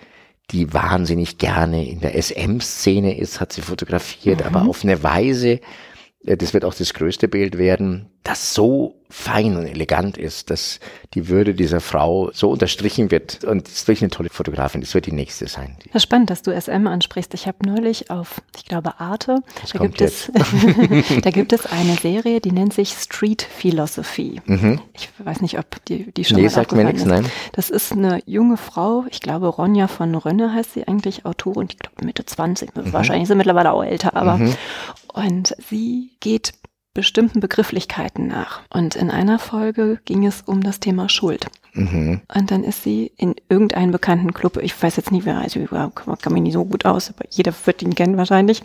die 0.52 0.74
wahnsinnig 0.74 1.38
gerne 1.38 1.88
in 1.88 2.02
der 2.02 2.22
SM-Szene 2.22 3.18
ist, 3.18 3.40
hat 3.40 3.54
sie 3.54 3.62
fotografiert, 3.62 4.42
mhm. 4.42 4.46
aber 4.46 4.70
auf 4.70 4.84
eine 4.84 5.02
Weise, 5.02 5.62
das 6.24 6.54
wird 6.54 6.66
auch 6.66 6.74
das 6.74 6.94
größte 6.94 7.28
Bild 7.28 7.58
werden, 7.58 8.08
das 8.24 8.54
so 8.54 8.96
fein 9.10 9.58
und 9.58 9.66
elegant 9.66 10.18
ist, 10.18 10.50
dass 10.50 10.80
die 11.14 11.28
Würde 11.28 11.54
dieser 11.54 11.82
Frau 11.82 12.30
so 12.34 12.50
unterstrichen 12.50 13.12
wird. 13.12 13.44
Und 13.44 13.68
es 13.68 13.74
ist 13.74 13.88
wirklich 13.88 14.04
eine 14.04 14.12
tolle 14.12 14.30
Fotografin. 14.30 14.82
Das 14.82 14.94
wird 14.94 15.06
die 15.06 15.12
nächste 15.12 15.48
sein. 15.48 15.76
Das 15.88 15.96
ist 15.96 16.04
spannend, 16.04 16.30
dass 16.30 16.44
du 16.44 16.60
SM 16.60 16.88
ansprichst. 16.88 17.34
Ich 17.34 17.48
habe 17.48 17.58
neulich 17.66 18.10
auf, 18.10 18.42
ich 18.56 18.66
glaube, 18.66 19.00
Arte, 19.00 19.42
da 19.74 19.80
gibt, 19.80 20.02
es, 20.02 20.32
da 21.24 21.32
gibt 21.32 21.52
es 21.52 21.66
eine 21.66 21.96
Serie, 21.96 22.40
die 22.40 22.52
nennt 22.52 22.74
sich 22.74 22.92
Street 22.92 23.42
Philosophy. 23.42 24.40
Mhm. 24.46 24.80
Ich 24.94 25.10
weiß 25.18 25.42
nicht, 25.42 25.58
ob 25.60 25.84
die, 25.86 26.12
die 26.12 26.24
schon 26.24 26.38
nee, 26.38 26.44
mal 26.44 26.50
sagt 26.50 26.72
mir 26.72 26.86
nichts, 26.86 27.04
nein. 27.04 27.26
Das 27.54 27.70
ist 27.70 27.92
eine 27.92 28.22
junge 28.26 28.56
Frau, 28.58 29.06
ich 29.10 29.20
glaube, 29.20 29.48
Ronja 29.48 29.88
von 29.88 30.16
Rönne 30.16 30.54
heißt 30.54 30.74
sie 30.74 30.88
eigentlich, 30.88 31.26
Autorin, 31.26 31.68
ich 31.70 31.80
glaube 31.80 32.06
Mitte 32.06 32.26
20, 32.26 32.76
mhm. 32.76 32.94
wahrscheinlich 32.94 33.28
sind 33.28 33.38
mittlerweile 33.38 33.74
auch 33.74 33.84
älter, 33.84 34.16
aber 34.16 34.38
mhm. 34.38 34.56
Und 35.14 35.56
sie 35.70 36.12
geht 36.20 36.54
bestimmten 36.94 37.40
Begrifflichkeiten 37.40 38.28
nach. 38.28 38.62
Und 38.70 38.96
in 38.96 39.10
einer 39.10 39.40
Folge 39.40 40.00
ging 40.06 40.26
es 40.26 40.42
um 40.42 40.62
das 40.62 40.82
Thema 40.82 41.08
Schuld. 41.08 41.48
Mhm. 41.74 42.22
Und 42.36 42.52
dann 42.52 42.66
ist 42.66 42.84
sie 42.84 43.14
in 43.16 43.36
irgendeinen 43.48 43.94
bekannten 43.94 44.34
Club, 44.34 44.58
ich 44.62 44.82
weiß 44.82 44.98
jetzt 44.98 45.12
nicht, 45.12 45.26
wer, 45.26 45.38
also 45.38 45.60
kann 45.66 46.34
mich 46.34 46.42
nicht 46.42 46.54
so 46.54 46.66
gut 46.66 46.86
aus, 46.86 47.10
aber 47.10 47.24
jeder 47.30 47.54
wird 47.66 47.82
ihn 47.82 47.96
kennen 47.96 48.18
wahrscheinlich, 48.18 48.62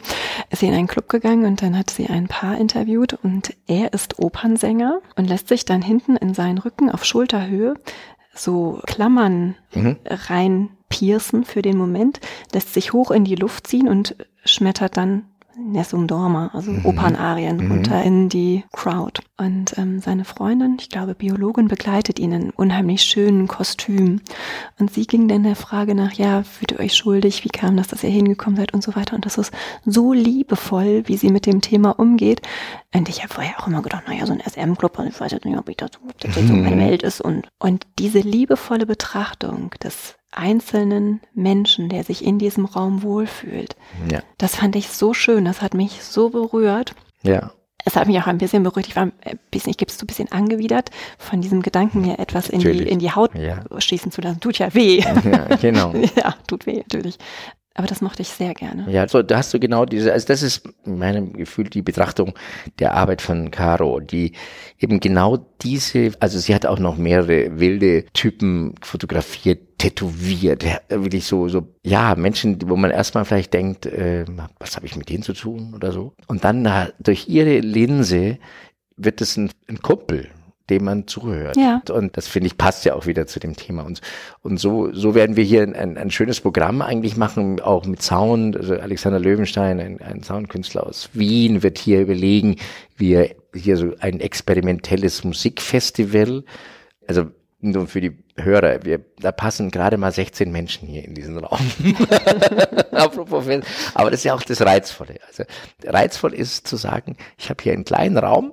ist 0.51 0.59
sie 0.61 0.67
in 0.67 0.75
einen 0.75 0.89
Club 0.89 1.09
gegangen 1.09 1.45
und 1.45 1.63
dann 1.63 1.79
hat 1.79 1.91
sie 1.91 2.09
ein 2.09 2.27
Paar 2.27 2.59
interviewt 2.59 3.13
und 3.23 3.55
er 3.69 3.93
ist 3.93 4.19
Opernsänger 4.19 5.01
und 5.15 5.29
lässt 5.29 5.47
sich 5.47 5.65
dann 5.65 5.83
hinten 5.83 6.17
in 6.17 6.35
seinen 6.35 6.59
Rücken 6.59 6.91
auf 6.91 7.05
Schulterhöhe 7.05 7.75
so 8.35 8.81
Klammern 8.87 9.55
mhm. 9.73 9.97
rein 10.07 10.71
piercen 10.89 11.45
für 11.45 11.63
den 11.63 11.77
Moment, 11.77 12.21
lässt 12.53 12.75
sich 12.75 12.93
hoch 12.93 13.11
in 13.11 13.25
die 13.25 13.35
Luft 13.35 13.67
ziehen 13.67 13.89
und 13.89 14.17
schmettert 14.45 14.97
dann 14.97 15.25
Nessun 15.59 16.07
Dorma, 16.07 16.51
also 16.53 16.71
mhm. 16.71 16.85
Opernarien, 16.85 17.57
mhm. 17.57 17.73
runter 17.73 18.03
in 18.03 18.29
die 18.29 18.65
Crowd. 18.73 19.23
Und 19.39 19.77
ähm, 19.79 20.01
seine 20.01 20.25
Freundin, 20.25 20.77
ich 20.79 20.91
glaube 20.91 21.15
Biologin, 21.15 21.69
begleitet 21.69 22.19
ihn 22.19 22.33
in 22.33 22.51
unheimlich 22.51 23.03
schönen 23.03 23.47
Kostüm. 23.47 24.21
Und 24.79 24.93
sie 24.93 25.07
ging 25.07 25.29
dann 25.29 25.45
der 25.45 25.57
Frage 25.57 25.95
nach, 25.95 26.13
ja, 26.13 26.43
fühlt 26.43 26.73
ihr 26.73 26.81
euch 26.81 26.95
schuldig, 26.95 27.45
wie 27.45 27.49
kam 27.49 27.77
das, 27.77 27.89
dass 27.89 28.05
ihr 28.05 28.11
hingekommen 28.11 28.57
seid 28.57 28.75
und 28.75 28.83
so 28.83 28.95
weiter. 28.97 29.15
Und 29.15 29.25
das 29.25 29.39
ist 29.39 29.53
so 29.85 30.13
liebevoll, 30.13 31.05
wie 31.07 31.17
sie 31.17 31.31
mit 31.31 31.47
dem 31.47 31.61
Thema 31.61 31.99
umgeht. 31.99 32.43
Und 32.95 33.09
ich 33.09 33.23
habe 33.23 33.33
vorher 33.33 33.61
auch 33.61 33.67
immer 33.67 33.83
gedacht, 33.83 34.05
naja, 34.07 34.27
so 34.27 34.33
ein 34.33 34.41
SM-Club, 34.41 34.99
ich 35.09 35.21
weiß 35.21 35.33
jetzt 35.33 35.45
nicht, 35.45 35.59
ob 35.59 35.69
ich 35.69 35.77
das, 35.77 35.91
ob 36.07 36.19
das 36.21 36.37
jetzt 36.37 36.49
so 36.49 36.55
meine 36.55 36.79
Welt 36.79 37.03
ist. 37.03 37.21
Und, 37.21 37.49
und 37.59 37.87
diese 37.99 38.21
liebevolle 38.21 38.87
Betrachtung 38.87 39.71
des 39.83 40.17
einzelnen 40.37 41.21
Menschen, 41.35 41.89
der 41.89 42.05
sich 42.05 42.25
in 42.25 42.39
diesem 42.39 42.65
Raum 42.65 43.03
wohlfühlt. 43.03 43.77
Ja. 44.11 44.21
Das 44.39 44.57
fand 44.57 44.77
ich 44.77 44.89
so 44.89 45.15
schön, 45.15 45.45
das 45.45 45.63
hat 45.63 45.75
mich 45.75 46.03
so 46.03 46.31
berührt. 46.31 46.95
Ja. 47.23 47.53
Es 47.85 47.95
hat 47.95 48.09
mich 48.09 48.19
auch 48.19 48.27
ein 48.27 48.39
bisschen 48.39 48.65
berührt. 48.65 48.89
Ich 48.89 48.97
war 48.97 49.05
ein 49.05 49.13
bisschen, 49.53 49.71
ich 49.71 49.77
gebe 49.77 49.91
es 49.91 49.99
so 49.99 50.05
ein 50.05 50.09
bisschen 50.09 50.33
angewidert 50.33 50.91
von 51.19 51.41
diesem 51.41 51.63
Gedanken, 51.63 52.01
mir 52.01 52.19
etwas 52.19 52.49
in 52.49 52.59
die, 52.59 52.83
in 52.83 52.99
die 52.99 53.13
Haut 53.13 53.33
ja. 53.37 53.63
schießen 53.79 54.11
zu 54.11 54.21
lassen. 54.21 54.41
Tut 54.41 54.59
ja 54.59 54.75
weh. 54.75 54.99
Ja, 54.99 55.57
genau. 55.57 55.95
ja, 56.17 56.35
tut 56.49 56.67
weh, 56.67 56.79
natürlich. 56.79 57.17
Aber 57.77 57.87
das 57.87 58.01
mochte 58.01 58.23
ich 58.23 58.29
sehr 58.29 58.55
gerne. 58.55 58.91
Ja, 58.91 59.07
so, 59.07 59.23
da 59.23 59.37
hast 59.37 59.53
du 59.53 59.61
genau 59.61 59.85
diese, 59.85 60.13
also 60.13 60.27
das 60.27 60.43
ist 60.43 60.67
in 60.87 60.99
meinem 60.99 61.35
Gefühl 61.35 61.69
die 61.69 61.83
Betrachtung 61.83 62.33
der 62.79 62.95
Arbeit 62.95 63.21
von 63.21 63.51
Caro, 63.51 64.01
die 64.01 64.33
eben 64.79 64.99
genau 64.99 65.47
diese, 65.61 66.13
also 66.19 66.39
sie 66.39 66.55
hat 66.55 66.65
auch 66.65 66.79
noch 66.79 66.97
mehrere 66.97 67.61
wilde 67.61 68.07
Typen 68.15 68.75
fotografiert, 68.81 69.61
tätowiert, 69.79 70.65
wirklich 70.89 71.27
so, 71.27 71.49
so, 71.49 71.75
ja, 71.85 72.15
Menschen, 72.15 72.59
wo 72.69 72.77
man 72.77 72.91
erstmal 72.91 73.25
vielleicht 73.25 73.53
denkt, 73.53 73.87
äh, 73.87 74.25
was 74.59 74.77
habe 74.77 74.87
ich 74.87 74.97
mit 74.97 75.09
denen 75.09 75.23
zu 75.23 75.35
tun 75.35 75.75
oder 75.75 75.93
so. 75.93 76.15
Und 76.27 76.45
dann 76.45 76.63
na, 76.63 76.89
durch 76.99 77.29
ihre 77.29 77.61
Linse 77.61 78.39
wird 78.97 79.21
es 79.21 79.37
ein, 79.37 79.51
ein 79.69 79.83
Kumpel, 79.83 80.29
dem 80.71 80.85
man 80.85 81.07
zuhört. 81.07 81.57
Ja. 81.57 81.83
Und 81.91 82.17
das 82.17 82.27
finde 82.27 82.47
ich 82.47 82.57
passt 82.57 82.87
ja 82.87 82.95
auch 82.95 83.07
wieder 83.07 83.27
zu 83.27 83.39
dem 83.39 83.55
Thema. 83.55 83.83
Und, 83.83 84.01
und 84.43 84.59
so, 84.59 84.93
so 84.93 85.15
werden 85.15 85.37
wir 85.37 85.45
hier 85.45 85.63
ein, 85.63 85.99
ein 85.99 86.11
schönes 86.11 86.41
Programm 86.41 86.81
eigentlich 86.81 87.17
machen, 87.17 87.61
auch 87.61 87.85
mit 87.85 88.03
Sound. 88.03 88.57
Also 88.57 88.75
Alexander 88.75 89.21
Löwenstein, 89.21 89.79
ein, 89.79 90.01
ein 90.01 90.23
Soundkünstler 90.23 90.87
aus 90.87 91.11
Wien, 91.13 91.63
wird 91.63 91.79
hier 91.79 92.01
überlegen, 92.01 92.57
wie 92.97 93.13
er 93.13 93.31
hier 93.55 93.77
so 93.77 93.93
ein 94.01 94.21
experimentelles 94.21 95.23
Musikfestival, 95.23 96.45
also 97.07 97.27
nur 97.61 97.87
für 97.87 98.01
die 98.01 98.17
Hörer, 98.37 98.85
wir, 98.85 99.01
da 99.19 99.33
passen 99.33 99.71
gerade 99.71 99.97
mal 99.97 100.13
16 100.13 100.53
Menschen 100.53 100.87
hier 100.89 101.05
in 101.05 101.15
diesen 101.15 101.39
Raum. 101.39 101.59
Apropos, 102.93 103.47
aber 103.95 104.11
das 104.11 104.21
ist 104.21 104.25
ja 104.25 104.35
auch 104.35 104.43
das 104.43 104.61
Reizvolle. 104.61 105.19
Also 105.27 105.45
reizvoll 105.85 106.35
ist 106.35 106.67
zu 106.67 106.77
sagen, 106.77 107.17
ich 107.39 107.49
habe 107.49 107.63
hier 107.63 107.73
einen 107.73 107.85
kleinen 107.85 108.19
Raum, 108.19 108.53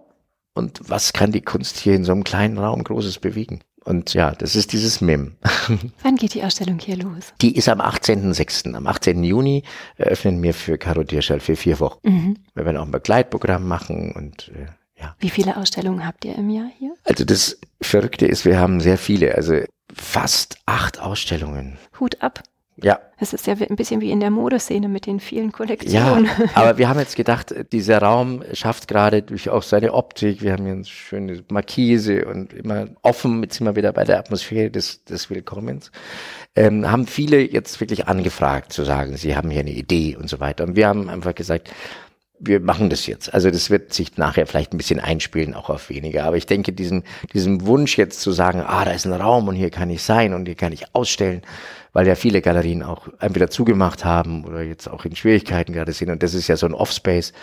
und 0.54 0.82
was 0.88 1.14
kann 1.14 1.32
die 1.32 1.41
Kunst 1.41 1.80
hier 1.80 1.95
in 1.95 2.04
so 2.04 2.12
einem 2.12 2.24
kleinen 2.24 2.58
Raum 2.58 2.84
Großes 2.84 3.20
bewegen? 3.20 3.62
Und 3.86 4.14
ja, 4.14 4.32
das 4.32 4.56
ist 4.56 4.72
dieses 4.72 5.01
MIM. 5.01 5.36
Wann 6.04 6.16
geht 6.16 6.36
die 6.36 6.43
Ausstellung 6.43 6.80
hier 6.80 6.95
los? 6.95 7.34
Die 7.41 7.56
ist 7.56 7.68
am 7.68 7.82
18.06. 7.82 8.74
Am 8.76 8.88
18. 8.88 9.24
Juni 9.24 9.64
eröffnen 9.97 10.41
wir 10.41 10.54
für 10.54 10.78
Caro 10.78 11.04
Dierschall 11.04 11.41
für 11.41 11.56
vier 11.56 11.80
Wochen. 11.80 11.99
Mhm. 12.08 12.38
Wir 12.54 12.66
werden 12.66 12.78
auch 12.78 12.86
ein 12.86 12.91
Begleitprogramm 12.91 13.68
machen 13.68 14.14
und 14.14 14.49
äh, 14.49 14.68
ja. 15.04 15.16
Wie 15.20 15.30
viele 15.30 15.58
Ausstellungen 15.58 16.06
habt 16.06 16.26
ihr 16.26 16.36
im 16.36 16.49
Jahr 16.49 16.70
hier? 16.80 16.93
Also 17.04 17.26
das 17.26 17.60
Verrückte 17.82 18.26
ist, 18.26 18.45
wir 18.45 18.60
haben 18.60 18.80
sehr 18.80 18.97
viele, 18.97 19.36
also 19.36 19.60
fast 19.93 20.58
acht 20.66 20.99
Ausstellungen. 20.99 21.78
Hut 21.99 22.22
ab. 22.22 22.41
Ja. 22.82 22.99
Es 23.20 23.34
ist 23.34 23.45
ja 23.45 23.54
ein 23.54 23.76
bisschen 23.76 24.01
wie 24.01 24.10
in 24.10 24.20
der 24.20 24.32
Modeszene 24.32 24.88
mit 24.88 25.06
den 25.06 25.20
vielen 25.20 25.51
Kollektionen. 25.51 26.26
Ja, 26.26 26.32
aber 26.56 26.78
wir 26.80 26.89
haben 26.89 26.99
jetzt 26.99 27.16
gedacht, 27.16 27.54
dieser 27.72 27.99
Raum 27.99 28.43
schafft 28.54 28.88
gerade 28.88 29.22
durch 29.22 29.49
auch 29.49 29.62
seine 29.62 29.93
Optik, 29.93 30.41
wir 30.41 30.54
haben 30.54 30.64
hier 30.64 30.74
eine 30.74 30.86
schöne 30.86 31.43
Markise 31.49 32.26
und 32.26 32.51
immer 32.51 32.88
offen, 33.04 33.43
jetzt 33.43 33.58
sind 33.58 33.68
wir 33.68 33.76
wieder 33.76 33.93
bei 33.93 34.06
der 34.06 34.18
Atmosphäre 34.18 34.72
des, 34.72 35.04
des 35.04 35.30
Willkommens, 35.30 35.91
ähm, 36.56 36.89
haben 36.91 37.06
viele 37.06 37.39
jetzt 37.39 37.80
wirklich 37.80 38.08
angefragt 38.08 38.74
zu 38.74 38.84
sagen, 38.84 39.18
sie 39.18 39.36
haben 39.36 39.51
hier 39.51 39.62
eine 39.62 39.72
Idee 39.72 40.18
und 40.20 40.28
so 40.28 40.39
weiter. 40.39 40.64
Und 40.64 40.76
wir 40.76 40.88
haben 40.88 41.10
einfach 41.10 41.36
gesagt, 41.36 41.72
wir 42.46 42.60
machen 42.60 42.89
das 42.89 43.08
jetzt. 43.08 43.34
Also 43.34 43.50
das 43.50 43.70
wird 43.70 43.94
sich 43.94 44.18
nachher 44.18 44.46
vielleicht 44.48 44.74
ein 44.74 44.78
bisschen 44.78 45.00
einspielen, 45.00 45.54
auch 45.54 45.70
auf 45.70 45.89
weniger. 45.89 46.26
Aber 46.26 46.38
ich 46.38 46.46
denke, 46.46 46.74
diesem, 46.74 47.04
diesem 47.34 47.66
Wunsch 47.66 47.98
jetzt 47.98 48.22
zu 48.22 48.32
sagen, 48.32 48.62
ah, 48.66 48.86
da 48.86 48.91
ist 48.91 49.06
ein 49.06 49.14
Raum 49.14 49.48
und 49.48 49.56
hier 49.56 49.70
kann 49.70 49.89
ich 49.89 50.04
sein 50.04 50.34
und 50.34 50.46
hier 50.46 50.56
kann 50.56 50.72
ich 50.72 50.94
ausstellen, 50.94 51.41
weil 51.94 52.08
ja 52.08 52.16
viele 52.16 52.41
Galerien 52.41 52.84
auch 52.84 53.08
entweder 53.20 53.50
zugemacht 53.50 54.04
haben 54.04 54.46
oder 54.46 54.64
jetzt 54.64 54.88
auch 54.88 55.06
in 55.06 55.16
Schwierigkeiten 55.16 55.74
gerade 55.74 55.94
sind. 55.94 56.10
Und 56.10 56.24
das 56.24 56.34
ist 56.34 56.48
ja 56.48 56.58
so 56.58 56.66
ein 56.66 56.74
Offspace. 56.74 57.34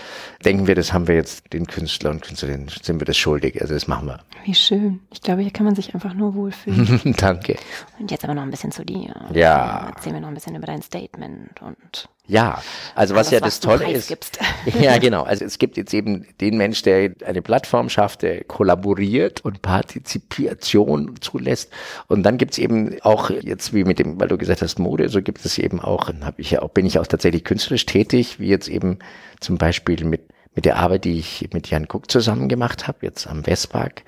Denken 0.44 0.66
wir, 0.66 0.74
das 0.74 0.92
haben 0.92 1.08
wir 1.08 1.14
jetzt 1.14 1.52
den 1.52 1.66
Künstler 1.66 2.10
und 2.10 2.22
Künstlerinnen, 2.22 2.68
sind 2.82 3.00
wir 3.00 3.04
das 3.06 3.16
schuldig. 3.16 3.60
Also 3.60 3.74
das 3.74 3.86
machen 3.86 4.08
wir. 4.08 4.20
Wie 4.44 4.54
schön. 4.54 5.00
Ich 5.12 5.22
glaube, 5.22 5.42
hier 5.42 5.52
kann 5.52 5.66
man 5.66 5.76
sich 5.76 5.94
einfach 5.94 6.14
nur 6.14 6.34
wohlfühlen. 6.34 7.14
Danke. 7.16 7.56
Und 7.98 8.10
jetzt 8.10 8.24
aber 8.24 8.34
noch 8.34 8.42
ein 8.42 8.50
bisschen 8.50 8.72
zu 8.72 8.84
dir. 8.84 9.14
Ja. 9.32 9.92
Erzähl 9.94 10.12
mir 10.12 10.20
noch 10.20 10.28
ein 10.28 10.34
bisschen 10.34 10.56
über 10.56 10.66
dein 10.66 10.82
Statement 10.82 11.62
und 11.62 12.08
ja, 12.30 12.62
also 12.94 13.14
was 13.14 13.28
Alles, 13.28 13.30
ja 13.32 13.40
was 13.46 13.54
das 13.54 13.60
du 13.60 13.68
Tolle 13.68 13.84
ist. 13.92 14.08
preisgibst. 14.08 14.38
Ja, 14.80 14.98
genau. 14.98 15.22
Also 15.24 15.44
es 15.44 15.58
gibt 15.58 15.76
jetzt 15.76 15.92
eben 15.92 16.26
den 16.40 16.56
Mensch, 16.56 16.82
der 16.82 17.10
eine 17.26 17.42
Plattform 17.42 17.88
schafft, 17.88 18.22
der 18.22 18.44
kollaboriert 18.44 19.44
und 19.44 19.62
Partizipation 19.62 21.14
zulässt. 21.20 21.72
Und 22.06 22.22
dann 22.22 22.38
gibt's 22.38 22.58
eben 22.58 22.96
auch 23.02 23.30
jetzt 23.30 23.74
wie 23.74 23.84
mit 23.84 23.98
dem, 23.98 24.20
weil 24.20 24.28
du 24.28 24.38
gesagt 24.38 24.62
hast 24.62 24.78
Mode, 24.78 25.08
so 25.08 25.22
gibt 25.22 25.44
es 25.44 25.58
eben 25.58 25.80
auch, 25.80 26.10
hab 26.22 26.38
ich 26.38 26.52
ja 26.52 26.62
auch, 26.62 26.70
bin 26.70 26.86
ich 26.86 26.98
auch 26.98 27.06
tatsächlich 27.06 27.44
künstlerisch 27.44 27.86
tätig, 27.86 28.38
wie 28.38 28.48
jetzt 28.48 28.68
eben 28.68 28.98
zum 29.40 29.58
Beispiel 29.58 30.04
mit 30.04 30.20
mit 30.54 30.64
der 30.64 30.76
Arbeit, 30.76 31.04
die 31.04 31.18
ich 31.18 31.48
mit 31.52 31.70
Jan 31.70 31.88
Kuck 31.88 32.10
zusammen 32.10 32.48
gemacht 32.48 32.88
habe, 32.88 32.98
jetzt 33.02 33.26
am 33.26 33.46
Westpark, 33.46 34.02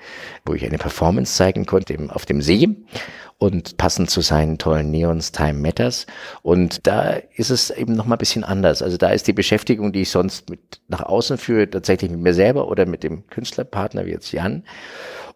wo 0.45 0.53
ich 0.53 0.65
eine 0.65 0.77
Performance 0.77 1.35
zeigen 1.35 1.65
konnte 1.65 1.93
eben 1.93 2.09
auf 2.09 2.25
dem 2.25 2.41
See 2.41 2.69
und 3.37 3.77
passend 3.77 4.09
zu 4.09 4.21
seinen 4.21 4.57
tollen 4.57 4.91
Neons 4.91 5.31
Time 5.31 5.55
Matters. 5.55 6.05
Und 6.41 6.85
da 6.87 7.17
ist 7.35 7.49
es 7.49 7.69
eben 7.69 7.93
noch 7.93 8.05
mal 8.05 8.15
ein 8.15 8.19
bisschen 8.19 8.43
anders. 8.43 8.81
Also 8.81 8.97
da 8.97 9.09
ist 9.09 9.27
die 9.27 9.33
Beschäftigung, 9.33 9.93
die 9.93 10.01
ich 10.01 10.11
sonst 10.11 10.49
mit 10.49 10.81
nach 10.87 11.01
außen 11.01 11.37
führe, 11.37 11.69
tatsächlich 11.69 12.11
mit 12.11 12.21
mir 12.21 12.33
selber 12.33 12.67
oder 12.67 12.85
mit 12.85 13.03
dem 13.03 13.27
Künstlerpartner 13.27 14.05
wie 14.05 14.11
jetzt 14.11 14.31
Jan. 14.31 14.63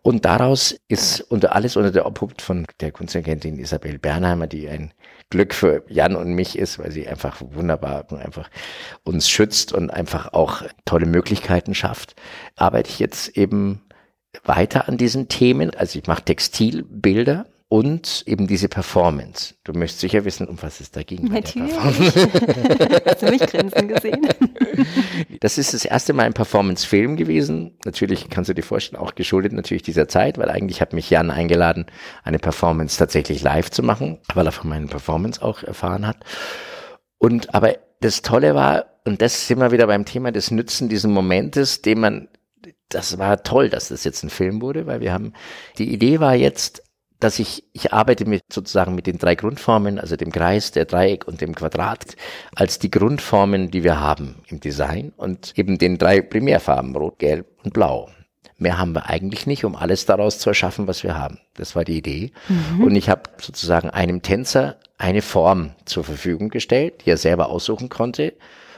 Und 0.01 0.25
daraus 0.25 0.75
ist 0.87 1.21
unter 1.21 1.55
alles 1.55 1.75
unter 1.75 1.91
der 1.91 2.05
Obhut 2.05 2.41
von 2.41 2.65
der 2.79 2.91
Kunstagentin 2.91 3.59
Isabel 3.59 3.99
Bernheimer, 3.99 4.47
die 4.47 4.69
ein 4.69 4.93
Glück 5.29 5.53
für 5.53 5.83
Jan 5.89 6.15
und 6.15 6.33
mich 6.33 6.57
ist, 6.57 6.79
weil 6.79 6.91
sie 6.91 7.07
einfach 7.07 7.41
wunderbar 7.41 8.05
und 8.09 8.19
einfach 8.19 8.49
uns 9.03 9.29
schützt 9.29 9.73
und 9.73 9.89
einfach 9.89 10.33
auch 10.33 10.63
tolle 10.85 11.05
Möglichkeiten 11.05 11.75
schafft, 11.75 12.15
arbeite 12.55 12.89
ich 12.89 12.99
jetzt 12.99 13.37
eben 13.37 13.81
weiter 14.43 14.87
an 14.87 14.97
diesen 14.97 15.27
Themen. 15.27 15.71
Also 15.75 15.99
ich 15.99 16.07
mache 16.07 16.23
Textilbilder 16.23 17.45
und 17.70 18.24
eben 18.26 18.47
diese 18.47 18.70
Performance. 18.70 19.55
Du 19.65 19.74
möchtest 19.74 19.99
sicher 19.99 20.24
wissen, 20.24 20.47
um 20.47 20.57
was 20.61 20.80
es 20.80 20.91
da 20.91 21.03
ging. 21.03 21.26
Natürlich. 21.26 21.74
Performance. 21.74 23.01
Hast 23.05 23.22
du 23.22 23.30
mich 23.30 23.41
grinsen 23.41 23.88
gesehen? 23.88 24.28
Das 25.39 25.57
ist 25.57 25.74
das 25.74 25.86
erste 25.86 26.13
Mal 26.13 26.24
ein 26.24 26.34
Performance-Film 26.34 27.15
gewesen. 27.15 27.78
Natürlich 27.86 28.30
kannst 28.30 28.49
du 28.49 28.53
dir 28.53 28.63
vorstellen, 28.63 29.01
auch 29.01 29.15
geschuldet 29.15 29.53
natürlich 29.53 29.82
dieser 29.82 30.07
Zeit, 30.07 30.38
weil 30.38 30.49
eigentlich 30.49 30.82
hat 30.82 30.93
mich 30.93 31.09
Jan 31.09 31.32
eingeladen, 31.32 31.88
eine 32.24 32.38
Performance 32.38 32.97
tatsächlich 32.97 33.41
live 33.41 33.72
zu 33.72 33.82
machen, 33.82 34.20
weil 34.34 34.45
er 34.45 34.51
von 34.51 34.70
meinen 34.70 34.88
Performance 34.88 35.41
auch 35.41 35.63
erfahren 35.63 36.05
hat. 36.05 36.18
Und 37.18 37.53
aber 37.55 37.76
das 38.01 38.22
Tolle 38.22 38.55
war, 38.55 38.86
und 39.05 39.22
das 39.22 39.47
sind 39.47 39.59
wir 39.59 39.72
wieder 39.72 39.88
beim 39.88 40.05
Thema 40.05 40.32
des 40.32 40.51
Nützen 40.51 40.89
diesen 40.89 41.11
Momentes, 41.11 41.82
den 41.82 41.99
man, 41.99 42.28
das 42.89 43.18
war 43.18 43.43
toll, 43.43 43.70
dass 43.70 43.89
das 43.89 44.03
jetzt 44.03 44.24
ein 44.24 44.30
Film 44.30 44.61
wurde, 44.61 44.86
weil 44.86 45.01
wir 45.01 45.11
haben, 45.11 45.34
die 45.78 45.91
Idee 45.91 46.20
war 46.20 46.36
jetzt, 46.36 46.84
dass 47.20 47.39
ich, 47.39 47.63
ich 47.74 47.93
arbeite 47.93 48.26
mit 48.26 48.43
sozusagen 48.51 48.95
mit 48.95 49.07
den 49.07 49.18
drei 49.18 49.36
Grundformen, 49.36 49.99
also 49.99 50.15
dem 50.15 50.32
Kreis, 50.32 50.72
der 50.72 50.86
Dreieck 50.86 51.28
und 51.28 51.41
dem 51.41 51.55
Quadrat, 51.55 52.15
als 52.55 52.80
die 52.80 52.91
Grundformen, 52.91 53.72
die 53.72 53.84
wir 53.84 53.99
haben 53.99 54.36
im 54.47 54.59
Design 54.59 55.13
und 55.18 55.57
eben 55.57 55.78
den 55.78 55.97
drei 55.97 56.22
Primärfarben, 56.22 56.95
Rot, 56.95 57.20
Gelb 57.20 57.47
und 57.63 57.74
Blau. 57.74 58.09
Mehr 58.59 58.80
haben 58.80 58.93
wir 58.93 59.07
eigentlich 59.07 59.45
nicht, 59.45 59.65
um 59.65 59.76
alles 59.76 60.05
daraus 60.07 60.39
zu 60.39 60.49
erschaffen, 60.49 60.88
was 60.88 61.03
wir 61.03 61.15
haben. 61.15 61.39
Das 61.55 61.76
war 61.76 61.84
die 61.84 61.97
Idee. 61.97 62.32
Und 62.80 62.95
ich 62.95 63.07
habe 63.07 63.24
sozusagen 63.39 63.91
einem 63.91 64.24
Tänzer 64.24 64.78
eine 64.97 65.22
Form 65.22 65.72
zur 65.86 66.03
Verfügung 66.03 66.49
gestellt, 66.49 67.05
die 67.05 67.11
er 67.11 67.18
selber 67.18 67.49
aussuchen 67.49 67.89
konnte, 67.89 68.34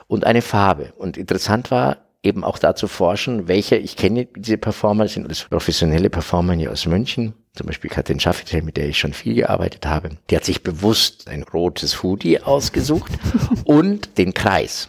und 0.08 0.26
eine 0.26 0.42
Farbe. 0.42 0.92
Und 0.98 1.16
interessant 1.16 1.72
war, 1.72 1.98
eben 2.24 2.44
auch 2.44 2.58
da 2.58 2.76
zu 2.76 2.88
forschen, 2.88 3.48
welche, 3.48 3.78
ich 3.78 3.96
kenne 3.96 4.28
diese 4.36 4.58
Performer, 4.58 5.04
das 5.04 5.14
sind 5.14 5.26
alles 5.26 5.46
professionelle 5.46 6.10
Performer 6.10 6.54
hier 6.54 6.72
aus 6.72 6.86
München, 6.86 7.34
zum 7.60 7.68
Beispiel 7.68 7.90
Katrin 7.90 8.22
Schaffitel, 8.22 8.62
mit 8.62 8.78
der 8.78 8.88
ich 8.88 8.98
schon 8.98 9.12
viel 9.12 9.36
gearbeitet 9.36 9.86
habe. 9.86 10.12
Die 10.30 10.36
hat 10.38 10.46
sich 10.46 10.64
bewusst 10.64 11.28
ein 11.28 11.44
rotes 11.44 12.02
Hoodie 12.02 12.40
ausgesucht 12.40 13.12
und 13.66 14.18
den 14.18 14.34
Kreis. 14.34 14.88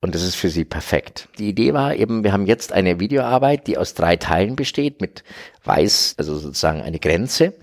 Und 0.00 0.16
das 0.16 0.24
ist 0.24 0.34
für 0.34 0.50
sie 0.50 0.64
perfekt. 0.64 1.28
Die 1.38 1.48
Idee 1.48 1.74
war 1.74 1.94
eben, 1.94 2.24
wir 2.24 2.32
haben 2.32 2.46
jetzt 2.46 2.72
eine 2.72 2.98
Videoarbeit, 2.98 3.68
die 3.68 3.78
aus 3.78 3.94
drei 3.94 4.16
Teilen 4.16 4.56
besteht, 4.56 5.00
mit 5.00 5.22
weiß, 5.62 6.16
also 6.18 6.36
sozusagen 6.38 6.82
eine 6.82 6.98
Grenze, 6.98 7.54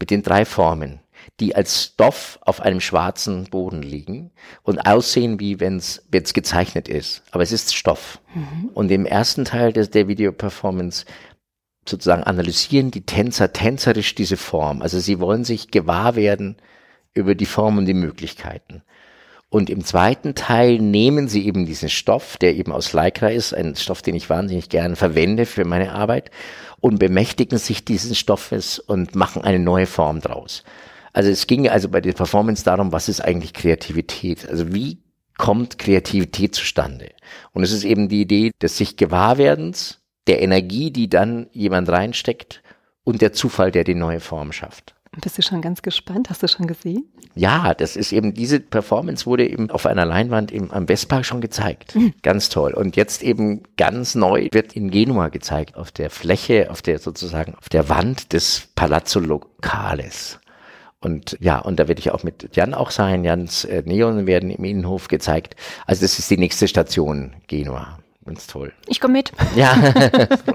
mit 0.00 0.10
den 0.10 0.24
drei 0.24 0.44
Formen, 0.44 0.98
die 1.38 1.54
als 1.54 1.84
Stoff 1.84 2.40
auf 2.42 2.60
einem 2.60 2.80
schwarzen 2.80 3.44
Boden 3.44 3.82
liegen 3.82 4.32
und 4.64 4.80
aussehen, 4.80 5.38
wie 5.38 5.60
wenn 5.60 5.76
es 5.76 6.02
gezeichnet 6.34 6.88
ist. 6.88 7.22
Aber 7.30 7.44
es 7.44 7.52
ist 7.52 7.76
Stoff. 7.76 8.20
Und 8.74 8.90
im 8.90 9.06
ersten 9.06 9.44
Teil 9.44 9.72
des, 9.72 9.90
der 9.90 10.08
Videoperformance 10.08 11.04
sozusagen 11.88 12.24
analysieren 12.24 12.90
die 12.90 13.06
Tänzer 13.06 13.52
tänzerisch 13.52 14.14
diese 14.14 14.36
Form. 14.36 14.82
Also 14.82 14.98
sie 14.98 15.20
wollen 15.20 15.44
sich 15.44 15.70
gewahr 15.70 16.16
werden 16.16 16.56
über 17.14 17.34
die 17.34 17.46
Form 17.46 17.78
und 17.78 17.86
die 17.86 17.94
Möglichkeiten. 17.94 18.82
Und 19.50 19.70
im 19.70 19.82
zweiten 19.82 20.34
Teil 20.34 20.78
nehmen 20.78 21.26
sie 21.26 21.46
eben 21.46 21.64
diesen 21.64 21.88
Stoff, 21.88 22.36
der 22.36 22.54
eben 22.54 22.70
aus 22.70 22.92
Lycra 22.92 23.28
ist, 23.28 23.54
ein 23.54 23.76
Stoff, 23.76 24.02
den 24.02 24.14
ich 24.14 24.28
wahnsinnig 24.28 24.68
gern 24.68 24.94
verwende 24.94 25.46
für 25.46 25.64
meine 25.64 25.92
Arbeit, 25.92 26.30
und 26.80 26.98
bemächtigen 26.98 27.58
sich 27.58 27.84
dieses 27.84 28.18
Stoffes 28.18 28.78
und 28.78 29.14
machen 29.14 29.42
eine 29.42 29.58
neue 29.58 29.86
Form 29.86 30.20
draus. 30.20 30.64
Also 31.14 31.30
es 31.30 31.46
ging 31.46 31.68
also 31.68 31.88
bei 31.88 32.02
der 32.02 32.12
Performance 32.12 32.62
darum, 32.62 32.92
was 32.92 33.08
ist 33.08 33.20
eigentlich 33.20 33.54
Kreativität? 33.54 34.48
Also 34.48 34.72
wie 34.74 34.98
kommt 35.38 35.78
Kreativität 35.78 36.54
zustande? 36.54 37.10
Und 37.52 37.62
es 37.62 37.72
ist 37.72 37.84
eben 37.84 38.08
die 38.08 38.20
Idee 38.20 38.50
des 38.60 38.76
sich 38.76 38.96
Gewahrwerdens, 38.96 39.97
der 40.28 40.42
Energie, 40.42 40.90
die 40.90 41.08
dann 41.08 41.48
jemand 41.52 41.88
reinsteckt 41.88 42.62
und 43.04 43.22
der 43.22 43.32
Zufall, 43.32 43.70
der 43.70 43.84
die 43.84 43.94
neue 43.94 44.20
Form 44.20 44.52
schafft. 44.52 44.94
Bist 45.20 45.38
du 45.38 45.42
schon 45.42 45.62
ganz 45.62 45.82
gespannt? 45.82 46.30
Hast 46.30 46.42
du 46.42 46.48
schon 46.48 46.66
gesehen? 46.66 47.04
Ja, 47.34 47.74
das 47.74 47.96
ist 47.96 48.12
eben, 48.12 48.34
diese 48.34 48.60
Performance 48.60 49.26
wurde 49.26 49.48
eben 49.48 49.70
auf 49.70 49.86
einer 49.86 50.04
Leinwand 50.04 50.52
im, 50.52 50.70
am 50.70 50.88
Westpark 50.88 51.24
schon 51.24 51.40
gezeigt. 51.40 51.96
Ganz 52.22 52.50
toll. 52.50 52.72
Und 52.74 52.96
jetzt 52.96 53.22
eben 53.22 53.62
ganz 53.76 54.14
neu 54.14 54.48
wird 54.52 54.74
in 54.74 54.90
Genua 54.90 55.28
gezeigt, 55.28 55.76
auf 55.76 55.90
der 55.90 56.10
Fläche, 56.10 56.70
auf 56.70 56.82
der 56.82 56.98
sozusagen, 56.98 57.54
auf 57.54 57.68
der 57.68 57.88
Wand 57.88 58.32
des 58.32 58.68
Palazzo 58.74 59.18
Locales. 59.18 60.38
Und 61.00 61.36
ja, 61.40 61.58
und 61.58 61.78
da 61.78 61.88
werde 61.88 62.00
ich 62.00 62.10
auch 62.10 62.22
mit 62.22 62.54
Jan 62.54 62.74
auch 62.74 62.90
sein. 62.90 63.24
Jans 63.24 63.64
äh, 63.64 63.82
Neon 63.86 64.26
werden 64.26 64.50
im 64.50 64.64
Innenhof 64.64 65.08
gezeigt. 65.08 65.56
Also 65.86 66.02
das 66.02 66.18
ist 66.18 66.30
die 66.30 66.38
nächste 66.38 66.68
Station, 66.68 67.34
Genua. 67.46 67.98
Ganz 68.28 68.46
toll. 68.46 68.72
Ich 68.86 69.00
komme 69.00 69.14
mit. 69.14 69.32
Ja, 69.56 69.74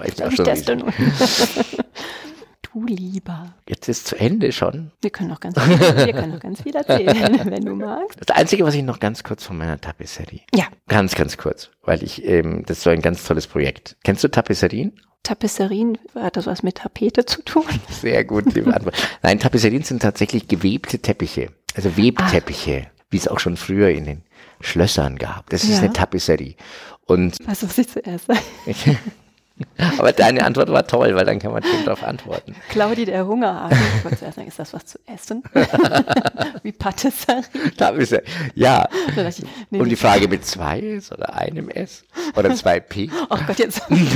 ich 0.05 0.17
mich 0.17 0.23
auch 0.23 0.31
Ich 0.31 0.65
schon. 0.65 0.77
nur. 0.79 0.93
du 2.73 2.85
lieber. 2.85 3.53
Jetzt 3.67 3.87
ist 3.89 4.07
zu 4.07 4.15
Ende 4.15 4.51
schon. 4.51 4.91
Wir 5.01 5.09
können 5.09 5.29
noch 5.29 5.39
ganz 5.39 5.59
viel, 5.59 5.79
wir 5.79 6.13
können 6.13 6.33
noch 6.33 6.39
ganz 6.39 6.61
viel 6.61 6.75
erzählen, 6.75 7.39
wenn 7.45 7.65
du 7.65 7.75
magst. 7.75 8.19
Das 8.25 8.35
Einzige, 8.35 8.63
was 8.63 8.73
ich 8.75 8.83
noch 8.83 8.99
ganz 8.99 9.23
kurz 9.23 9.43
von 9.45 9.57
meiner 9.57 9.79
Tapisserie. 9.79 10.41
Ja, 10.53 10.65
Ganz, 10.87 11.15
ganz 11.15 11.37
kurz, 11.37 11.69
weil 11.83 12.03
ich, 12.03 12.23
ähm, 12.25 12.63
das 12.65 12.77
ist 12.77 12.83
so 12.83 12.89
ein 12.89 13.01
ganz 13.01 13.23
tolles 13.25 13.47
Projekt. 13.47 13.95
Kennst 14.03 14.23
du 14.23 14.27
Tapisserien? 14.29 14.93
Tapisserien, 15.23 15.97
hat 16.15 16.35
das 16.37 16.47
was 16.47 16.63
mit 16.63 16.75
Tapete 16.75 17.25
zu 17.25 17.41
tun? 17.43 17.63
Sehr 17.89 18.25
gut, 18.25 18.53
liebe 18.53 18.73
Antwort. 18.75 18.95
Nein, 19.21 19.39
Tapisserien 19.39 19.83
sind 19.83 20.01
tatsächlich 20.01 20.47
gewebte 20.47 20.99
Teppiche, 20.99 21.51
also 21.75 21.95
Webteppiche, 21.95 22.87
wie 23.09 23.17
es 23.17 23.27
auch 23.27 23.39
schon 23.39 23.55
früher 23.55 23.89
in 23.89 24.05
den 24.05 24.23
Schlössern 24.59 25.17
gab. 25.17 25.49
Das 25.49 25.63
ist 25.63 25.71
Ja. 25.71 25.77
eine 25.79 25.93
Tapisserie. 25.93 26.55
Und 27.05 27.37
Was 27.45 27.61
muss 27.61 27.77
ich 27.77 27.89
zuerst 27.89 28.27
sagen? 28.27 28.39
aber 29.99 30.11
deine 30.11 30.43
Antwort 30.43 30.69
war 30.71 30.87
toll, 30.87 31.15
weil 31.15 31.25
dann 31.25 31.39
kann 31.39 31.51
man 31.51 31.63
schön 31.63 31.85
darauf 31.85 32.03
antworten. 32.03 32.55
Claudi, 32.69 33.05
der 33.05 33.27
Hungerarm. 33.27 33.71
Ich 33.71 34.03
wollte 34.03 34.17
zuerst 34.19 34.35
sagen, 34.35 34.47
ist 34.47 34.57
das 34.57 34.73
was 34.73 34.85
zu 34.85 34.99
essen? 35.05 35.43
Wie 36.63 36.71
Patisserie? 36.71 37.43
Ja. 38.55 38.87
Ich, 39.29 39.43
nee, 39.69 39.79
Und 39.79 39.89
die. 39.89 39.95
Frage 39.95 40.27
mit 40.27 40.45
zwei 40.45 40.79
S 40.79 41.11
oder 41.11 41.35
einem 41.35 41.69
S 41.69 42.03
oder 42.35 42.53
zwei 42.55 42.79
P. 42.79 43.09
Oh 43.29 43.37
Gott, 43.47 43.59
jetzt. 43.59 43.83
nee, 43.89 44.07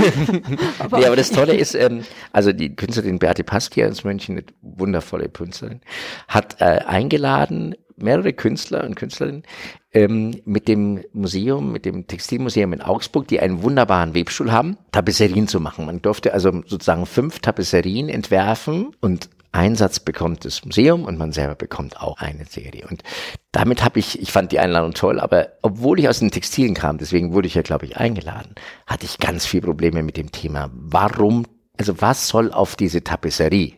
aber 0.81 1.15
das 1.15 1.29
Tolle 1.29 1.55
ist, 1.55 1.75
ähm, 1.75 2.03
also 2.31 2.51
die 2.51 2.75
Künstlerin 2.75 3.19
Beate 3.19 3.43
Paskia 3.43 3.87
aus 3.87 4.03
München, 4.03 4.37
eine 4.37 4.45
wundervolle 4.61 5.29
Künstlerin, 5.29 5.81
hat 6.27 6.59
äh, 6.59 6.79
eingeladen, 6.85 7.75
mehrere 7.95 8.33
Künstler 8.33 8.83
und 8.83 8.95
Künstlerinnen 8.95 9.43
ähm, 9.97 10.41
mit 10.45 10.67
dem 10.67 11.03
Museum, 11.13 11.71
mit 11.71 11.85
dem 11.85 12.05
Textilmuseum 12.05 12.71
in 12.73 12.81
Augsburg, 12.81 13.27
die 13.27 13.39
einen 13.39 13.63
wunderbaren 13.63 14.13
Webstuhl 14.13 14.51
haben, 14.51 14.77
Tapisserien 14.91 15.47
zu 15.47 15.59
machen. 15.59 15.87
Man 15.87 16.03
durfte 16.03 16.33
also 16.33 16.51
sozusagen 16.67 17.07
fünf 17.07 17.39
Tapisserien 17.39 18.07
entwerfen 18.07 18.91
und 19.01 19.29
Einsatz 19.51 19.99
bekommt 19.99 20.45
das 20.45 20.63
Museum 20.63 21.03
und 21.05 21.17
man 21.17 21.31
selber 21.31 21.55
bekommt 21.55 21.99
auch 21.99 22.17
eine 22.19 22.45
Serie. 22.45 22.85
Und 22.87 23.01
damit 23.51 23.83
habe 23.83 23.97
ich, 23.97 24.21
ich 24.21 24.31
fand 24.31 24.51
die 24.51 24.59
Einladung 24.59 24.93
toll, 24.93 25.19
aber 25.19 25.53
obwohl 25.63 25.99
ich 25.99 26.07
aus 26.07 26.19
den 26.19 26.29
Textilien 26.29 26.75
kam, 26.75 26.99
deswegen 26.99 27.33
wurde 27.33 27.47
ich 27.47 27.55
ja, 27.55 27.63
glaube 27.63 27.85
ich, 27.85 27.97
eingeladen, 27.97 28.53
hatte 28.85 29.05
ich 29.05 29.17
ganz 29.17 29.47
viel 29.47 29.61
Probleme 29.61 30.03
mit 30.03 30.15
dem 30.15 30.31
Thema. 30.31 30.69
Warum, 30.73 31.47
also 31.79 31.99
was 32.01 32.27
soll 32.27 32.51
auf 32.51 32.75
diese 32.75 33.03
Tapisserie? 33.03 33.73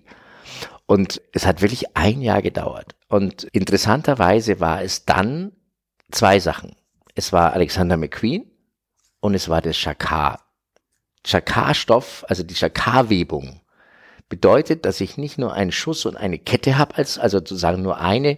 Und 0.85 1.21
es 1.31 1.45
hat 1.45 1.61
wirklich 1.61 1.95
ein 1.95 2.21
Jahr 2.21 2.41
gedauert. 2.41 2.95
Und 3.07 3.43
interessanterweise 3.53 4.59
war 4.59 4.81
es 4.81 5.05
dann 5.05 5.53
zwei 6.11 6.39
Sachen. 6.39 6.75
Es 7.15 7.33
war 7.33 7.53
Alexander 7.53 7.97
McQueen 7.97 8.49
und 9.19 9.33
es 9.33 9.49
war 9.49 9.61
das 9.61 9.77
Chakar. 9.77 10.45
Chakar-Stoff, 11.25 12.25
also 12.27 12.43
die 12.43 12.55
Chakar-Webung, 12.55 13.61
bedeutet, 14.29 14.85
dass 14.85 15.01
ich 15.01 15.17
nicht 15.17 15.37
nur 15.37 15.53
einen 15.53 15.71
Schuss 15.71 16.05
und 16.05 16.15
eine 16.15 16.39
Kette 16.39 16.77
habe, 16.77 16.95
als, 16.95 17.17
also 17.17 17.39
sozusagen 17.39 17.81
nur 17.81 17.99
eine, 17.99 18.37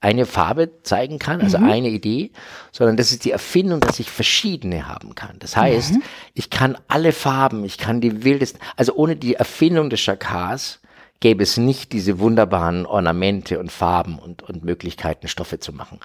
eine 0.00 0.26
Farbe 0.26 0.82
zeigen 0.82 1.18
kann, 1.18 1.40
also 1.40 1.58
mhm. 1.58 1.70
eine 1.70 1.88
Idee, 1.88 2.32
sondern 2.72 2.96
das 2.96 3.12
ist 3.12 3.24
die 3.24 3.30
Erfindung, 3.30 3.80
dass 3.80 4.00
ich 4.00 4.10
verschiedene 4.10 4.88
haben 4.88 5.14
kann. 5.14 5.38
Das 5.38 5.56
heißt, 5.56 5.94
mhm. 5.94 6.02
ich 6.34 6.50
kann 6.50 6.76
alle 6.88 7.12
Farben, 7.12 7.64
ich 7.64 7.78
kann 7.78 8.00
die 8.00 8.24
wildesten, 8.24 8.60
also 8.76 8.94
ohne 8.94 9.16
die 9.16 9.34
Erfindung 9.34 9.90
des 9.90 10.00
Chakars 10.00 10.80
gäbe 11.20 11.42
es 11.42 11.56
nicht 11.56 11.92
diese 11.92 12.18
wunderbaren 12.18 12.86
Ornamente 12.86 13.58
und 13.58 13.72
Farben 13.72 14.18
und, 14.18 14.42
und 14.42 14.64
Möglichkeiten, 14.64 15.28
Stoffe 15.28 15.58
zu 15.58 15.72
machen. 15.72 16.00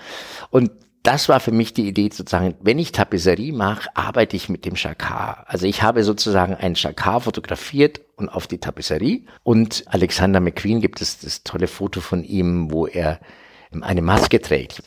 Und 0.50 0.72
das 1.04 1.30
war 1.30 1.40
für 1.40 1.52
mich 1.52 1.74
die 1.74 1.88
Idee 1.88 2.10
sozusagen, 2.12 2.56
wenn 2.62 2.78
ich 2.78 2.92
Tapisserie 2.92 3.54
mache, 3.54 3.90
arbeite 3.96 4.36
ich 4.36 4.50
mit 4.50 4.66
dem 4.66 4.76
Chakar. 4.76 5.46
Also 5.48 5.66
ich 5.66 5.82
habe 5.82 6.04
sozusagen 6.04 6.54
einen 6.54 6.76
Chakar 6.76 7.22
fotografiert 7.22 8.02
und 8.18 8.30
auf 8.30 8.48
die 8.48 8.60
Tapisserie. 8.60 9.24
Und 9.44 9.84
Alexander 9.88 10.40
McQueen 10.40 10.82
gibt 10.82 11.02
es 11.02 11.20
das 11.20 11.44
tolle 11.44 11.68
Foto 11.68 12.02
von 12.02 12.24
ihm, 12.24 12.72
wo 12.72 12.86
er 12.86 13.20
eine 13.82 14.02
Maske 14.02 14.42
trägt. 14.42 14.84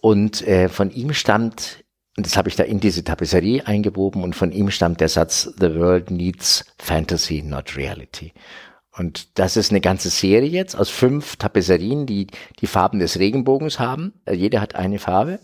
Und 0.00 0.46
äh, 0.46 0.68
von 0.68 0.90
ihm 0.90 1.14
stammt, 1.14 1.84
und 2.16 2.26
das 2.26 2.36
habe 2.36 2.48
ich 2.48 2.56
da 2.56 2.64
in 2.64 2.80
diese 2.80 3.02
Tapisserie 3.02 3.66
eingewoben, 3.66 4.22
und 4.22 4.36
von 4.36 4.52
ihm 4.52 4.70
stammt 4.70 5.00
der 5.00 5.08
Satz, 5.08 5.54
The 5.58 5.74
world 5.74 6.10
needs 6.10 6.66
fantasy, 6.78 7.42
not 7.42 7.76
reality. 7.76 8.32
Und 8.96 9.38
das 9.38 9.56
ist 9.56 9.70
eine 9.70 9.80
ganze 9.80 10.10
Serie 10.10 10.48
jetzt 10.48 10.76
aus 10.76 10.90
fünf 10.90 11.36
Tapisserien, 11.36 12.06
die 12.06 12.28
die 12.60 12.66
Farben 12.66 12.98
des 13.00 13.18
Regenbogens 13.18 13.78
haben. 13.80 14.12
Jeder 14.30 14.60
hat 14.60 14.76
eine 14.76 14.98
Farbe. 14.98 15.40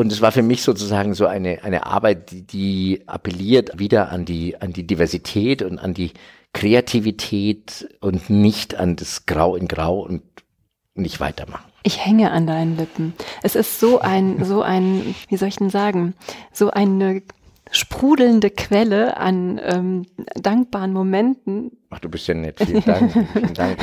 Und 0.00 0.10
es 0.10 0.22
war 0.22 0.32
für 0.32 0.40
mich 0.40 0.62
sozusagen 0.62 1.12
so 1.12 1.26
eine, 1.26 1.62
eine 1.62 1.84
Arbeit, 1.84 2.30
die, 2.30 2.46
die 2.46 3.02
appelliert 3.04 3.78
wieder 3.78 4.08
an 4.08 4.24
die, 4.24 4.58
an 4.58 4.72
die 4.72 4.86
Diversität 4.86 5.60
und 5.60 5.78
an 5.78 5.92
die 5.92 6.12
Kreativität 6.54 7.86
und 8.00 8.30
nicht 8.30 8.74
an 8.76 8.96
das 8.96 9.26
Grau 9.26 9.56
in 9.56 9.68
Grau 9.68 10.00
und 10.00 10.22
nicht 10.94 11.20
weitermachen. 11.20 11.70
Ich 11.82 12.02
hänge 12.02 12.30
an 12.30 12.46
deinen 12.46 12.78
Lippen. 12.78 13.12
Es 13.42 13.54
ist 13.54 13.78
so 13.78 14.00
ein, 14.00 14.42
so 14.42 14.62
ein, 14.62 15.14
wie 15.28 15.36
soll 15.36 15.48
ich 15.48 15.56
denn 15.56 15.68
sagen, 15.68 16.14
so 16.50 16.70
eine 16.70 17.20
sprudelnde 17.70 18.48
Quelle 18.48 19.18
an 19.18 19.60
ähm, 19.62 20.06
dankbaren 20.34 20.92
Momenten. 20.92 21.72
Ach, 21.90 21.98
du 21.98 22.08
bist 22.08 22.28
ja 22.28 22.34
nett. 22.34 22.58
Vielen 22.64 22.84
Dank. 22.84 23.12
Vielen 23.32 23.54
Dank. 23.54 23.78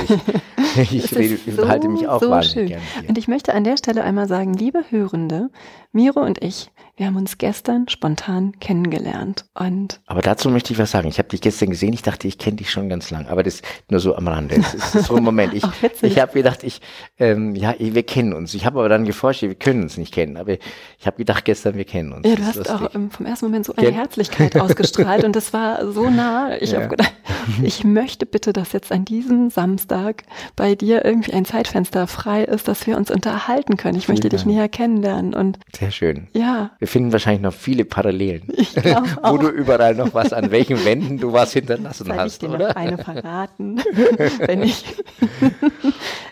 Ich, 0.78 0.94
ich 0.94 1.16
rede, 1.16 1.38
so, 1.52 1.68
halte 1.68 1.90
mich 1.90 2.08
auch 2.08 2.22
so 2.22 2.30
wahnsinnig 2.30 2.70
gerne. 2.70 2.84
Hier. 3.02 3.10
Und 3.10 3.18
ich 3.18 3.28
möchte 3.28 3.54
an 3.54 3.66
der 3.66 3.76
Stelle 3.76 4.04
einmal 4.04 4.28
sagen, 4.30 4.54
liebe 4.54 4.86
Hörende, 4.90 5.50
Miro 5.92 6.22
und 6.22 6.42
ich, 6.42 6.72
wir 6.96 7.08
haben 7.08 7.18
uns 7.18 7.38
gestern 7.38 7.90
spontan 7.90 8.54
kennengelernt. 8.60 9.46
Und 9.54 10.00
aber 10.06 10.22
dazu 10.22 10.50
möchte 10.50 10.72
ich 10.72 10.80
was 10.80 10.92
sagen. 10.92 11.10
Ich 11.10 11.20
habe 11.20 11.28
dich 11.28 11.42
gestern 11.42 11.70
gesehen. 11.70 11.94
Ich 11.94 12.02
dachte, 12.02 12.28
ich 12.28 12.38
kenne 12.38 12.56
dich 12.56 12.72
schon 12.72 12.88
ganz 12.88 13.12
lang. 13.12 13.28
Aber 13.28 13.44
das 13.44 13.62
nur 13.90 14.00
so 14.00 14.16
am 14.16 14.28
Rande. 14.28 14.56
Das 14.56 14.96
ist 14.96 15.06
so 15.08 15.16
ein 15.16 15.24
Moment. 15.24 15.54
Ich, 15.54 15.64
ich 16.02 16.20
habe 16.20 16.32
gedacht, 16.32 16.64
ich, 16.64 16.82
ähm, 17.20 17.56
ja, 17.56 17.76
wir 17.78 18.04
kennen 18.04 18.32
uns. 18.32 18.54
Ich 18.54 18.66
habe 18.66 18.80
aber 18.80 18.90
dann 18.90 19.04
geforscht, 19.04 19.42
wir 19.42 19.54
können 19.56 19.84
uns 19.84 19.98
nicht 19.98 20.14
kennen. 20.14 20.38
Aber 20.38 20.54
ich 20.54 21.06
habe 21.06 21.18
gedacht 21.18 21.44
gestern, 21.44 21.76
wir 21.76 21.86
kennen 21.86 22.14
uns. 22.14 22.26
Ja, 22.26 22.36
du 22.36 22.44
hast 22.44 22.70
auch 22.70 22.96
ähm, 22.96 23.12
vom 23.12 23.26
ersten 23.26 23.46
Moment 23.48 23.66
so 23.66 23.76
eine 23.76 23.92
Herzlichkeit 23.92 24.56
ausgestrahlt 24.60 25.26
und 25.26 25.36
das 25.36 25.52
war 25.52 25.92
so 25.92 26.10
nah. 26.10 26.27
Ich 26.60 26.72
ja. 26.72 26.80
habe 26.80 26.90
gedacht, 26.90 27.14
ich 27.64 27.84
möchte 27.84 28.26
bitte, 28.26 28.54
dass 28.54 28.74
jetzt 28.74 28.92
an 28.92 29.06
diesem 29.06 29.50
Samstag 29.50 30.24
bei 30.56 30.76
dir 30.76 31.06
irgendwie 31.06 31.34
ein 31.34 31.46
Zeitfenster 31.46 32.08
frei 32.08 32.44
ist, 32.44 32.68
dass 32.68 32.88
wir 32.88 32.98
uns 32.98 33.12
unterhalten 33.12 33.78
können. 33.78 33.98
Ich 33.98 34.08
möchte 34.08 34.30
Vielen 34.30 34.38
dich 34.38 34.46
näher 34.46 34.70
kennenlernen 34.70 35.34
und 35.34 35.60
sehr 35.76 35.92
schön. 35.92 36.28
Ja. 36.34 36.72
Wir 36.80 36.88
finden 36.88 37.12
wahrscheinlich 37.12 37.42
noch 37.42 37.54
viele 37.54 37.86
Parallelen, 37.86 38.48
wo 39.24 39.38
du 39.38 39.50
überall 39.50 39.96
noch 39.96 40.14
was 40.14 40.34
an 40.34 40.52
welchen 40.52 40.84
Wänden 40.86 41.20
du 41.20 41.34
was 41.34 41.54
hinterlassen 41.54 42.08
Soll 42.08 42.18
hast, 42.18 42.44
ich 42.44 42.50
dir 42.50 42.56
oder? 42.56 42.70
Noch 42.70 42.76
eine 42.76 42.98
verraten, 42.98 43.82
wenn 44.40 44.64
ich. 44.64 44.86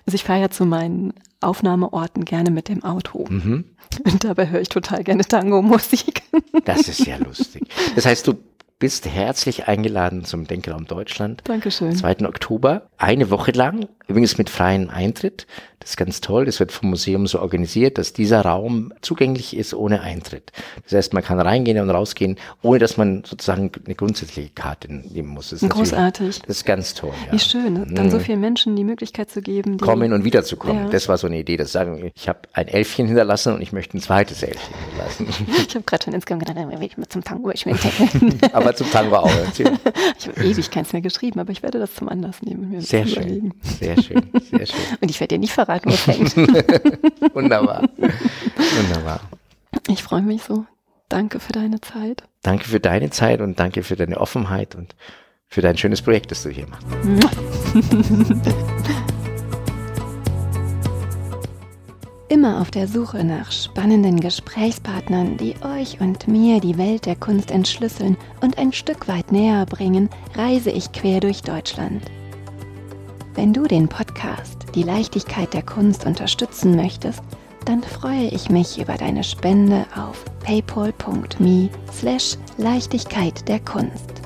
also 0.05 0.15
ich 0.15 0.23
fahre 0.23 0.41
ja 0.41 0.49
zu 0.49 0.65
meinen 0.65 1.13
Aufnahmeorten 1.41 2.25
gerne 2.25 2.51
mit 2.51 2.69
dem 2.69 2.83
Auto. 2.83 3.25
Mhm. 3.29 3.65
Und 4.03 4.23
dabei 4.23 4.49
höre 4.49 4.61
ich 4.61 4.69
total 4.69 5.03
gerne 5.03 5.23
Tango-Musik. 5.23 6.23
Das 6.65 6.87
ist 6.87 7.05
ja 7.05 7.17
lustig. 7.17 7.63
Das 7.95 8.05
heißt, 8.05 8.27
du 8.27 8.33
bist 8.77 9.05
herzlich 9.05 9.67
eingeladen 9.67 10.25
zum 10.25 10.47
Denkraum 10.47 10.85
Deutschland. 10.85 11.41
Dankeschön. 11.45 11.95
2. 11.95 12.27
Oktober. 12.27 12.89
Eine 12.97 13.29
Woche 13.29 13.51
lang, 13.51 13.87
übrigens 14.07 14.37
mit 14.37 14.49
freiem 14.49 14.89
Eintritt. 14.89 15.47
Das 15.79 15.91
ist 15.91 15.97
ganz 15.97 16.19
toll. 16.19 16.45
Das 16.45 16.59
wird 16.59 16.71
vom 16.71 16.89
Museum 16.89 17.27
so 17.27 17.39
organisiert, 17.39 17.99
dass 17.99 18.11
dieser 18.11 18.41
Raum 18.41 18.91
zugänglich 19.01 19.55
ist 19.55 19.75
ohne 19.75 20.01
Eintritt. 20.01 20.51
Das 20.83 20.93
heißt, 20.93 21.13
man 21.13 21.23
kann 21.23 21.39
reingehen 21.39 21.79
und 21.79 21.91
rausgehen, 21.91 22.37
ohne 22.63 22.79
dass 22.79 22.97
man 22.97 23.23
sozusagen 23.23 23.71
eine 23.85 23.93
grundsätzliche 23.93 24.49
Karte 24.49 24.91
nehmen 24.91 25.29
muss. 25.29 25.51
Das 25.51 25.61
Großartig. 25.61 26.41
Das 26.41 26.57
ist 26.57 26.65
ganz 26.65 26.95
toll. 26.95 27.11
Ja. 27.27 27.33
Wie 27.33 27.39
schön, 27.39 27.93
dann 27.93 28.09
so 28.09 28.17
mhm. 28.17 28.21
vielen 28.21 28.39
Menschen 28.39 28.75
die 28.75 28.83
Möglichkeit 28.83 29.29
zu 29.29 29.41
geben, 29.41 29.77
kommen 29.77 30.11
und 30.11 30.23
wiederzukommen. 30.23 30.85
Ja. 30.85 30.89
Das 30.89 31.07
war 31.07 31.17
so 31.17 31.27
eine 31.27 31.37
Idee, 31.37 31.55
dass 31.57 31.71
sagen, 31.71 32.11
ich 32.15 32.27
habe 32.27 32.39
ein 32.53 32.67
Elfchen 32.67 33.05
hinterlassen 33.05 33.53
und 33.53 33.61
ich 33.61 33.71
möchte 33.71 33.95
ein 33.97 34.01
zweites 34.01 34.41
Elfchen 34.41 34.73
hinterlassen. 34.89 35.27
ich 35.67 35.75
habe 35.75 35.85
gerade 35.85 36.03
schon 36.05 36.13
insgesamt 36.13 36.45
gedacht, 36.47 36.67
ich 36.81 36.97
will 36.97 37.07
zum 37.09 37.23
Tango, 37.23 37.51
ich 37.51 37.65
will 37.67 37.75
Aber 38.65 38.75
zum 38.75 38.89
Tango 38.91 39.17
auch. 39.17 39.29
ich 39.57 40.27
habe 40.27 40.43
ewig 40.43 40.71
keins 40.71 40.93
mehr 40.93 41.01
geschrieben, 41.01 41.39
aber 41.39 41.51
ich 41.51 41.63
werde 41.63 41.79
das 41.79 41.95
zum 41.95 42.09
Anlass 42.09 42.41
nehmen. 42.41 42.79
sehr 42.81 43.05
schön, 43.05 43.53
sehr 43.61 44.01
schön, 44.01 44.23
sehr 44.51 44.65
schön. 44.65 44.79
Und 45.01 45.09
ich 45.09 45.19
werde 45.19 45.35
dir 45.35 45.39
nicht 45.39 45.53
verraten, 45.53 45.91
wo 45.91 45.95
fängt. 45.95 46.35
Wunderbar. 47.33 47.87
Wunderbar. 47.97 49.21
Ich 49.87 50.03
freue 50.03 50.21
mich 50.21 50.43
so. 50.43 50.65
Danke 51.09 51.39
für 51.39 51.53
deine 51.53 51.81
Zeit. 51.81 52.23
Danke 52.41 52.65
für 52.65 52.79
deine 52.79 53.09
Zeit 53.11 53.41
und 53.41 53.59
danke 53.59 53.83
für 53.83 53.95
deine 53.95 54.19
Offenheit 54.19 54.75
und 54.75 54.95
für 55.47 55.61
dein 55.61 55.77
schönes 55.77 56.01
Projekt, 56.01 56.31
das 56.31 56.43
du 56.43 56.49
hier 56.49 56.67
machst. 56.67 56.85
Immer 62.27 62.59
auf 62.59 62.71
der 62.71 62.87
Suche 62.87 63.23
nach 63.23 63.51
spannenden 63.51 64.19
Gesprächspartnern, 64.19 65.37
die 65.37 65.53
euch 65.63 66.01
und 66.01 66.27
mir 66.27 66.59
die 66.59 66.77
Welt 66.77 67.05
der 67.05 67.15
Kunst 67.15 67.51
entschlüsseln 67.51 68.17
und 68.41 68.57
ein 68.57 68.73
Stück 68.73 69.07
weit 69.07 69.31
näher 69.31 69.67
bringen, 69.67 70.09
reise 70.33 70.71
ich 70.71 70.91
quer 70.91 71.19
durch 71.19 71.43
Deutschland. 71.43 72.01
Wenn 73.35 73.53
du 73.53 73.67
den 73.67 73.87
Podcast 73.87 74.65
Die 74.73 74.81
Leichtigkeit 74.81 75.53
der 75.53 75.61
Kunst 75.61 76.05
unterstützen 76.05 76.75
möchtest, 76.75 77.21
dann 77.65 77.83
freue 77.83 78.27
ich 78.27 78.49
mich 78.49 78.79
über 78.79 78.95
deine 78.95 79.23
Spende 79.23 79.85
auf 79.95 80.25
paypal.me 80.43 81.69
slash 81.93 82.37
Leichtigkeit 82.57 83.47
der 83.47 83.59
Kunst. 83.59 84.21